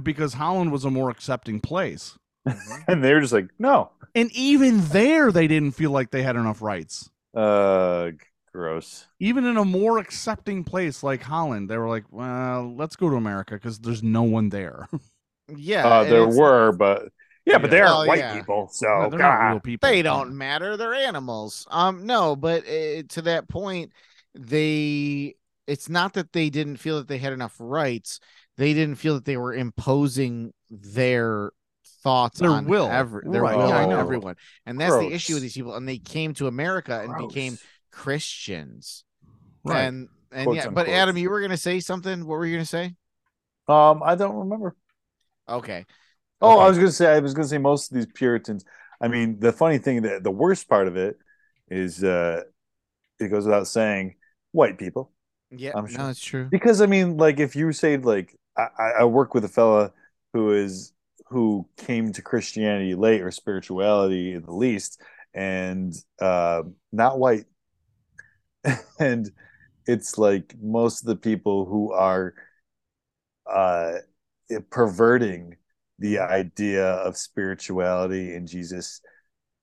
[0.00, 2.16] Because Holland was a more accepting place.
[2.86, 3.90] And they were just like, no.
[4.14, 7.10] And even there, they didn't feel like they had enough rights.
[7.34, 8.12] Uh,
[8.56, 9.06] gross.
[9.18, 13.16] Even in a more accepting place like Holland, they were like, well, let's go to
[13.16, 14.88] America because there's no one there.
[15.48, 17.12] Yeah, Uh, there were, but
[17.44, 18.36] yeah, but they Well, aren't white yeah.
[18.36, 18.68] people.
[18.72, 19.40] So they're not God.
[19.40, 19.90] real people.
[19.90, 20.76] They don't matter.
[20.76, 21.66] They're animals.
[21.70, 23.92] Um, no, but uh, to that point,
[24.34, 25.34] they.
[25.66, 28.20] It's not that they didn't feel that they had enough rights.
[28.56, 31.50] They didn't feel that they were imposing their
[32.02, 32.86] thoughts Their on will.
[32.88, 33.56] every, their Right.
[33.56, 35.74] will Yeah, I on everyone, and that's the issue with these people.
[35.74, 37.64] And they came to America and became Gross.
[37.96, 39.04] Christians.
[39.64, 39.84] Right.
[39.84, 40.86] And and Quotes, yeah, but.
[40.88, 42.26] Adam, you were gonna say something.
[42.26, 42.94] What were you gonna say?
[43.68, 44.76] Um, I don't remember.
[45.48, 45.86] Okay.
[46.40, 48.64] Oh, I was gonna say I was gonna say most of these Puritans.
[49.00, 51.16] I mean, the funny thing that the worst part of it
[51.68, 52.42] is uh
[53.18, 54.16] it goes without saying
[54.52, 55.10] white people.
[55.50, 55.98] Yeah, I'm sure.
[55.98, 56.48] no, it's true.
[56.50, 59.92] Because I mean, like if you say like I, I I work with a fella
[60.34, 60.92] who is
[61.28, 65.00] who came to Christianity late or spirituality at the least,
[65.32, 66.62] and uh,
[66.92, 67.46] not white,
[68.98, 69.30] and
[69.86, 72.34] it's like most of the people who are
[73.46, 73.94] uh,
[74.70, 75.56] perverting
[75.98, 79.00] the idea of spirituality and Jesus.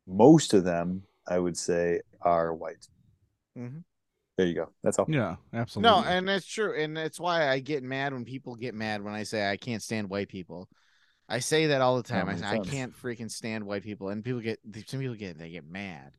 [0.07, 2.87] Most of them, I would say, are white.
[3.57, 3.83] Mhm.
[4.37, 4.69] There you go.
[4.83, 5.05] That's all.
[5.07, 5.91] Yeah, absolutely.
[5.91, 9.13] No, and that's true, and that's why I get mad when people get mad when
[9.13, 10.67] I say I can't stand white people.
[11.29, 12.27] I say that all the time.
[12.27, 15.51] I say I can't freaking stand white people, and people get some people get they
[15.51, 16.13] get mad,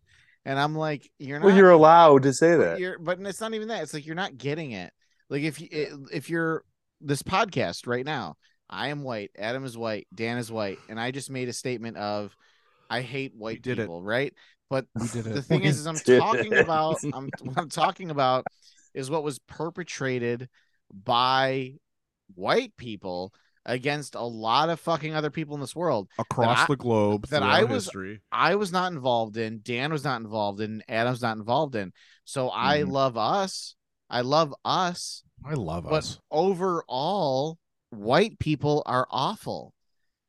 [0.44, 1.46] and I'm like, you're not.
[1.46, 2.78] Well, you're allowed to say that.
[2.78, 3.82] You're, but it's not even that.
[3.82, 4.92] It's like you're not getting it.
[5.30, 6.64] Like if you if you're
[7.00, 8.36] this podcast right now,
[8.68, 11.96] I am white, Adam is white, Dan is white, and I just made a statement
[11.96, 12.36] of
[12.90, 13.82] I hate white did it.
[13.82, 14.34] people, right?
[14.70, 16.58] But the thing We is, is I'm talking it.
[16.60, 18.44] about I'm what I'm talking about
[18.94, 20.48] is what was perpetrated
[20.92, 21.74] by
[22.34, 23.32] white people
[23.66, 26.08] against a lot of fucking other people in this world.
[26.18, 28.20] Across I- the globe, that I was- history.
[28.30, 31.92] I was not involved in, Dan was not involved in, Adam's not involved in.
[32.24, 32.90] So I Mhm.
[32.90, 33.74] love us.
[34.10, 36.18] I love us, I love but us.
[36.30, 37.58] overall,
[37.90, 39.72] white people are awful.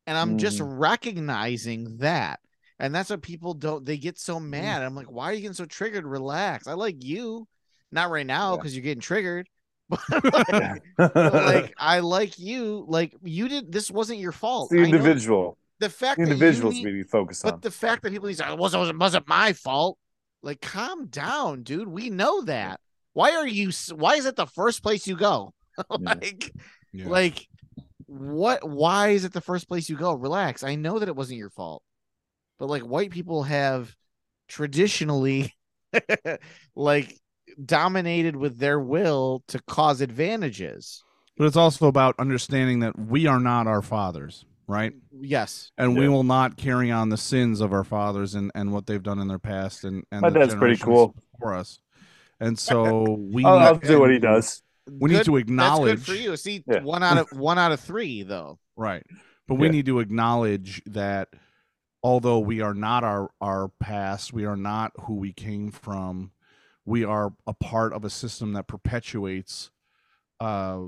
[0.06, 0.78] And I'm just Mhm.
[0.78, 2.40] recognizing that.
[2.78, 4.48] And that's what people don't they get so Mm.
[4.48, 4.82] mad.
[4.82, 6.04] I'm like, why are you getting so triggered?
[6.06, 6.66] Relax.
[6.66, 7.46] I like you.
[7.92, 8.56] Not right now Yeah.
[8.56, 9.48] because you're getting triggered.
[10.08, 12.84] But like, but, like I like you.
[12.88, 14.70] Like you did this wasn't your fault.
[14.70, 15.58] the individual.
[15.78, 17.28] the fact The individuals need- to be on.
[17.44, 19.96] but the fact that people say it wasn't, wasn't wasn't my fault,
[20.42, 21.88] like calm down, dude.
[21.88, 22.80] We know that.
[23.12, 23.70] Why are you?
[23.94, 25.52] Why is it the first place you go?
[25.88, 26.52] like,
[26.92, 27.08] Yeah.
[27.08, 27.46] like
[28.06, 28.68] what?
[28.68, 30.14] Why is it the first place you go?
[30.14, 30.62] Relax.
[30.64, 31.82] I know that it wasn't your fault,
[32.58, 33.94] but like white people have
[34.48, 35.54] traditionally,
[36.74, 37.16] like
[37.64, 41.02] dominated with their will to cause advantages.
[41.36, 44.92] But it's also about understanding that we are not our fathers, right?
[45.12, 45.70] Yes.
[45.76, 49.02] And we will not carry on the sins of our fathers and, and what they've
[49.02, 51.14] done in their past and, and My the dad's pretty cool.
[51.38, 51.80] for us.
[52.40, 53.02] And so
[53.32, 54.62] we I'll, I'll do what he does.
[54.90, 56.36] We need Good- to That's acknowledge good for you.
[56.36, 56.80] See, Yeah.
[56.82, 58.58] one out of one out of three though.
[58.76, 59.02] Right.
[59.48, 59.72] But we Yeah.
[59.72, 61.28] need to acknowledge that
[62.02, 66.30] although we are not our our past, we are not who we came from,
[66.86, 69.70] we are a part of a system that perpetuates
[70.40, 70.80] uh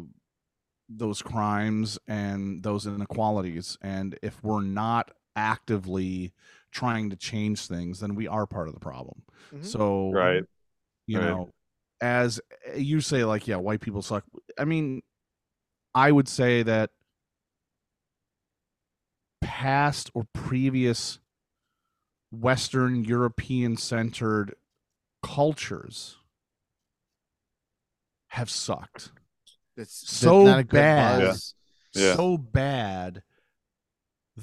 [0.88, 6.32] those crimes and those inequalities and if we're not actively
[6.72, 9.22] trying to change things then we are part of the problem.
[9.52, 9.64] Mhm.
[9.64, 10.44] So Right.
[11.06, 11.26] you Right.
[11.26, 11.50] know
[12.00, 12.40] as
[12.76, 14.24] you say like yeah white people suck
[14.58, 15.02] i mean
[15.94, 16.90] i would say that
[19.40, 21.18] past or previous
[22.30, 24.54] western european centered
[25.22, 26.16] cultures
[28.28, 29.10] have sucked
[29.76, 31.20] It's that's So not a good bad.
[31.26, 31.54] buzz.
[31.94, 32.14] Yeah.
[32.16, 33.22] so bad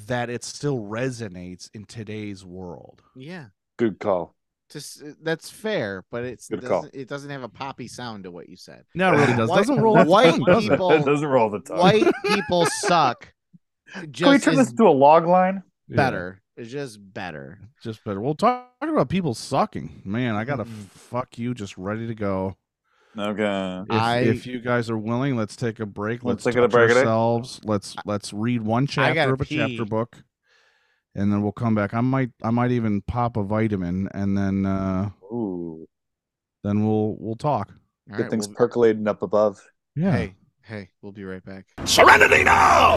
[0.07, 3.45] that it still resonates in today's world Yeah.
[3.77, 4.33] Good call.
[4.71, 6.89] Just uh, that's fair, but it's Good doesn't, call.
[6.93, 8.83] it doesn't have a poppy sound to what you said.
[8.95, 10.69] no it really does White- doesn't roll white does it?
[10.71, 11.77] people- it doesn't roll the tongue.
[11.79, 13.31] White people suck.
[13.93, 15.61] Can we Just turn is this to a log line?
[15.87, 15.95] Yeah.
[15.97, 16.41] better.
[16.57, 17.59] It's just better.
[17.83, 18.21] just better.
[18.21, 20.01] We'll talk about people sucking.
[20.05, 20.89] Man, I got a Mm.
[20.89, 22.55] fuck you just ready to go.
[23.17, 23.83] Okay.
[23.89, 26.23] If, I- if you guys are willing, let's take a break.
[26.23, 27.61] Let's Let's, take a touch break, ourselves.
[27.63, 30.23] Let's let's read one chapter of a chapter book,
[31.13, 31.93] and then we'll come back.
[31.93, 35.87] I might I might even pop a vitamin, and then uh Ooh.
[36.63, 37.71] then we'll we'll talk.
[38.11, 39.61] All Good right, things well, percolating up above.
[39.95, 40.11] Yeah.
[40.11, 41.65] Hey, Hey, we'll be right back.
[41.85, 42.95] Serenity now!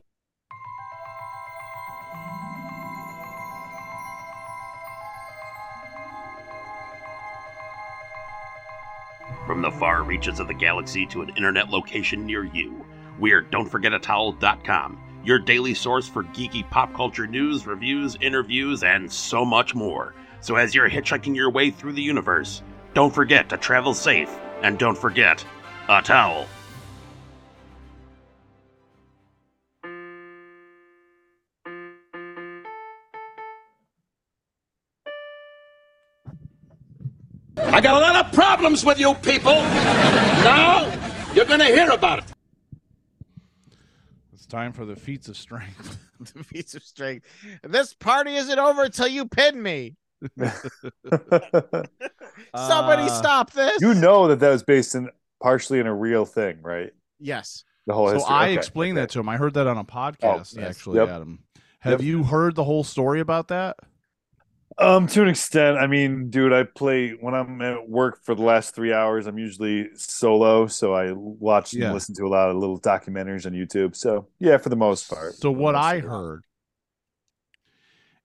[9.48, 12.84] From the far reaches of the galaxy to an internet location near you,
[13.18, 19.74] we're Don'tForgetATowel.com, your daily source for geeky pop culture news, reviews, interviews, and so much
[19.74, 20.12] more.
[20.42, 22.62] So as you're hitchhiking your way through the universe,
[22.92, 24.28] don't forget to travel safe,
[24.60, 25.42] and don't forget
[25.88, 26.46] a towel.
[37.78, 39.52] I got a lot of problems with you people.
[40.42, 40.82] Now,
[41.32, 42.24] you're gonna hear about it.
[44.32, 45.96] It's time for the feats of strength.
[46.34, 47.24] the feats of strength.
[47.62, 49.94] This party isn't over until you pin me.
[52.56, 53.80] Somebody Uh, stop this.
[53.80, 55.08] you know that that was based in
[55.40, 56.90] partially in a real thing, right?
[57.20, 57.62] Yes.
[57.86, 58.34] The whole So history.
[58.34, 59.02] I Okay, explained okay.
[59.04, 59.28] that to him.
[59.28, 60.58] I heard that on a podcast, yes.
[60.58, 61.08] actually, Yep.
[61.10, 61.38] Adam.
[61.78, 62.08] Have Yep.
[62.08, 63.76] you heard the whole story about that?
[64.80, 65.76] Um, to an extent.
[65.76, 69.26] I mean, dude, I play when I'm at work for the last three hours.
[69.26, 71.86] I'm usually solo, so I watch Yeah.
[71.86, 73.96] and listen to a lot of little documentaries on YouTube.
[73.96, 75.34] So yeah, for the most part.
[75.34, 76.08] So what I of it.
[76.08, 76.44] heard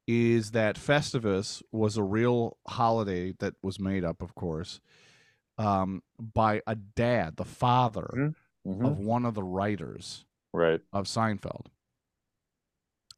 [0.05, 4.79] is that Festivus was a real holiday that was made up, of course,
[5.57, 8.35] um, by a dad, the father Mhm.
[8.67, 8.85] Mhm.
[8.85, 10.81] of one of the writers right.
[10.91, 11.67] of Seinfeld,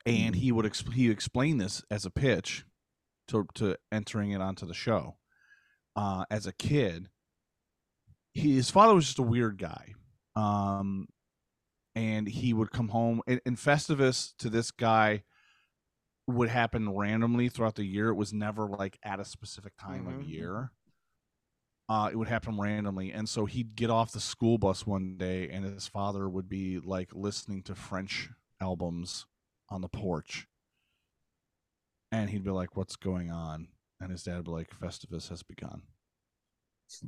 [0.06, 2.66] and he would exp- he explained this as a pitch
[3.28, 5.18] to to entering it onto the show.
[5.96, 7.10] Uh, as a kid,
[8.34, 9.94] he, his father was just a weird guy,
[10.36, 11.08] um,
[11.96, 13.22] and he would come home.
[13.28, 15.24] And, and Festivus to this guy
[16.28, 18.10] would happen randomly throughout the year.
[18.10, 20.30] It was never like at a specific time of Mhm.
[20.30, 20.72] year.
[21.88, 25.48] Uh, it would happen randomly, and so he'd get off the school bus one day,
[25.50, 29.28] and his father would be like listening to French albums
[29.70, 30.48] on the porch,
[32.16, 33.68] and he'd be like, "What's going on?"
[34.00, 35.82] And his dad would be like, "Festivus has begun."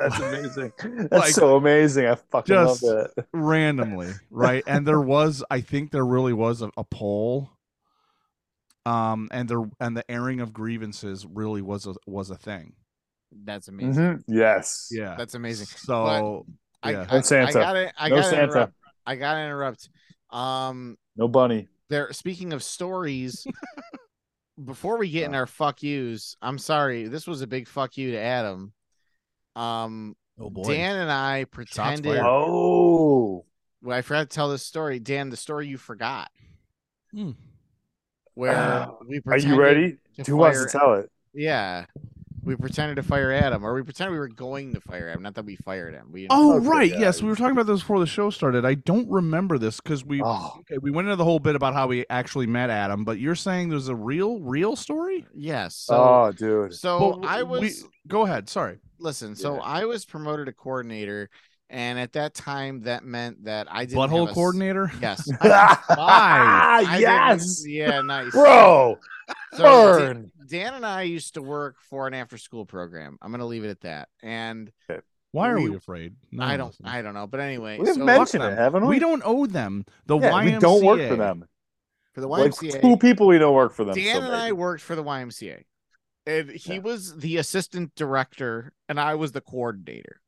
[0.00, 0.72] That's amazing.
[0.82, 2.06] That's Like, so amazing.
[2.06, 3.26] I fucking just- love that.
[3.32, 4.62] randomly, right?
[4.66, 7.50] And there was, I think, there really was a, a poll,
[8.86, 12.74] um, and there and the airing of grievances really was a was a thing.
[13.32, 13.94] That's amazing.
[14.02, 14.22] Mhm.
[14.26, 14.88] Yes.
[14.90, 15.66] Yeah, That's amazing.
[15.66, 16.44] So
[16.82, 17.06] I, yeah.
[17.08, 17.48] I, No Santa.
[17.48, 18.42] I gotta, I No gotta Santa.
[18.44, 18.72] interrupt.
[19.06, 19.88] I gotta interrupt.
[20.30, 21.68] Um, No bunny.
[21.90, 22.12] There.
[22.12, 23.46] Speaking of stories,
[24.64, 27.08] before we get in our fuck yous, I'm sorry.
[27.08, 28.72] This was a big fuck you to Adam.
[29.56, 32.20] Um, oh boy, Dan and I pretended.
[32.24, 33.44] Oh.
[33.82, 34.98] Well, I forgot to tell this story.
[34.98, 36.30] Dan, the story you forgot,
[37.12, 37.30] Hmm.
[38.34, 39.98] where Uh, we Are you ready?
[40.26, 41.10] Who wants to tell it?
[41.32, 41.86] Yeah,
[42.42, 45.22] we pretended to fire Adam, or we pretended we were going to fire him.
[45.22, 46.08] Not that we fired him.
[46.10, 48.64] We Oh right, yes, we were talking about this before the show started.
[48.64, 50.56] I don't remember this because we Oh.
[50.60, 53.34] okay, we went into the whole bit about how we actually met Adam, but you're
[53.34, 55.26] saying there's a real, real story.
[55.34, 55.76] yes.
[55.76, 56.74] So, oh, dude.
[56.74, 57.84] so But I we- was.
[58.08, 58.48] Go ahead.
[58.48, 58.78] Sorry.
[58.98, 59.60] listen so Yeah.
[59.62, 61.30] i was promoted to coordinator
[61.72, 64.92] and at that time that meant that i didn't Butthole have a s- coordinator.
[65.00, 65.84] yes Ah,
[66.78, 67.64] I didn't- yes.
[67.66, 68.98] yeah nice Bro.
[69.54, 70.32] so Dan, Burn.
[70.48, 73.70] Dan and i used to work for an after school program i'm gonna leave it
[73.70, 74.70] at that and
[75.32, 76.16] Why are We- we afraid?
[76.32, 78.96] No i don't i don't know but anyway We've so mentioned it, haven't we?
[78.96, 79.84] We don't owe them.
[80.06, 80.44] The Yeah, YMCA.
[80.54, 81.44] we don't work for them.
[82.14, 83.94] for the Like ymca two people we don't work for them.
[83.94, 85.62] dan so and i worked for the ymca
[86.26, 86.80] and he Yeah.
[86.80, 90.20] was the assistant director and i was the coordinator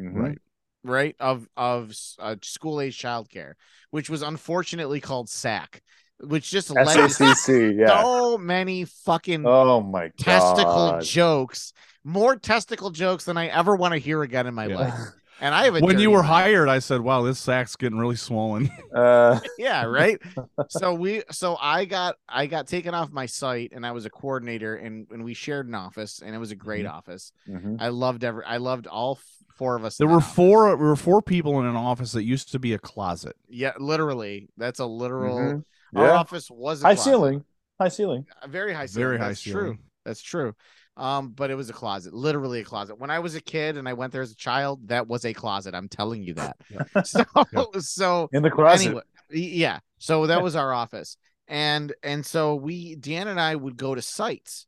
[0.00, 0.14] Mhm.
[0.14, 0.38] Right.
[0.82, 3.54] right of of uh, school age childcare
[3.90, 5.82] which was unfortunately called sac
[6.20, 8.02] which just led to yeah.
[8.02, 10.16] so many fucking Oh my god.
[10.18, 11.72] testicle jokes
[12.04, 14.76] more testicle jokes than i ever want to hear again in my Yeah.
[14.76, 14.94] life
[15.40, 16.26] and i have a When you were mouth.
[16.26, 20.18] hired, I said, "Wow, this sack's getting really swollen." Uh, yeah right
[20.68, 24.10] so we so i got i got taken off my site and i was a
[24.10, 27.76] coordinator and and we shared an office and it was a great office mhm.
[27.80, 29.16] i loved every i loved all
[29.56, 30.34] four of us there were office.
[30.34, 30.66] four.
[30.70, 33.36] There were four people in an office that used to be a closet.
[33.48, 35.64] yeah literally that's a literal Mhm.
[35.94, 37.10] our office was a High closet.
[37.10, 37.44] ceiling.
[37.80, 38.26] High ceiling.
[38.48, 39.04] Very high ceiling.
[39.06, 39.52] Very high That's true.
[39.52, 39.78] ceiling.
[40.04, 40.54] That's true.
[41.00, 42.98] Um, but it was a closet, literally a closet.
[42.98, 45.32] When I was a kid and I went there as a child, that was a
[45.32, 45.74] closet.
[45.74, 46.58] I'm telling you that.
[47.06, 47.24] So,
[47.80, 48.86] so In the closet.
[48.86, 49.78] anyway, yeah.
[49.96, 51.16] So that was our office,
[51.48, 54.66] and and so we, Dan and I, would go to sites.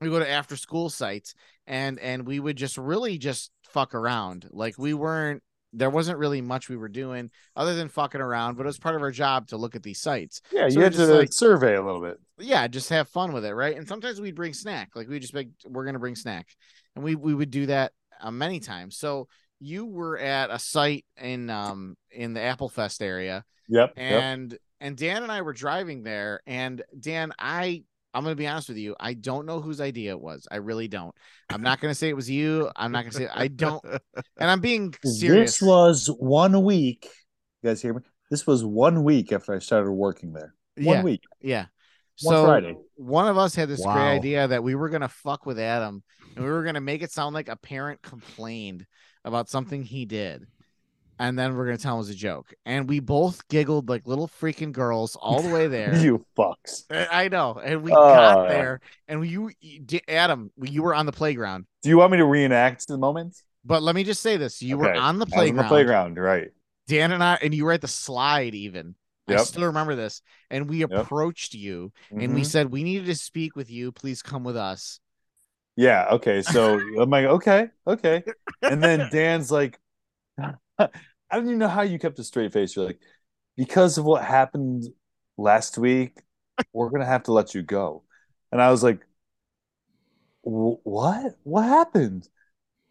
[0.00, 1.34] We go to after school sites,
[1.68, 4.48] and and we would just really just fuck around.
[4.50, 5.44] Like we weren't.
[5.76, 8.96] There wasn't really much we were doing other than fucking around, but it was part
[8.96, 11.76] of our job to look at these sites yeah, so you had to like- survey
[11.76, 12.18] a little bit.
[12.38, 13.76] yeah, just have fun with it, right?
[13.76, 16.46] And sometimes we'd bring snack, like we just like we're gonna bring snack,
[16.94, 18.96] and we we would do that uh, many times.
[18.96, 19.28] So
[19.60, 23.94] you were at a site in um in the Applefest area, Yep.
[23.96, 24.22] yep.
[24.22, 27.84] and and Dan and I were driving there, and Dan, I
[28.16, 30.48] I'm gonna be honest with you, I don't know whose idea it was.
[30.50, 31.14] I really don't.
[31.50, 32.70] I'm not gonna say it was you.
[32.74, 33.84] I'm not gonna say I don't,
[34.38, 35.58] and I'm being serious.
[35.58, 37.06] This was one week.
[37.62, 38.00] You guys hear me?
[38.30, 40.54] This was one week after I started working there.
[40.76, 41.24] One yeah, week.
[41.42, 41.66] yeah.
[42.22, 42.76] One so Friday.
[42.94, 46.02] one of us had this great idea that we were gonna fuck with Adam,
[46.34, 48.86] and we were gonna make it sound like a parent complained
[49.26, 50.46] about something he did.
[51.18, 54.06] And then we're gonna tell him it was a joke, and we both giggled like
[54.06, 55.94] little freaking girls all the way there.
[55.94, 56.84] You fucks.
[56.90, 59.50] I know, and we Oh, got there, and you,
[60.08, 61.66] Adam, you were on the playground.
[61.82, 63.36] Do you want me to reenact the moment?
[63.64, 66.18] But let me just say this: you were on the was on playground, the playground,
[66.18, 66.48] right?
[66.88, 68.54] Dan and I, and you were at the slide.
[68.54, 68.94] Even
[69.28, 72.44] I still remember this, and we approached you, and we Mhm.
[72.44, 73.90] said we needed to speak with you.
[73.92, 75.00] Please come with us.
[75.76, 76.06] Yeah.
[76.12, 76.42] Okay.
[76.42, 78.24] So I'm like, okay, okay.
[78.68, 79.78] And then Dan's like,
[80.78, 80.88] I
[81.32, 82.76] don't even know how you kept a straight face.
[82.76, 83.00] You're like,
[83.56, 84.84] because of what happened
[85.36, 86.18] last week,
[86.72, 88.02] we're gonna have to let you go.
[88.52, 89.00] And I was like,
[90.42, 91.36] what?
[91.42, 92.28] What happened?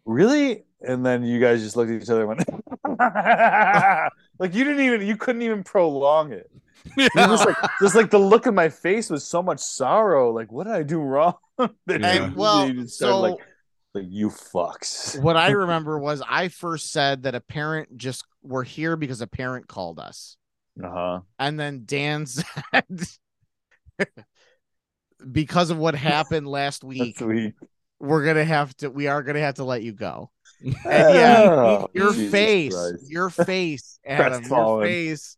[0.04, 0.64] Really?
[0.80, 3.00] And then you guys just looked at each other and went,
[4.38, 6.50] like you didn't even, you couldn't even prolong it.
[6.96, 10.32] You just like, just like the look in my face was so much sorrow.
[10.32, 11.34] Like, what did I do wrong?
[11.86, 12.24] That Yeah.
[12.24, 13.36] And you well, just started, so like,
[13.96, 15.20] like you fucks.
[15.20, 19.26] what I remember was I first said that a parent just were here because a
[19.26, 20.36] parent called us,
[20.82, 21.20] Uh huh.
[21.38, 22.44] and then Dan said.
[25.32, 27.54] because of what happened last week, Sweet.
[27.98, 30.30] we're gonna have to we are gonna have to let you go.
[30.62, 33.10] And yeah, Oh, your Jesus face, Christ.
[33.10, 35.36] your face, Adam, your face.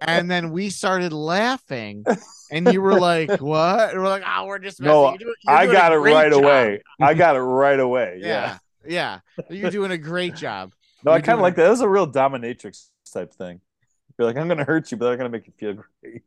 [0.00, 2.04] And then we started laughing,
[2.50, 5.34] and you were like, "What?" And we're like, "Oh, we're just messing." No, You're doing-
[5.44, 6.82] you're I got it right job." away.
[7.00, 8.20] I got it right away.
[8.22, 9.20] Yeah, Yeah.
[9.38, 10.72] yeah, You're doing a great job.
[11.04, 11.64] No, I You're kind of like that.
[11.64, 13.60] That was a real dominatrix type thing.
[14.18, 16.22] You're like, I'm gonna hurt you, but I'm gonna make you feel great.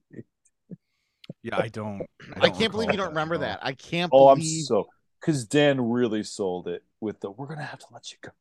[1.41, 2.06] Yeah, I don't.
[2.35, 3.47] I, don't can't believe you don't remember at all.
[3.47, 3.60] that.
[3.61, 4.88] I can't Oh, I'm so
[5.22, 7.31] because Dan really sold it with the.
[7.31, 8.31] We're gonna have to let you go.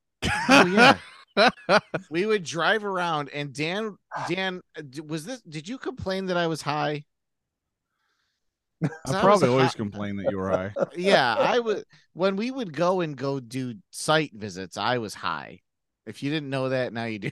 [0.49, 0.97] Oh yeah.
[2.11, 3.97] we would drive around, and Dan,
[4.29, 5.41] Dan, uh, was this?
[5.43, 7.05] Did you complain that I was high?
[8.83, 10.73] I was probably always high- complain that you were high.
[10.97, 15.61] yeah, I would when we would go and go do site visits, I was high.
[16.07, 17.31] If you didn't know that, now you do.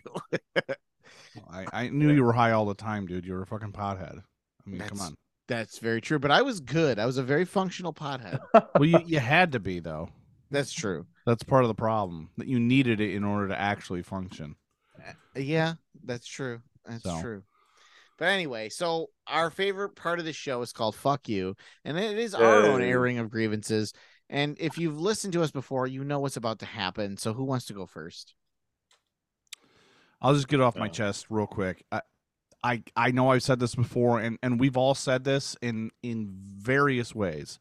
[1.51, 3.27] I, I knew you were high all the time, dude.
[3.27, 4.19] You were a fucking pothead.
[4.19, 5.15] I mean, come on.
[5.49, 6.19] That's very true.
[6.19, 6.99] But I was good.
[6.99, 8.39] I was a very functional pothead.
[8.53, 10.11] Well, you, you had to be though.
[10.51, 11.07] That's true.
[11.27, 14.57] That's part of the problem that you needed it in order to actually function.
[15.05, 15.75] Uh, yeah,
[16.05, 16.61] that's true.
[16.85, 17.21] That's So.
[17.21, 17.43] true.
[18.19, 21.55] But anyway, so our favorite part of the show is called "Fuck You,"
[21.85, 23.93] and it is our own airing of grievances.
[24.31, 27.17] And if you've listened to us before, you know what's about to happen.
[27.17, 28.35] So who wants to go first?
[30.21, 30.91] I'll just get off my uh.
[30.91, 31.85] chest real quick.
[31.93, 32.01] I,
[32.63, 36.35] I I know I've said this before, and and we've all said this in in
[36.41, 37.59] various ways.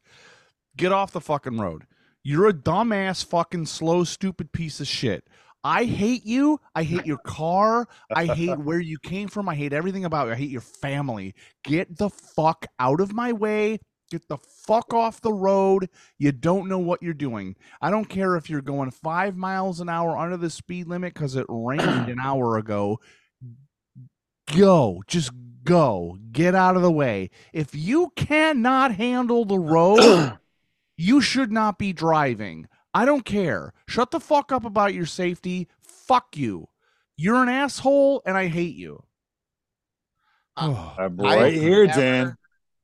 [0.76, 1.86] Get off the fucking road.
[2.28, 5.28] You're a dumbass, fucking slow, stupid piece of shit.
[5.62, 6.60] I hate you.
[6.74, 7.86] I hate your car.
[8.12, 9.48] I hate where you came from.
[9.48, 10.32] I hate everything about you.
[10.32, 11.36] I hate your family.
[11.62, 13.78] Get the fuck out of my way.
[14.10, 15.88] Get the fuck off the road.
[16.18, 17.54] You don't know what you're doing.
[17.80, 21.36] I don't care if you're going five miles an hour under the speed limit because
[21.36, 22.98] it rained an hour ago.
[24.52, 25.04] Go.
[25.06, 25.30] Just
[25.62, 26.18] go.
[26.32, 27.30] Get out of the way.
[27.52, 30.38] If you cannot handle the road,
[30.96, 32.68] you should not be driving.
[32.94, 33.72] I don't care.
[33.86, 35.68] Shut the fuck up about your safety.
[35.80, 36.68] Fuck you.
[37.16, 39.02] You're an asshole and I hate you.
[40.56, 42.36] Uh, I'm I've right here, never- Dan.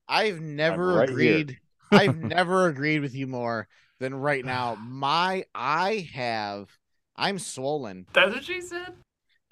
[0.09, 1.59] I've never right agreed.
[1.91, 3.69] I've never agreed with you more
[3.99, 4.75] than right now.
[4.75, 6.69] My I have.
[7.17, 8.07] I'm swollen.
[8.13, 8.95] That's what she said.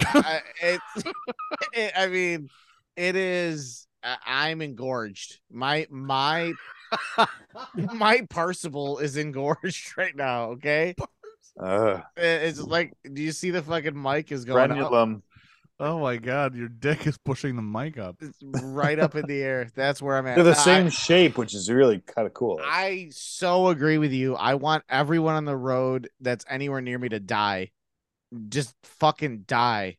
[0.01, 0.83] I, it's.
[1.73, 2.49] it, I mean,
[2.95, 3.87] it is.
[4.03, 5.39] I'm engorged.
[5.49, 6.53] My my
[7.93, 10.51] my parsible is engorged right now.
[10.51, 10.95] Okay,
[11.59, 12.93] Uh, it's like.
[13.11, 14.91] Do you see the fucking mic is going up?
[15.83, 18.17] Oh my god, your dick is pushing the mic up.
[18.21, 19.67] It's right up in the air.
[19.75, 20.35] That's where I'm at.
[20.35, 22.59] They're the I- same shape, which is really kind of cool.
[22.63, 24.35] I so agree with you.
[24.35, 27.71] I want everyone on the road that's anywhere near me to die.
[28.47, 29.97] Just fucking die.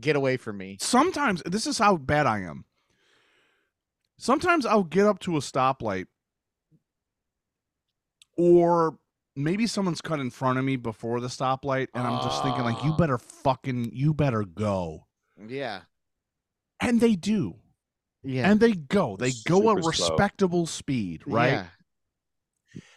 [0.00, 0.78] Get away from me.
[0.80, 2.64] Sometimes this is how bad I am.
[4.18, 6.06] Sometimes I'll get up to a stoplight
[8.36, 8.98] or
[9.36, 12.82] maybe someone's cut in front of me before the stoplight and I'm just thinking like
[12.84, 12.96] you Ah.
[12.96, 15.06] better fucking you better go.
[15.46, 15.82] Yeah.
[16.80, 17.56] And they do.
[18.22, 18.50] Yeah.
[18.50, 19.16] And they go.
[19.16, 20.08] They go a Super slow.
[20.08, 21.52] respectable speed, right?
[21.52, 21.66] Yeah.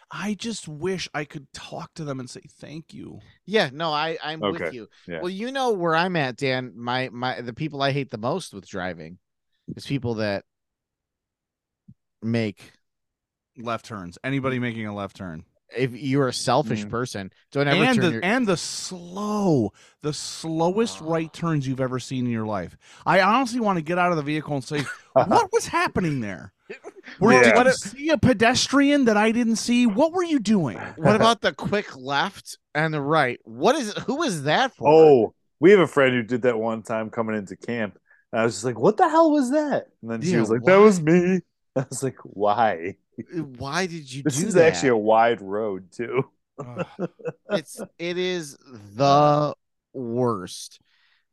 [0.09, 3.19] I just wish I could talk to them and say thank you.
[3.45, 4.87] Yeah, no, I I'm Okay, with you.
[5.05, 5.19] yeah.
[5.19, 6.71] Well, you know where I'm at, Dan.
[6.77, 9.17] My my the people I hate the most with driving
[9.75, 10.45] is people that
[12.21, 12.71] make
[13.57, 14.17] Left turns.
[14.23, 15.43] Anybody making a left turn.
[15.75, 16.89] if you're a selfish Mm.
[16.89, 21.81] person, don't ever and turn the your and the slow, the slowest right turns you've
[21.81, 22.77] ever seen in your life.
[23.05, 26.53] I honestly want to get out of the vehicle and say, what was happening there?
[27.19, 27.43] Were, Yeah.
[27.43, 29.85] Did What you see a pedestrian that I didn't see?
[29.87, 30.77] What were you doing?
[30.97, 33.39] What about the quick left and the right?
[33.43, 34.87] What is who is that for?
[34.87, 37.97] Oh, we have a friend who did that one time coming into camp.
[38.31, 39.87] And I was just like, what the hell was that?
[40.01, 41.41] And then she was like, that was me.
[41.75, 42.95] I was like, why?
[43.57, 44.67] Why did you This is that?
[44.67, 46.29] actually a wide road too.
[47.49, 48.57] It's it is
[48.95, 49.55] the
[49.93, 50.79] worst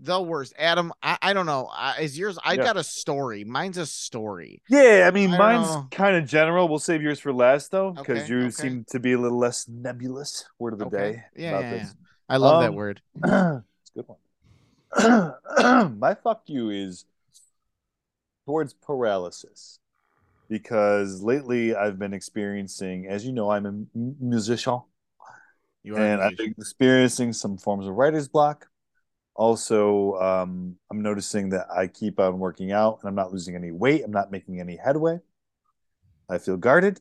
[0.00, 2.64] the worst adam i, I don't know I, is yours i Yeah.
[2.64, 6.68] got a story mine's a story Yeah, I mean, I mine's kind of general.
[6.68, 8.50] We'll save yours for last though, because Okay, you okay.
[8.50, 10.44] seem to be a little less nebulous.
[10.58, 11.12] Word of the Okay.
[11.12, 11.24] day.
[11.36, 11.94] Yeah, about yeah, this.
[12.28, 13.62] i love that Um, word it's a
[13.94, 15.98] good one.
[15.98, 17.04] My fuck you is
[18.46, 19.78] towards paralysis
[20.48, 24.80] because lately I've been experiencing, as you know, I'm a musician,
[25.82, 28.68] you are and I've been experiencing some forms of writer's block.
[29.36, 33.72] Also, um, I'm noticing that I keep on working out and I'm not losing any
[33.72, 34.02] weight.
[34.04, 35.18] I'm not making any headway.
[36.28, 37.00] I feel guarded.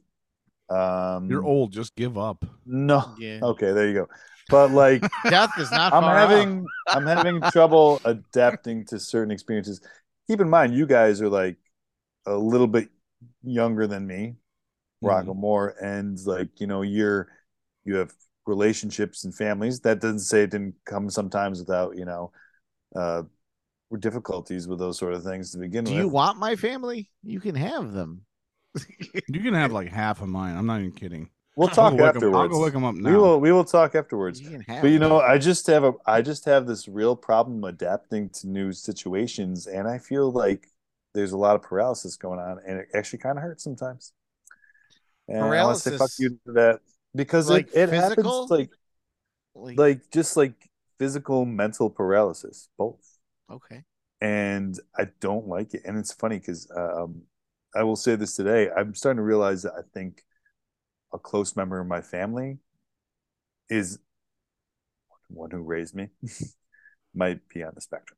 [0.69, 1.71] Um, You're old.
[1.71, 2.43] Just give up.
[2.65, 3.13] No.
[3.19, 3.39] Yeah.
[3.41, 4.07] Okay, there you go.
[4.49, 9.79] But like, death is not I'm far having I'm having trouble adapting to certain experiences.
[10.27, 11.57] Keep in mind, you guys are like
[12.25, 12.89] a little bit
[13.43, 14.35] younger than me,
[15.01, 17.29] Rocco Moore, and like you know, you're
[17.85, 18.13] you have
[18.47, 19.81] relationships and families.
[19.81, 22.31] That doesn't say it didn't come sometimes without you know,
[22.95, 23.23] uh,
[23.99, 25.93] difficulties with those sort of things to begin do with.
[25.93, 28.25] Do you want my family you can have them
[29.27, 30.55] You can have like half of mine.
[30.55, 31.29] I'm not even kidding.
[31.55, 33.09] we'll I'll talk go look 'em- I'll go look them up now.
[33.11, 34.41] we will we will talk afterwards.
[34.41, 35.09] you can have But you them.
[35.09, 39.67] know, I just have a I just have this real problem adapting to new situations,
[39.67, 40.67] and I feel like
[41.13, 44.13] there's a lot of paralysis going on, and it actually kind of hurts sometimes.
[45.27, 46.79] And I want to say fuck Paralysis- you to that
[47.15, 48.69] because Like it, it happens like
[49.55, 50.53] like, like just like
[50.99, 53.19] physical mental paralysis, both.
[53.49, 53.83] okay
[54.21, 55.81] And I don't like it.
[55.85, 57.23] And it's funny because um,
[57.75, 58.69] I will say this today.
[58.75, 60.23] I'm starting to realize that I think
[61.13, 62.59] a close member of my family
[63.69, 63.99] is
[65.29, 66.09] one who raised me
[67.15, 68.17] might be on the spectrum.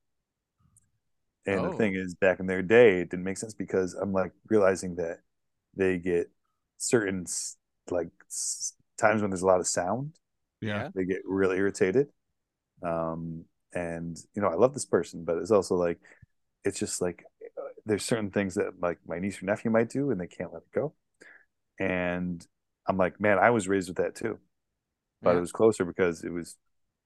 [1.45, 1.65] And Oh.
[1.65, 4.95] the thing is, back in their day, it didn't make sense because I'm like realizing
[4.95, 5.19] that
[5.75, 6.31] they get
[6.77, 7.25] certain
[7.91, 8.09] like
[8.97, 10.13] times when there's a lot of sound,
[10.61, 10.89] yeah.
[10.95, 12.07] they get really irritated.
[12.83, 15.99] Um, and you know, I love this person, but it's also like,
[16.65, 17.25] it's just like
[17.57, 20.53] uh, there's certain things that like my niece or nephew might do, and they can't
[20.53, 20.93] let it go.
[21.79, 22.45] And
[22.87, 24.39] I'm like, man, I was raised with that too,
[25.23, 25.37] but Yeah.
[25.37, 26.57] it was closer because it was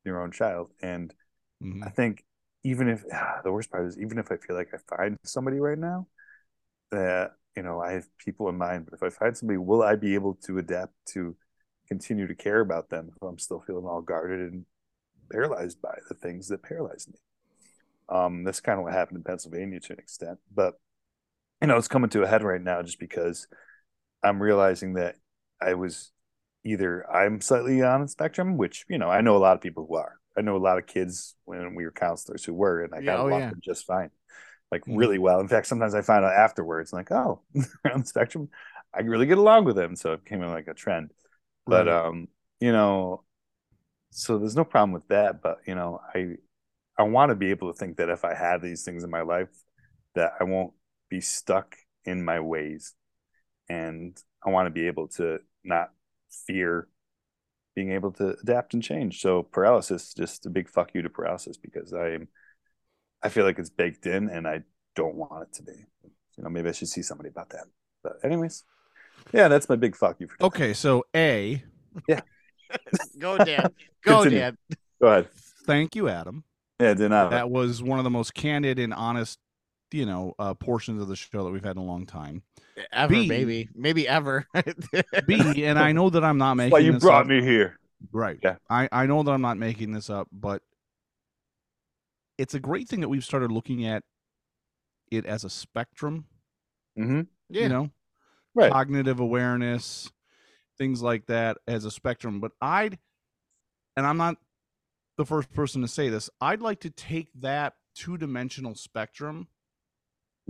[0.06, 0.72] your own child.
[0.82, 1.14] And
[1.62, 1.84] Mhm.
[1.84, 2.26] I think
[2.64, 3.04] even if
[3.44, 6.08] the worst part is, even if I feel like I find somebody right now
[6.92, 9.96] that you know I have people in mind, but if I find somebody, will I
[9.96, 11.36] be able to adapt to
[11.88, 14.66] continue to care about them if I'm still feeling all guarded and
[15.32, 17.20] paralyzed by the things that paralyze me?
[18.10, 20.76] Um, that's kind of what happened in Pennsylvania to an extent, but
[21.62, 23.48] you know it's coming to a head right now just because
[24.24, 25.16] I'm realizing that
[25.62, 26.12] I was
[26.66, 29.86] either I'm slightly on the spectrum, which you know I know a lot of people
[29.88, 30.19] who are.
[30.38, 33.20] I know a lot of kids when we were counselors who were, and I got
[33.20, 33.52] oh, along yeah.
[33.64, 34.12] just fine,
[34.72, 34.96] like Mhm.
[34.98, 35.40] really well.
[35.40, 37.42] In fact, sometimes I find out afterwards, like, oh,
[37.94, 38.50] on the spectrum.
[38.94, 41.12] I really get along with them, so it became like a trend.
[41.70, 41.90] But Right.
[41.90, 42.30] um,
[42.60, 43.24] you know,
[44.12, 45.42] so there's no problem with that.
[45.42, 46.36] But you know, I
[46.98, 49.22] I want to be able to think that if I have these things in my
[49.22, 49.50] life,
[50.16, 50.74] that I won't
[51.10, 52.94] be stuck in my ways,
[53.70, 55.92] and I want to be able to not
[56.48, 56.88] fear
[57.80, 59.22] being able to adapt and change.
[59.22, 62.28] So paralysis, just a big fuck you to paralysis because I'm,
[63.24, 64.64] I feel like it's baked in and I
[64.98, 65.86] don't want it to be.
[66.04, 67.68] You know, maybe I should see somebody about that.
[68.04, 68.66] But anyways,
[69.32, 70.36] yeah, that's my big fuck you for.
[70.36, 70.46] today.
[70.48, 71.64] Okay, so A,
[72.06, 72.20] yeah,
[73.18, 73.72] go dad
[74.04, 74.40] go Continue.
[74.40, 74.58] dad
[75.02, 75.30] go ahead.
[75.66, 76.44] thank you, Adam.
[76.82, 77.32] Yeah, did not.
[77.32, 79.40] That was one of the most candid and honest,
[79.92, 82.44] you know, uh, portions of the show that we've had in a long time.
[82.92, 83.28] ever B.
[83.28, 84.48] maybe maybe ever
[85.28, 87.28] B, and I know that I'm not making Why you this brought up.
[87.28, 87.80] me here?
[88.12, 88.40] Right.
[88.44, 88.56] Yeah.
[88.70, 90.62] I, I know that I'm not making this up, but
[92.38, 94.04] it's a great thing that we've started looking at
[95.12, 96.26] it as a spectrum,
[96.98, 97.22] Mm-hmm.
[97.50, 97.90] yeah you know,
[98.56, 98.72] Right.
[98.72, 100.12] cognitive awareness,
[100.78, 102.40] things like that as a spectrum.
[102.40, 102.98] But I'd,
[103.98, 104.38] and I'm not
[105.18, 109.48] the first person to say this, I'd like to take that two dimensional spectrum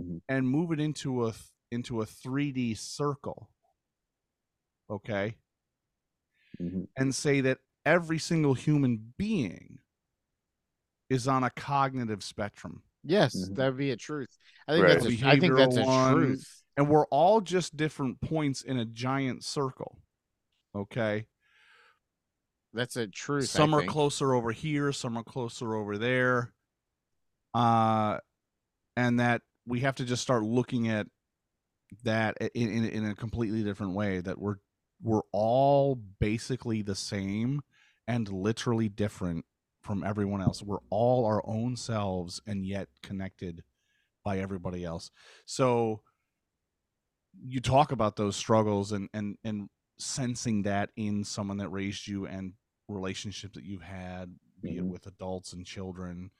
[0.00, 0.22] Mhm.
[0.28, 1.34] and move it into a
[1.70, 3.50] into a 3D circle.
[4.88, 5.36] Okay.
[6.60, 6.88] Mhm.
[6.96, 9.78] and say that every single human being
[11.08, 13.54] is on a cognitive spectrum Yes, Mhm.
[13.56, 14.28] that would be a truth.
[14.68, 15.00] I think Right.
[15.00, 16.64] that's a, I think that's a one, truth.
[16.76, 20.02] and we're all just different points in a giant circle
[20.74, 21.26] okay
[22.72, 23.44] That's a truth.
[23.44, 23.90] I some are think.
[23.92, 26.52] closer over here some are closer over there
[27.54, 28.20] uh
[28.96, 31.06] and that we have to just start looking at
[32.04, 34.56] that in, in, in a completely different way that we're
[35.02, 37.60] we're all basically the same
[38.06, 39.44] and literally different
[39.82, 43.64] from everyone else we're all our own selves and yet connected
[44.24, 45.10] by everybody else
[45.46, 46.02] so
[47.42, 49.68] you talk about those struggles and and and
[49.98, 52.54] sensing that in someone that raised you and
[52.88, 54.88] relationships that you've had be it Mhm.
[54.88, 56.30] with adults and children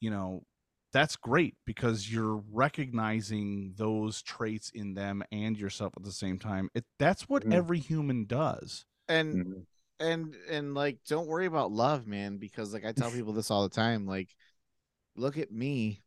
[0.00, 0.44] you know
[0.94, 6.70] that's great because you're recognizing those traits in them and yourself at the same time
[6.74, 7.52] it that's what Mhm.
[7.52, 9.66] every human does and Mhm.
[10.00, 13.64] and and like don't worry about love man because like i tell people this all
[13.64, 14.34] the time like
[15.16, 16.02] look at me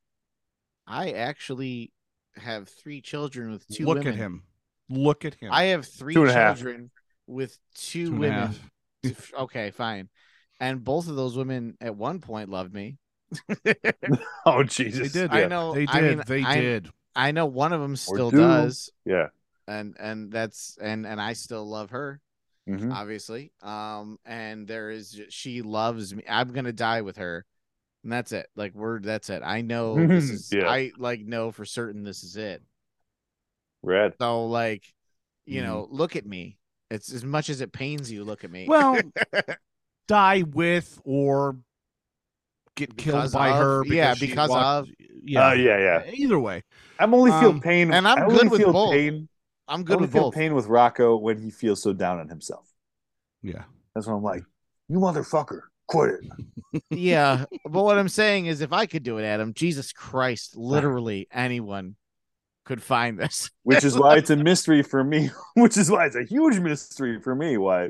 [0.87, 1.91] i actually
[2.37, 4.07] have three children with two look women.
[4.13, 4.43] at him
[4.89, 6.55] look at him i have three Two and a half.
[6.57, 6.91] children
[7.27, 8.55] with two, Two women
[9.37, 10.09] okay fine
[10.61, 12.97] and both of those women at one point loved me
[14.45, 14.99] Oh Jesus!
[14.99, 15.11] they Jesus!
[15.13, 17.95] did I know- they I did mean, they I'm- did i know one of them
[17.95, 18.37] still two.
[18.37, 19.29] does Yeah.
[19.67, 22.21] and and that's and and i still love her
[22.69, 22.93] Mhm.
[22.93, 23.53] obviously.
[23.61, 26.23] Um, and there is she loves me.
[26.27, 27.45] I'm gonna die with her,
[28.03, 28.47] and that's it.
[28.57, 29.41] Like we're that's it.
[29.41, 30.51] I know this is.
[30.53, 30.67] Yeah.
[30.69, 32.61] I like know for certain this is it.
[33.83, 34.15] Rad.
[34.19, 34.83] So like,
[35.45, 35.65] you Mhm.
[35.65, 36.57] know, look at me.
[36.91, 38.25] It's as much as it pains you.
[38.25, 38.65] Look at me.
[38.67, 38.99] well
[40.09, 41.55] die with or
[42.77, 46.11] get killed Because by of- her yeah, because walked- of- yeah Uh, yeah, yeah.
[46.13, 46.63] either way
[46.99, 48.93] I'm only feel Um, pain, and I'm I good with feel both.
[48.93, 49.27] Pain,
[49.67, 50.33] I'm I good only with feel both.
[50.35, 52.65] pain with Rocco when he feels so down on himself.
[53.43, 53.63] yeah
[53.93, 54.43] That's when I'm like,
[54.87, 56.11] you motherfucker, quit
[56.71, 56.83] it.
[56.89, 61.27] yeah, but what I'm saying is, if I could do it, Adam, Jesus Christ, literally
[61.31, 61.95] anyone
[62.65, 63.49] could find this.
[63.63, 65.29] Which is why it's a mystery for me.
[65.55, 67.57] Which is why it's a huge mystery for me.
[67.57, 67.89] Why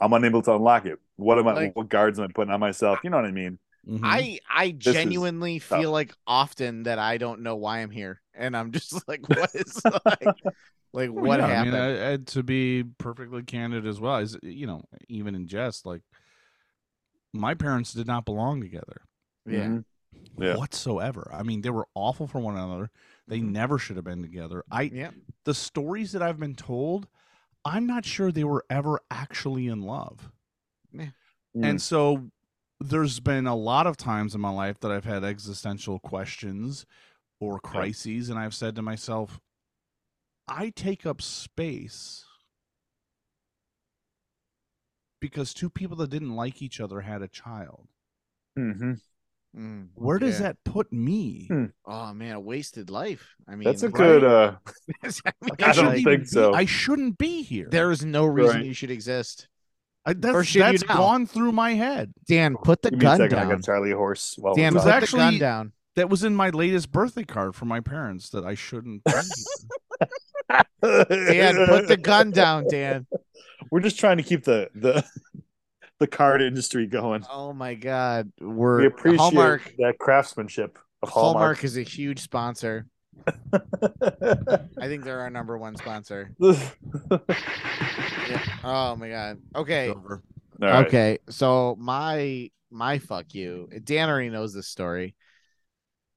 [0.00, 0.98] I'm unable to unlock it.
[1.16, 1.52] What am I?
[1.52, 3.00] Like- what guards am I putting on myself?
[3.04, 3.58] You know what I mean?
[3.90, 4.02] Mhm.
[4.04, 4.90] I I Mm-hmm.
[4.90, 5.80] is genuinely tough.
[5.80, 9.50] feel like often that I don't know why I'm here, and I'm just like, what
[9.54, 10.44] is like,
[10.92, 11.76] like Well, what yeah, happened?
[11.76, 15.46] I mean, I, I- to be perfectly candid as well, is you know, even in
[15.46, 16.02] jest, like
[17.32, 19.02] my parents did not belong together
[19.46, 19.84] yeah, Mhm.
[20.38, 20.56] Yeah.
[20.56, 21.30] whatsoever.
[21.32, 22.90] I mean, they were awful for one another.
[23.28, 24.64] They never should have been together.
[24.70, 25.10] I yeah,
[25.44, 27.08] the stories that I've been told,
[27.64, 30.30] I'm not sure they were ever actually in love.
[30.94, 31.12] Mm.
[31.62, 32.30] And so
[32.80, 36.86] there's been a lot of times in my life that I've had existential questions
[37.38, 39.40] or crises, and I've said to myself,
[40.48, 42.24] I take up space
[45.20, 47.86] because two people that didn't like each other had a child.
[48.58, 49.00] Mhm.
[49.56, 50.48] Mm, Where does yeah.
[50.48, 51.46] that put me?
[51.48, 51.64] Hmm.
[51.84, 53.34] Oh man, a wasted life.
[53.48, 53.96] I mean, That's a right?
[53.96, 54.24] good.
[54.24, 54.56] uh
[55.04, 55.06] I
[55.42, 56.54] mean, I I don't shouldn't think be- so.
[56.54, 57.68] I shouldn't be here.
[57.68, 58.64] there is no reason Right.
[58.66, 59.48] you should exist.
[60.06, 60.96] I, that's or should you that's now?
[60.96, 62.12] gone through my head.
[62.26, 63.38] Dan, put the Give me a gun second.
[63.38, 63.50] I down.
[63.50, 64.34] got Charlie horse.
[64.38, 65.00] While Dan, was put talking.
[65.06, 65.72] the gun actually- down.
[65.96, 69.02] That was in my latest birthday card from my parents that I shouldn't.
[69.04, 69.26] Dan,
[70.80, 73.06] put the gun down, Dan.
[73.70, 75.04] We're just trying to keep the the
[75.98, 77.24] the card industry going.
[77.30, 79.74] Oh my God, we're We appreciate Hallmark.
[79.78, 81.64] that craftsmanship of Hallmark Hallmark.
[81.64, 82.86] is a huge sponsor.
[83.52, 86.34] I think they're our number one sponsor.
[88.30, 88.44] Yeah.
[88.62, 89.38] Oh my God.
[89.56, 89.90] Okay.
[89.90, 90.22] Over.
[90.60, 90.86] right.
[90.86, 93.68] Okay, so my my fuck you.
[93.82, 95.16] Dan already knows this story.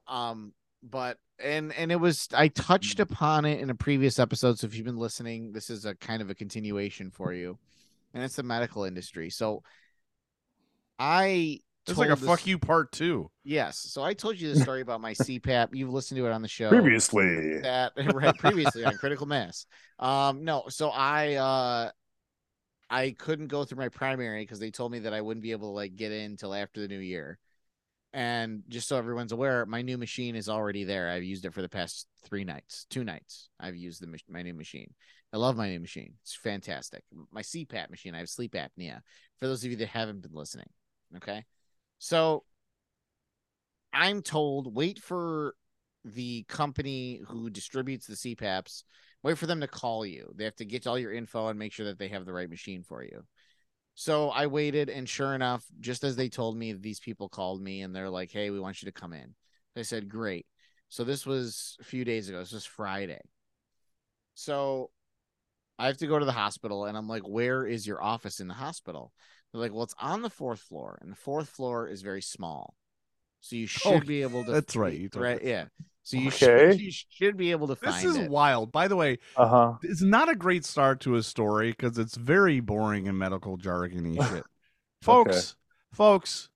[0.08, 0.54] Um,
[0.84, 4.60] but and and it was I touched upon it in a previous episode.
[4.60, 7.58] So if you've been listening, this is a kind of a continuation for you,
[8.14, 9.30] and it's the medical industry.
[9.30, 9.64] So
[11.00, 13.30] I It's like a this- fuck you part two.
[13.44, 15.70] Yes, so I told you the story about my CPAP.
[15.74, 16.70] You've listened to it on the show.
[16.70, 19.66] Previously, that right previously on critical mass.
[20.00, 21.92] Um no so i uh
[22.90, 25.70] i couldn't go through my primary because they told me that i wouldn't be able
[25.70, 27.38] to like get in until after the new year.
[28.16, 31.10] And just so everyone's aware my new machine is already there.
[31.10, 34.42] I've used it for the past three nights two nights i've used the mach- my
[34.42, 34.94] new machine.
[35.34, 36.14] I love my new machine.
[36.22, 37.04] It's fantastic.
[37.32, 39.02] My cpap machine i have sleep apnea.
[39.40, 40.70] For those of you that haven't been listening
[41.18, 41.44] okay
[42.04, 42.44] so
[43.94, 45.56] i'm told wait for
[46.06, 48.84] the company who distributes the CPAPs,
[49.24, 50.34] wait for them to call you.
[50.36, 52.50] They have to get all your info and make sure that they have the right
[52.50, 53.24] machine for you.
[53.96, 57.84] So I waited, and sure enough, just as they told me, these people called me
[57.84, 59.34] and they're like, "Hey, we want you to come in."
[59.78, 60.46] I said, "Great."
[60.90, 62.40] So this was a few days ago.
[62.40, 63.22] This was Friday.
[64.34, 64.90] So
[65.80, 68.48] I have to go to the hospital, and I'm like, where is your office in
[68.48, 69.12] the hospital?
[69.54, 72.76] They're like, well, it's on the fourth floor, and the fourth floor is very small,
[73.42, 74.52] so you should Oh, be able to.
[74.54, 75.50] that's right, you right, me.
[75.52, 75.66] yeah.
[76.04, 76.38] So you Okay.
[76.40, 78.32] should you should be able to This find is it.
[78.32, 78.72] wild.
[78.72, 79.74] By the way, Uh huh.
[79.84, 84.22] it's not a great start to a story because it's very boring and medical jargony
[84.30, 84.46] shit.
[85.02, 85.56] Folks,
[85.92, 86.50] folks,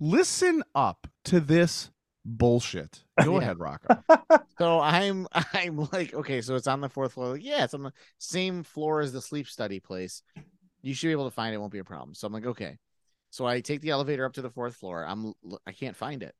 [0.00, 1.90] listen up to this
[2.24, 3.04] bullshit.
[3.22, 3.40] Go Yeah.
[3.40, 4.04] ahead, Rocco.
[4.58, 7.32] So I'm I'm like, okay, so it's on the fourth floor.
[7.32, 10.22] Like, yeah, it's on the same floor as the sleep study place.
[10.84, 11.56] You should be able to find it.
[11.56, 12.14] it Won't be a problem.
[12.14, 12.78] So I'm like, okay.
[13.30, 15.04] So I take the elevator up to the fourth floor.
[15.04, 15.32] I'm
[15.66, 16.34] I can't find it.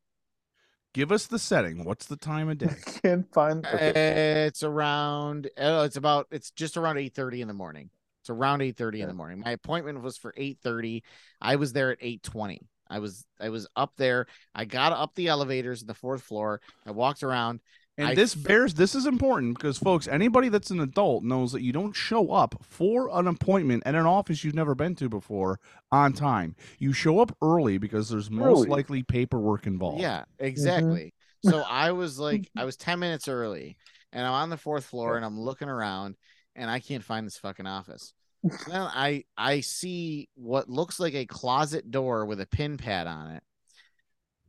[0.92, 1.84] Give us the setting.
[1.84, 2.70] What's the time of day?
[3.02, 3.66] Can't find.
[3.66, 3.88] Okay.
[3.88, 5.50] Uh, it's around.
[5.58, 6.28] Oh, it's about.
[6.30, 7.90] It's just around eight thirty in the morning.
[8.22, 9.40] It's around eight thirty in the morning.
[9.40, 11.02] My appointment was for eight thirty.
[11.40, 12.68] I was there at eight twenty.
[12.88, 14.26] I was I was up there.
[14.54, 16.60] I got up the elevators in the fourth floor.
[16.86, 17.60] I walked around.
[17.96, 21.62] And I this bears this is important because folks, anybody that's an adult knows that
[21.62, 25.60] you don't show up for an appointment at an office you've never been to before
[25.92, 26.56] on time.
[26.78, 28.68] You show up early because there's most Early.
[28.68, 30.00] likely paperwork involved.
[30.00, 30.44] Yeah, mm-hmm.
[30.44, 31.14] exactly.
[31.44, 33.76] So I was like, I was 10 minutes early
[34.14, 36.16] and I'm on the fourth floor and I'm looking around
[36.56, 38.14] and I can't find this fucking office.
[38.50, 43.06] So then I I see what looks like a closet door with a pin pad
[43.06, 43.42] on it.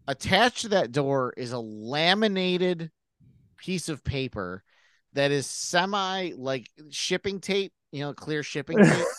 [0.08, 2.92] Attached to that door is a laminated
[3.66, 4.64] piece of paper
[5.14, 9.10] that is semi like shipping tape, you know, clear shipping tape.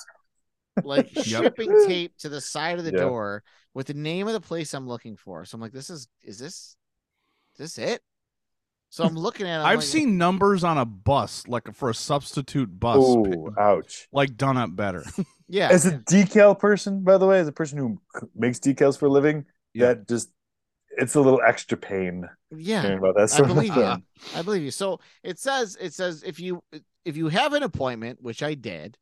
[0.83, 2.99] like shipping tape to the side of the Yeah.
[2.99, 3.43] door
[3.75, 5.45] with the name of the place I'm looking for.
[5.45, 6.77] So I'm like, this is is this
[7.55, 8.03] is this it?
[8.91, 9.61] So I'm looking at.
[9.61, 14.09] I'm I've like, seen numbers on a bus, like for a substitute bus, Ooh, ouch.
[14.13, 15.05] like done up better.
[15.49, 18.01] yeah, As a decal person, by the way, as a person who
[18.35, 19.45] makes decals for a living,
[19.75, 19.87] Yeah.
[19.87, 20.31] that just
[20.97, 22.85] it's a little extra pain yeah.
[22.87, 23.83] about that I believe you.
[24.35, 24.71] I believe you.
[24.71, 26.63] So it says it says if you
[27.05, 28.97] if you have an appointment, which I did,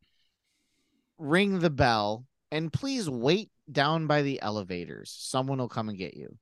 [1.18, 5.14] ring the bell and please wait down by the elevators.
[5.18, 6.36] Someone will come and get you.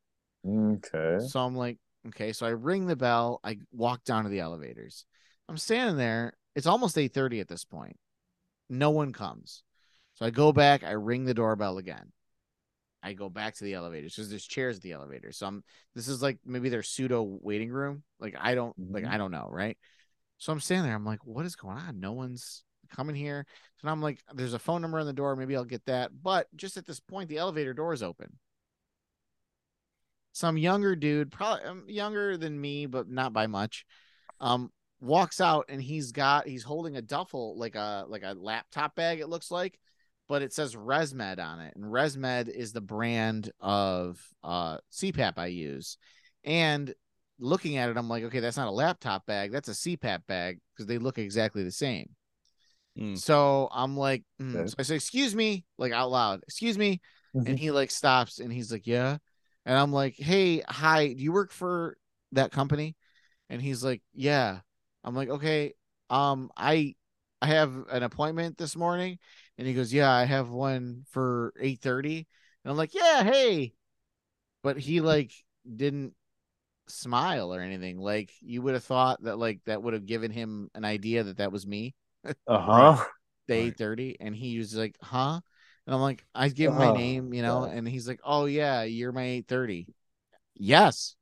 [0.47, 1.25] Okay.
[1.27, 2.33] So I'm like, okay.
[2.33, 3.41] So I ring the bell.
[3.45, 5.05] I walk down to the elevators.
[5.49, 6.33] I'm standing there.
[6.57, 7.97] It's almost 8:30 at this point.
[8.69, 9.63] No one comes.
[10.15, 12.13] So I go back, I ring the doorbell again.
[13.03, 15.33] I go back to the elevators because there's chairs at the elevator.
[15.33, 15.65] So I'm
[15.95, 18.03] this is like maybe their pseudo waiting room.
[18.21, 19.11] Like I don't like Mhm.
[19.11, 19.77] I don't know, right?
[20.39, 20.95] So I'm standing there.
[20.97, 22.01] I'm like, what is going on?
[22.01, 23.47] No one's coming here.
[23.79, 25.37] So now I'm like, there's a phone number on the door.
[25.37, 26.11] Maybe I'll get that.
[26.23, 28.39] But just at this point, the elevator door is open.
[30.33, 33.85] Some younger dude, probably um, younger than me, but not by much,
[34.41, 38.95] um, walks out and he's got he's holding a duffel like a like a laptop
[38.95, 39.21] bag.
[39.21, 39.79] It looks like,
[40.33, 45.49] but it says ResMed on it, and ResMed is the brand of uh CPAP I
[45.49, 45.99] use.
[46.43, 46.95] And
[47.39, 50.61] looking at it, I'm like, okay, that's not a laptop bag, that's a CPAP bag
[50.75, 52.09] because they look exactly the same.
[52.99, 53.19] Mm.
[53.19, 54.57] So I'm like, mm.
[54.57, 54.69] Okay.
[54.69, 57.03] so I say, excuse me, like out loud, excuse me,
[57.37, 57.49] Mhm.
[57.51, 59.19] and he like stops and he's like, yeah,
[59.67, 61.99] and I'm like, hey, hi, do you work for
[62.33, 62.97] that company?
[63.51, 64.61] And he's like, yeah.
[65.05, 65.75] I'm like, okay,
[66.09, 66.95] um, I
[67.43, 69.19] I have an appointment this morning,
[69.59, 72.27] and he goes, yeah, I have one for eight thirty,
[72.65, 73.75] and I'm like, yeah, hey,
[74.63, 75.33] but he like
[75.77, 76.15] didn't
[76.89, 77.99] smile or anything.
[77.99, 81.39] Like you would have thought that like that would have given him an idea that
[81.39, 81.95] that was me
[82.47, 83.05] Uh-huh.
[83.47, 83.55] the Right.
[83.55, 85.41] eight thirty, and he was like, "Huh?"
[85.87, 87.71] And I'm like, "I give him my Oh, name, you know," God.
[87.71, 89.89] and he's like, "Oh yeah, you're my eight 30.
[90.55, 91.17] Yes,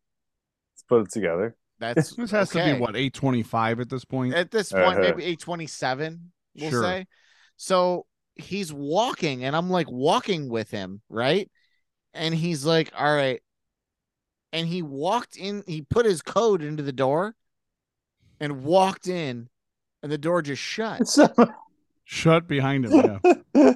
[0.75, 1.57] Let's put it together.
[1.79, 4.35] that's This has to be what eight twenty five at this point.
[4.35, 5.01] at this point, Uh-huh.
[5.01, 6.33] maybe eight twenty seven.
[6.55, 6.85] We'll Sure.
[6.85, 7.07] say.
[7.57, 8.07] So
[8.43, 11.51] he's walking, and I'm like walking with him, right?
[12.15, 13.41] And he's like, "All right,"
[14.53, 15.63] and he walked in.
[15.67, 17.35] He put his code into the door,
[18.41, 19.49] and walked in,
[20.03, 21.03] and the door just shut.
[22.05, 23.21] Shut behind him.
[23.55, 23.75] Yeah.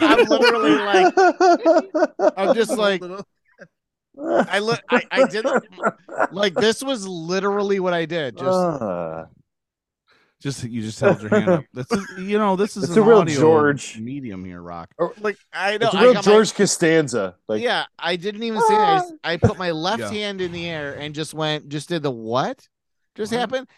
[0.00, 1.12] I'm literally like,
[2.36, 3.02] I'm just like,
[4.16, 5.44] I look, I, I did
[6.30, 8.36] like this was literally what I did.
[8.36, 9.26] Just Ah.
[10.42, 11.64] Just you just held your hand up.
[11.72, 13.98] This is you know this is It's an a real audio George.
[13.98, 14.92] medium here, Rock.
[15.20, 17.36] like I know it's a I real got my- George Costanza.
[17.48, 18.80] Like yeah, I didn't even say that.
[18.80, 20.10] I, just- I put my left Yeah.
[20.10, 22.68] hand in the air and just went, just did the what
[23.14, 23.38] just What?
[23.38, 23.68] happened.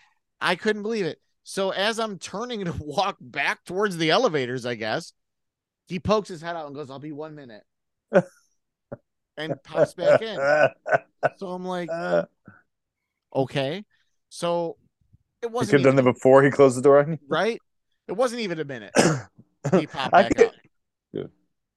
[0.40, 1.20] I couldn't believe it.
[1.44, 5.12] So as I'm turning to walk back towards the elevators, I guess
[5.86, 7.62] he pokes his head out and goes, "I'll be one minute,"
[9.36, 10.38] and pops back in.
[11.38, 11.88] So I'm like,
[13.34, 13.84] okay.
[14.28, 14.76] So
[15.42, 17.18] it he wasn't He could have done that before he closed the door on you.
[17.28, 17.60] right?
[18.06, 18.92] It wasn't even a minute.
[19.72, 20.54] He popped back could- out.
[21.12, 21.22] Yeah.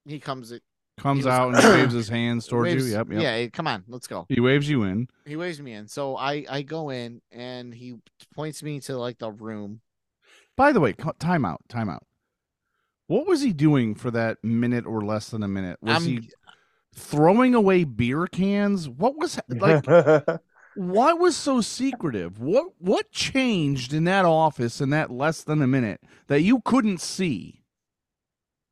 [0.06, 0.54] He comes.
[0.98, 2.94] Comes He was- out and waves his hands towards waves- you.
[2.94, 3.22] Yep, yep.
[3.22, 4.26] Yeah, come on, let's go.
[4.30, 5.08] He waves you in.
[5.26, 5.88] He waves me in.
[5.88, 7.96] So I I go in and he
[8.36, 9.82] points me to like the room.
[10.56, 12.06] By the way, co- time out, time out.
[13.08, 15.80] What was he doing for that minute or less than a minute?
[15.82, 16.30] Was I'm- he
[16.96, 18.88] throwing away beer cans?
[18.88, 19.84] What was like?
[20.76, 22.40] what was so secretive?
[22.40, 27.02] What what changed in that office in that less than a minute that you couldn't
[27.02, 27.64] see?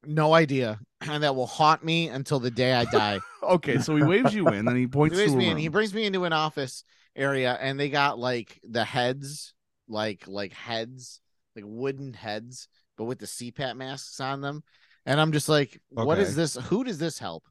[0.05, 0.80] No idea.
[1.01, 3.19] And that will haunt me until the day I die.
[3.41, 5.57] Okay, so he waves you in, and he he points brings to me in.
[5.57, 6.84] He brings me into an office
[7.15, 9.53] area, and they got like the heads,
[9.88, 11.21] like like heads,
[11.55, 12.67] like wooden heads,
[12.97, 14.61] but with the CPAP masks on them.
[15.05, 16.55] And I'm just like, what is this?
[16.55, 17.43] Who does this help?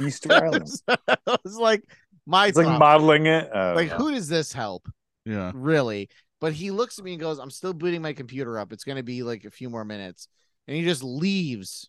[0.00, 0.68] Easter Island.
[0.88, 1.82] I was like,
[2.28, 3.48] my It's like modeling it.
[3.52, 3.96] I don't like know.
[3.96, 4.88] who does this help?
[5.24, 6.08] yeah, Really?
[6.40, 8.72] But he looks at me and goes, I'm still booting my computer up.
[8.72, 10.28] It's gonna be like a few more minutes.
[10.68, 11.88] And he just leaves.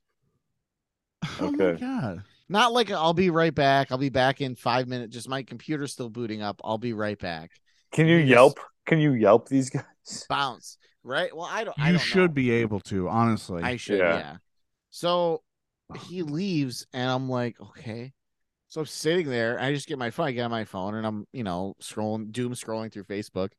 [1.39, 2.23] Oh my god.
[2.47, 3.91] Not like I'll be right back.
[3.91, 5.13] I'll be back in five minutes.
[5.13, 6.61] Just my computer's still booting up.
[6.63, 7.51] I'll be right back.
[7.91, 8.59] Can you You just- Yelp?
[8.85, 9.83] Can you Yelp these guys?
[10.29, 10.77] Bounce.
[11.03, 11.35] Right?
[11.35, 12.33] Well, I don't I You don't should know.
[12.35, 13.61] be able to, honestly.
[13.61, 14.17] I should, yeah.
[14.17, 14.35] Yeah.
[14.89, 15.43] So
[16.07, 18.13] he leaves and I'm like, okay.
[18.69, 19.59] So I'm sitting there.
[19.59, 20.27] I just get my phone.
[20.27, 23.51] I get on my phone and I'm, you know, scrolling, doom scrolling through Facebook.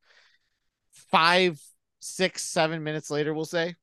[0.93, 1.61] Five,
[1.99, 3.75] six, seven minutes later, we'll say.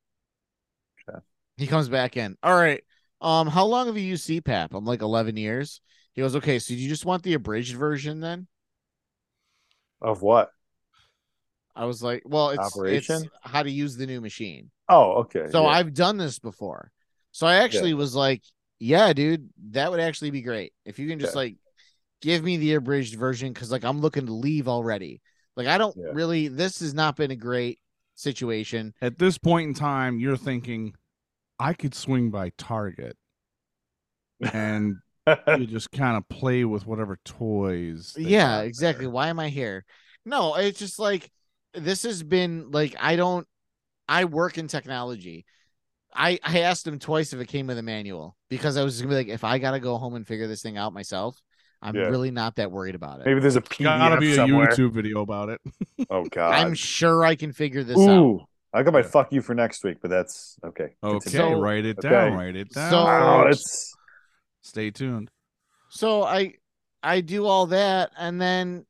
[1.08, 1.20] Okay.
[1.58, 2.38] He comes back in.
[2.42, 2.82] All right.
[3.20, 4.70] Um, how long have you used CPAP?
[4.74, 5.82] I'm like 11 years.
[6.14, 6.60] He goes, okay.
[6.60, 8.48] So you just want the abridged version then?
[10.02, 10.52] Of what?
[11.76, 12.78] I was like, well, it's,
[13.10, 14.72] it's how to use the new machine.
[14.88, 15.48] Oh, okay.
[15.52, 15.70] So yeah.
[15.70, 16.92] I've done this before.
[17.32, 18.44] So I actually was like,
[18.80, 20.74] yeah, dude, that would actually be great.
[20.86, 21.40] If you can just Okay.
[21.46, 21.56] like
[22.22, 25.22] give me the abridged version cuz like I'm looking to leave already.
[25.56, 26.12] Like I don't Yeah.
[26.14, 27.80] really this has not been a great
[28.16, 28.94] situation.
[29.02, 30.94] At this point in time, you're thinking,
[31.60, 33.18] I could swing by Target,
[34.54, 34.98] and
[35.58, 38.16] you just kind of play with whatever toys.
[38.18, 39.06] yeah, exactly.
[39.06, 39.12] there.
[39.12, 39.86] Why am I here?
[40.26, 41.30] No, it's just like
[41.74, 43.48] this has been like I don't
[44.08, 45.46] I work in technology.
[46.18, 49.10] I I asked him twice if it came with a manual because I was gonna
[49.12, 51.40] be like, if I gotta go home and figure this thing out myself,
[51.82, 52.08] I'm Yeah.
[52.08, 53.28] really not that worried about it.
[53.28, 54.68] Maybe there's a PDF Gotta be a somewhere.
[54.70, 55.62] YouTube video about it.
[56.10, 56.54] Oh God.
[56.54, 58.10] I'm sure I can figure this out.
[58.10, 58.42] Ooh,
[58.74, 60.96] I got my fuck you for next week, but that's okay.
[61.04, 62.10] Okay, So- write it Okay.
[62.10, 62.34] down.
[62.34, 62.90] Write it down.
[62.92, 63.60] So- Oh, folks.
[63.60, 63.96] it's
[64.62, 65.30] Stay tuned.
[65.90, 66.54] So I
[67.04, 68.86] I do all that and then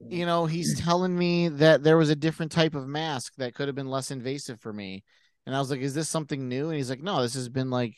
[0.00, 3.66] you know, he's telling me that there was a different type of mask that could
[3.68, 5.02] have been less invasive for me.
[5.46, 6.66] And I was like, is this something new?
[6.68, 7.94] And he's like, no, this has been like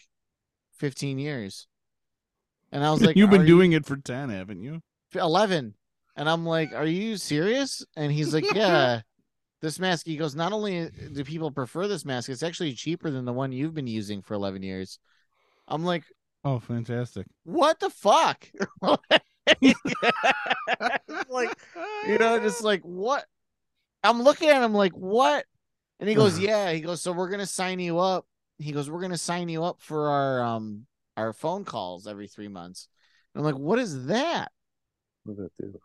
[0.77, 1.66] 15 years.
[2.70, 4.81] And I was like, You've been "Are you- doing it for ten, haven't you?
[5.15, 5.75] 11
[6.16, 9.01] and i'm like are you serious and he's like yeah
[9.62, 13.25] this mask he goes not only do people prefer this mask it's actually cheaper than
[13.25, 14.99] the one you've been using for 11 years
[15.66, 16.05] i'm like
[16.45, 17.27] Oh, fantastic!
[17.45, 18.47] what the fuck
[21.31, 21.57] like
[22.07, 23.25] you know just like what
[24.05, 25.45] i'm looking at him like what
[26.01, 28.27] and he goes yeah he goes so we're gonna sign you up
[28.59, 32.49] he goes we're gonna sign you up for our um our phone calls every three
[32.49, 32.89] months
[33.35, 34.51] and i'm like what is that
[35.29, 35.79] what does that do?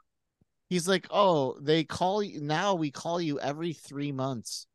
[0.70, 2.76] He's like, oh, they call you now.
[2.76, 4.68] We call you every three months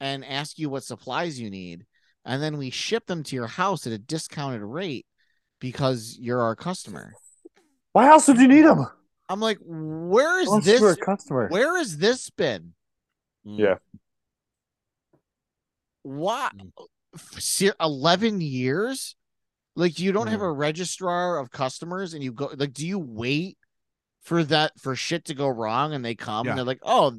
[0.00, 1.84] and ask you what supplies you need,
[2.24, 5.04] and then we ship them to your house at a discounted rate
[5.60, 7.12] because you're our customer.
[7.92, 8.86] Why else would you need them?
[9.28, 10.96] I'm like, where is Unless this?
[10.96, 11.48] customer.
[11.48, 12.74] Where has this been?
[13.44, 13.76] Yeah.
[16.06, 16.52] What?
[16.56, 17.72] Mm.
[17.80, 19.16] Eleven years?
[19.74, 23.58] Like you don't have a registrar of customers, and you go like, do you wait
[24.22, 26.52] for that for shit to go wrong, and they come Yeah.
[26.52, 27.18] and they're like, oh,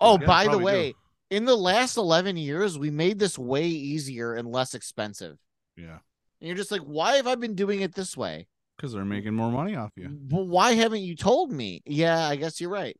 [0.00, 0.64] oh, Yeah, by the probably do.
[0.64, 0.94] way,
[1.30, 5.36] in the last eleven years, we made this way easier and less expensive.
[5.76, 5.98] Yeah,
[6.40, 8.46] And you're just like, why have I been doing it this way?
[8.76, 10.06] because they're making more money off you.
[10.10, 11.80] But why haven't you told me?
[11.86, 12.94] Yeah, I guess you're right.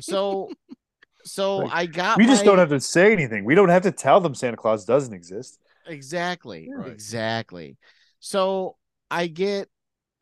[0.00, 0.50] So,
[1.24, 2.18] so Like, I got.
[2.18, 3.44] We just my- don't have to say anything.
[3.44, 5.58] We don't have to tell them Santa Claus doesn't exist.
[5.86, 6.92] exactly Right.
[6.92, 7.78] exactly
[8.20, 8.76] so
[9.10, 9.70] i get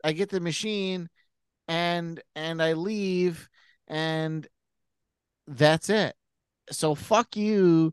[0.01, 1.09] i get the machine
[1.67, 3.49] and and i leave
[3.89, 4.47] and
[5.45, 6.15] that's it
[6.71, 7.91] so fuck you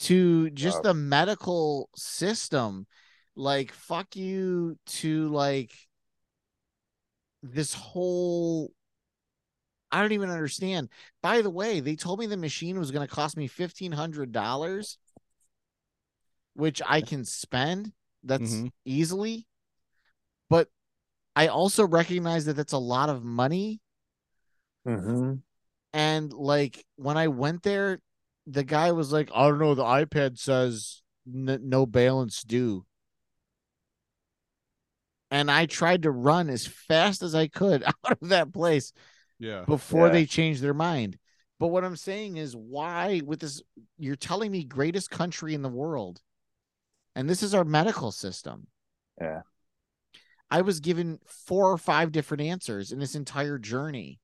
[0.00, 0.82] to just Wow.
[0.82, 2.88] the medical system
[3.36, 5.72] like fuck you to like
[7.44, 8.72] this whole
[9.92, 10.88] I don't even understand.
[11.22, 14.98] By the way, they told me the machine was going to cost me $1500
[16.54, 17.92] which I can spend
[18.24, 18.72] that's Mhm.
[18.84, 19.46] easily.
[20.48, 20.70] But
[21.34, 23.80] I also recognize that that's a lot of money
[24.86, 25.34] Mm-hmm.
[25.92, 28.00] and like when I went there
[28.46, 32.86] the guy was like, "I don't know, the iPad says n- no balance due."
[35.30, 38.92] And I tried to run as fast as I could out of that place
[39.38, 40.12] Yeah, before Yeah.
[40.12, 41.18] they change their mind.
[41.58, 43.62] But what I'm saying is, why with this?
[43.98, 46.20] You're telling me greatest country in the world,
[47.14, 48.66] and this is our medical system.
[49.20, 49.42] Yeah.
[50.50, 54.20] I was given four or five different answers in this entire journey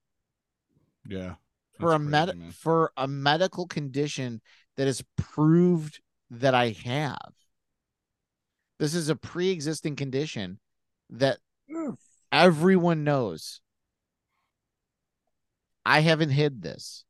[1.06, 1.36] Yeah.
[1.80, 2.50] for a That's med man.
[2.52, 4.40] for a medical condition
[4.76, 7.32] that is proved that I have.
[8.78, 10.60] This is a pre-existing condition
[11.10, 11.38] that
[12.30, 13.61] everyone knows.
[15.84, 17.04] I haven't hid this.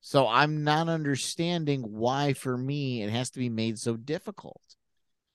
[0.00, 4.62] So I'm not understanding why for me it has to be made so difficult.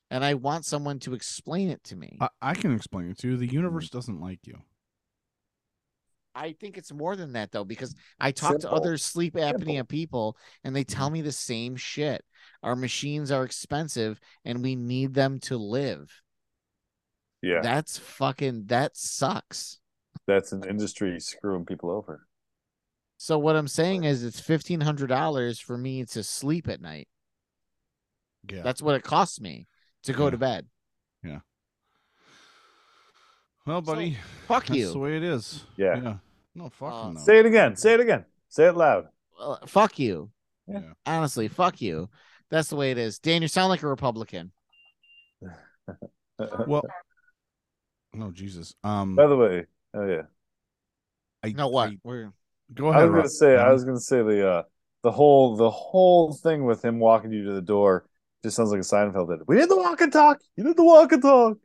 [0.10, 2.18] And I want someone to explain it to me.
[2.22, 3.38] I, I can explain it to you.
[3.38, 3.56] The mm-hmm.
[3.56, 4.58] universe doesn't like you.
[6.36, 9.86] I think it's more than that though, because I talk to other sleep apnea Simple.
[9.86, 12.24] people and they tell me the same shit.
[12.64, 16.10] Our machines are expensive and we need them to live.
[17.44, 19.80] Yeah, That's fucking that sucks.
[20.28, 22.28] That's an industry screwing people over.
[23.18, 27.08] So what I'm saying is it's fifteen hundred dollars for me to sleep at night.
[28.52, 28.62] Yeah.
[28.64, 29.68] That's what it costs me
[30.04, 30.30] to go Yeah.
[30.32, 30.68] to bed.
[31.24, 31.40] Yeah.
[33.66, 34.18] Well, buddy,
[34.48, 34.84] Fuck that's you.
[34.86, 35.64] That's the way it is.
[35.78, 35.96] Yeah.
[36.02, 36.18] Yeah.
[36.54, 37.22] No, fuck Uh, him, though.
[37.22, 37.76] Say it again.
[37.78, 38.26] Say it again.
[38.50, 39.08] Say it loud.
[39.40, 40.30] Uh, fuck you.
[40.68, 40.82] Yeah.
[41.06, 42.10] Honestly, fuck you.
[42.50, 43.20] That's the way it is.
[43.20, 44.52] Dan, you sound like a Republican.
[46.68, 46.84] Well,
[48.14, 48.76] no, Jesus.
[48.84, 50.22] Um, By the way, oh yeah,
[51.44, 51.90] I, No what?
[51.90, 52.32] I- We're
[52.74, 53.04] go I ahead.
[53.04, 53.30] was gonna Rob.
[53.30, 54.64] say, I was gonna say the uh,
[55.04, 58.06] the whole the whole thing with him walking you to the door
[58.44, 59.48] just sounds like a Seinfeld did.
[59.48, 60.40] We did the walk and talk.
[60.58, 61.58] You did the walk and talk.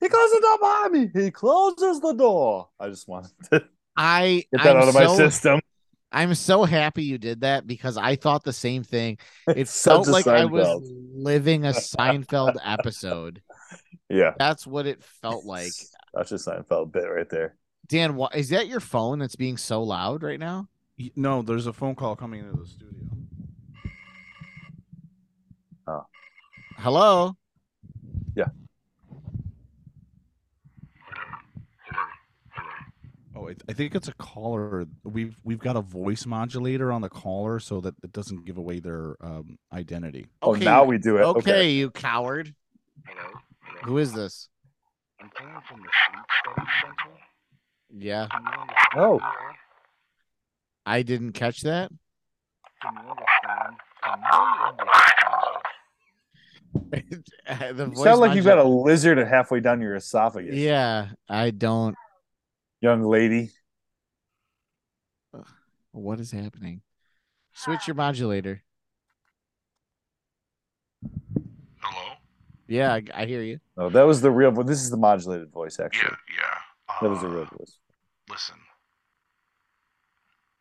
[0.00, 1.22] He closes the door behind me.
[1.24, 2.68] He closes the door.
[2.78, 3.64] I just wanted to
[3.96, 5.60] I get that I'm out of my so- system.
[6.12, 9.18] I'm so happy you did that because I thought the same thing.
[9.48, 10.80] It It's felt such a like I was
[11.14, 13.40] living a Seinfeld episode.
[14.08, 15.70] Yeah, That's what it felt like.
[16.14, 17.54] That's just a Seinfeld bit right there.
[17.86, 20.68] Dan, what is that your phone that's being so loud right now?
[21.16, 22.90] no, there's a phone call coming into the studio.
[25.86, 26.04] Oh.
[26.76, 27.36] Hello?
[28.36, 28.48] Yeah.
[33.34, 34.84] Oh, I, I think it's a caller.
[35.04, 38.80] We've we've got a voice modulator on the caller so that it doesn't give away
[38.80, 40.26] their um, identity.
[40.42, 41.22] Oh, Okay, now we do it.
[41.22, 41.70] Okay, Okay.
[41.70, 42.54] you coward.
[43.06, 43.30] Hello?
[43.62, 43.82] Hello?
[43.84, 44.48] Who is this?
[45.20, 47.16] I'm calling from the Sleep Study Center.
[47.92, 49.18] Yeah, Can you Oh.
[49.18, 49.24] who?
[50.86, 51.90] I didn't catch that.
[52.80, 53.76] Can you understand?
[54.02, 54.38] Can you
[54.68, 55.16] understand?
[57.76, 60.54] the You sound like you've got a lizard halfway down your esophagus.
[60.54, 61.96] Yeah, I don't.
[62.80, 63.50] Young lady.
[65.92, 66.82] What is happening?
[67.52, 68.62] Switch your modulator.
[71.80, 72.12] Hello?
[72.70, 73.60] Yeah, I, I hear you.
[73.76, 74.66] Oh, that was the real voice.
[74.66, 76.16] This is the modulated voice, actually.
[76.28, 76.36] yeah.
[76.36, 76.58] yeah.
[77.00, 77.78] That was the Uh, real voice.
[78.30, 78.56] Listen.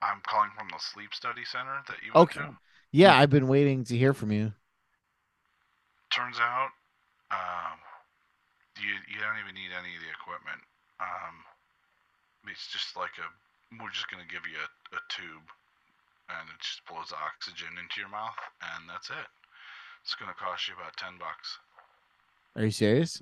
[0.02, 2.40] I'm calling from the Sleep Study Center that you Okay.
[2.42, 2.58] went to.
[2.92, 4.54] Yeah, I've been waiting to hear from you.
[6.10, 6.72] Turns out,
[7.32, 7.78] um,
[8.82, 10.62] you you don't even need any of the equipment.
[11.00, 11.46] Um,
[12.50, 13.28] it's just like a.
[13.78, 15.48] We're just gonna give you a, a tube,
[16.34, 18.40] and it just blows oxygen into your mouth,
[18.74, 19.28] and that's it.
[20.04, 21.60] It's gonna cost you about ten bucks.
[22.56, 23.22] Are you serious?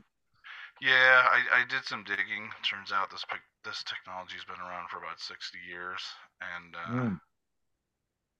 [0.81, 2.49] Yeah, I, I did some digging.
[2.63, 3.23] Turns out this
[3.65, 6.01] this technology's been around for about sixty years,
[6.41, 7.19] and uh, Mm.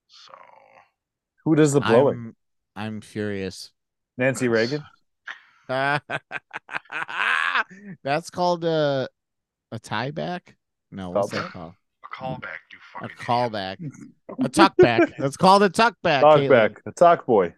[0.06, 0.32] so
[1.44, 2.34] Who does the blowing?
[2.76, 3.72] I'm, I'm furious.
[4.16, 4.82] Nancy Reagan?
[5.68, 6.00] That's
[8.30, 9.08] called a
[9.72, 10.56] a tie back.
[10.90, 11.74] No, what's that called?
[12.04, 13.28] a callback, you A fucking idiot.
[13.28, 13.76] callback.
[14.44, 15.12] A tuck back.
[15.18, 16.22] That's called a tuck back.
[16.22, 16.48] Talk Caitlin.
[16.48, 16.80] back.
[16.86, 17.54] A talk boy.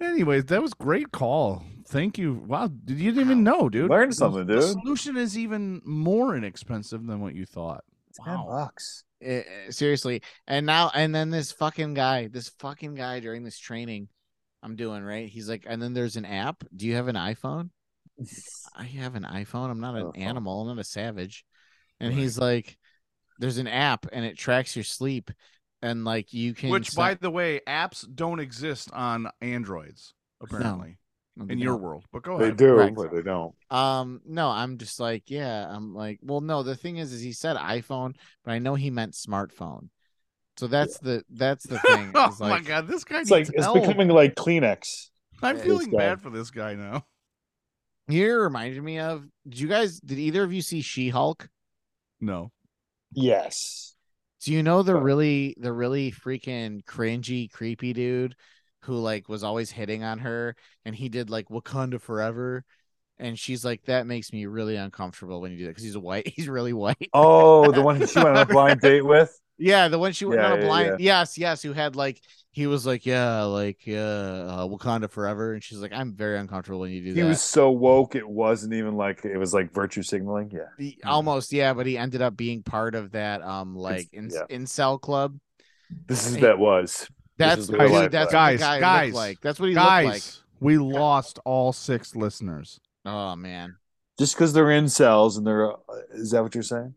[0.00, 1.64] Anyways, that was great call.
[1.92, 2.34] Thank you.
[2.46, 3.90] Wow, did you didn't even know, dude?
[3.90, 4.62] Learned something, The dude.
[4.62, 7.84] The solution is even more inexpensive than what you thought.
[8.24, 8.46] Ten Wow.
[8.48, 9.04] bucks.
[9.20, 10.22] Eh, eh, seriously.
[10.46, 14.08] And now and then this fucking guy, this fucking guy during this training
[14.64, 15.28] I'm doing, right?
[15.28, 16.62] He's like, and then there's an app.
[16.74, 17.70] Do you have an iPhone?
[18.76, 19.70] I have an iPhone.
[19.70, 20.12] I'm not an Uh-huh.
[20.20, 20.60] animal.
[20.62, 21.44] I'm not a savage.
[22.00, 22.18] And Right.
[22.22, 22.78] he's like,
[23.38, 25.30] there's an app and it tracks your sleep.
[25.82, 30.90] And like you can Which, set- by the way, apps don't exist on Androids apparently
[30.90, 30.94] No,
[31.36, 31.82] they in your don't.
[31.82, 32.04] world.
[32.12, 32.58] But go They ahead.
[32.58, 32.96] They do, Correct.
[32.96, 33.54] but they don't.
[33.70, 37.32] Um, no, I'm just like, yeah, I'm like, well, no, the thing is, is he
[37.32, 38.14] said iPhone,
[38.44, 39.88] but I know he meant smartphone.
[40.58, 42.12] So that's the that's the thing.
[42.14, 43.80] oh is my god, this guy It's needs like it's help.
[43.80, 45.08] becoming like Kleenex.
[45.42, 45.62] I'm Yeah.
[45.62, 45.96] feeling guy.
[45.98, 47.04] bad for this guy now.
[48.08, 49.24] You reminded me of.
[49.48, 50.00] Did you guys?
[50.00, 51.48] Did either of you see She Hulk?
[52.20, 52.50] No.
[53.12, 53.94] Yes.
[54.44, 58.34] Do you know the really the really freaking cringy, creepy dude
[58.84, 62.64] who like was always hitting on her, and he did like Wakanda Forever,
[63.18, 66.28] and she's like, that makes me really uncomfortable when you do that because he's white.
[66.36, 67.12] He's really white.
[67.12, 69.38] Oh, the one she went on a blind date with.
[69.58, 71.00] Yeah, the one she went Yeah, on a yeah, blind.
[71.00, 75.62] Yes, yes, who had like he was like, yeah, like yeah, uh, Wakanda forever, and
[75.62, 77.22] she's like, I'm very uncomfortable when you do He that.
[77.22, 80.50] He was so woke, it wasn't even like it was like virtue signaling.
[80.50, 80.68] Yeah.
[80.78, 84.44] He- almost, yeah, but he ended up being part of that, um, like in, yeah.
[84.50, 85.38] incel club.
[86.08, 87.08] This is that was.
[87.38, 89.40] That's is dude, life, that's guys, what guy guys, like.
[89.40, 90.32] That's what he Guys, looked like.
[90.60, 92.78] we lost all six listeners.
[93.04, 93.76] Oh man,
[94.18, 95.76] Just because they're in cells and they're uh,
[96.12, 96.94] is that what you're saying?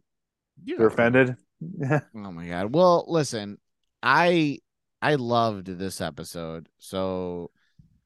[0.63, 1.35] They're offended?
[2.15, 2.75] Oh my god.
[2.75, 3.57] Well, listen,
[4.03, 4.59] I
[5.01, 6.67] I loved this episode.
[6.79, 7.49] So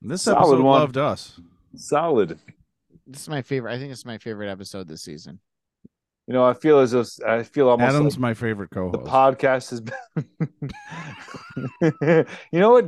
[0.02, 0.80] This Solid episode one.
[0.82, 1.40] loved us.
[1.76, 2.40] Solid.
[3.08, 3.74] this is my favorite.
[3.74, 5.40] I think it's my favorite episode this season.
[6.30, 9.04] You know, I feel as if I feel almost Adam's like my favorite co-host.
[9.04, 9.96] The podcast has been
[12.52, 12.86] you know what?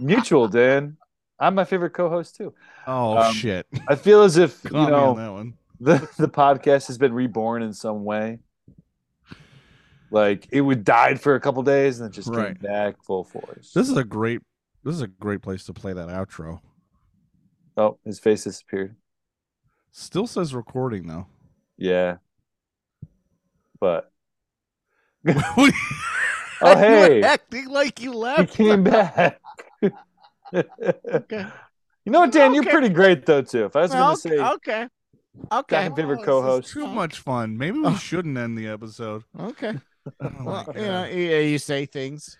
[0.00, 0.96] Mutual, Dan.
[1.40, 2.54] I'm my favorite co-host too.
[2.86, 3.66] oh um, shit!
[3.88, 5.54] I feel as if you Caught on know that one.
[5.80, 8.38] the, the podcast has been reborn in some way.
[10.12, 12.56] Like it would died for a couple days and then just Right.
[12.60, 13.72] came back full force.
[13.72, 14.40] This is a great.
[14.84, 16.60] This is a great place to play that outro.
[17.76, 18.94] oh, his face disappeared.
[19.90, 21.26] Still says recording though.
[21.76, 22.18] Yeah.
[23.84, 24.10] But
[25.28, 25.70] oh
[26.62, 27.20] Oh, hey.
[27.22, 28.54] acting like you left.
[28.54, 28.80] he left.
[28.80, 29.40] came back.
[30.54, 31.46] Okay.
[32.06, 32.54] You know what, Dan?
[32.54, 33.66] You're pretty great though too.
[33.66, 34.88] If I was Well, gonna say okay.
[35.52, 35.76] Okay.
[35.76, 37.58] second favorite Oh, this is co-host, Too much fun.
[37.58, 39.24] Maybe we shouldn't end the episode.
[39.38, 39.74] Okay.
[40.22, 42.38] Oh Well, you know, yeah, you say things.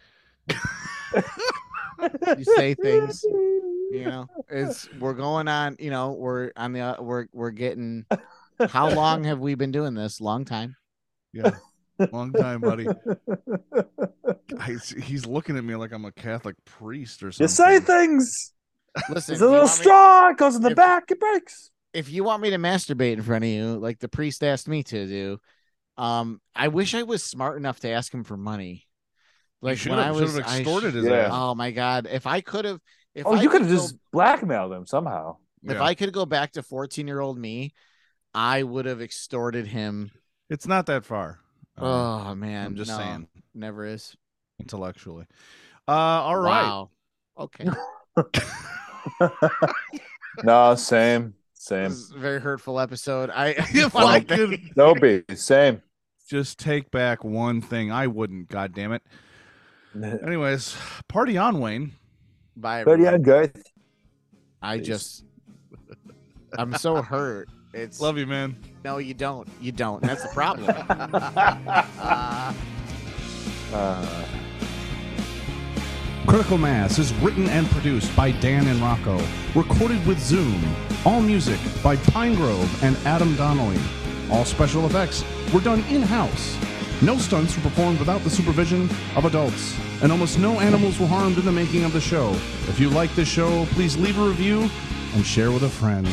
[0.48, 3.22] you say things.
[3.24, 5.76] You know, it's we're going on.
[5.78, 8.06] You know, we're on the uh, we're we're getting.
[8.68, 10.20] How long have we been doing this?
[10.20, 10.76] Long time.
[11.34, 11.50] Yeah.
[12.12, 12.86] Long time, buddy.
[14.66, 17.44] He's, he's looking at me like I'm a Catholic priest or something.
[17.44, 18.52] you say things.
[19.10, 20.28] Listen, There's a little want me- straw.
[20.30, 21.10] It goes in the if- back.
[21.10, 21.70] It breaks.
[21.92, 24.82] if you want me to masturbate in front of you, like the priest asked me
[24.84, 25.38] to do,
[25.96, 28.86] um, I wish I was smart enough to ask him for money.
[29.62, 31.12] Like should when I have- should was have I extorted sh- his Yeah.
[31.14, 31.30] ass.
[31.32, 32.08] Oh my god!
[32.10, 32.80] If I could have,
[33.14, 35.36] if oh, I you could have just blackmailed him somehow.
[35.62, 35.82] if Yeah.
[35.82, 37.72] I could go back to fourteen year old me,
[38.34, 40.10] I would have extorted him.
[40.50, 41.40] It's not that far.
[41.76, 44.16] Um, Oh man, I'm just no, saying, never is.
[44.60, 45.26] intellectually.
[45.88, 46.62] Uh, all right.
[46.62, 46.90] Wow.
[47.38, 47.66] Okay.
[50.44, 51.86] no, same, This same.
[51.90, 53.30] is a very hurtful episode.
[53.30, 55.82] I If I could No be same.
[56.28, 58.48] just take back one thing, I wouldn't.
[58.48, 59.02] God damn it.
[60.02, 60.76] Anyways,
[61.08, 61.92] party on, Wayne.
[62.56, 62.84] Bye.
[62.84, 63.22] But yeah, everyone.
[63.22, 63.50] guys.
[64.62, 65.24] I just,
[66.56, 67.48] I'm so hurt.
[67.74, 68.56] It's Love you, man.
[68.84, 69.48] no, you don't.
[69.60, 70.00] You don't.
[70.02, 70.70] That's the problem.
[73.72, 74.26] Uh,
[76.28, 79.20] Critical Mass is written and produced by Dan and Rocco.
[79.56, 80.62] Recorded with Zoom.
[81.04, 83.80] All music by Pinegrove and Adam Donnelly.
[84.30, 86.56] All special effects were done in house.
[87.02, 89.76] No stunts were performed without the supervision of adults.
[90.04, 92.30] And almost no animals were harmed in the making of the show.
[92.68, 94.70] If you like the show, please leave a review
[95.14, 96.06] and share with a friend.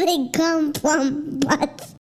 [0.00, 1.93] They come from butts.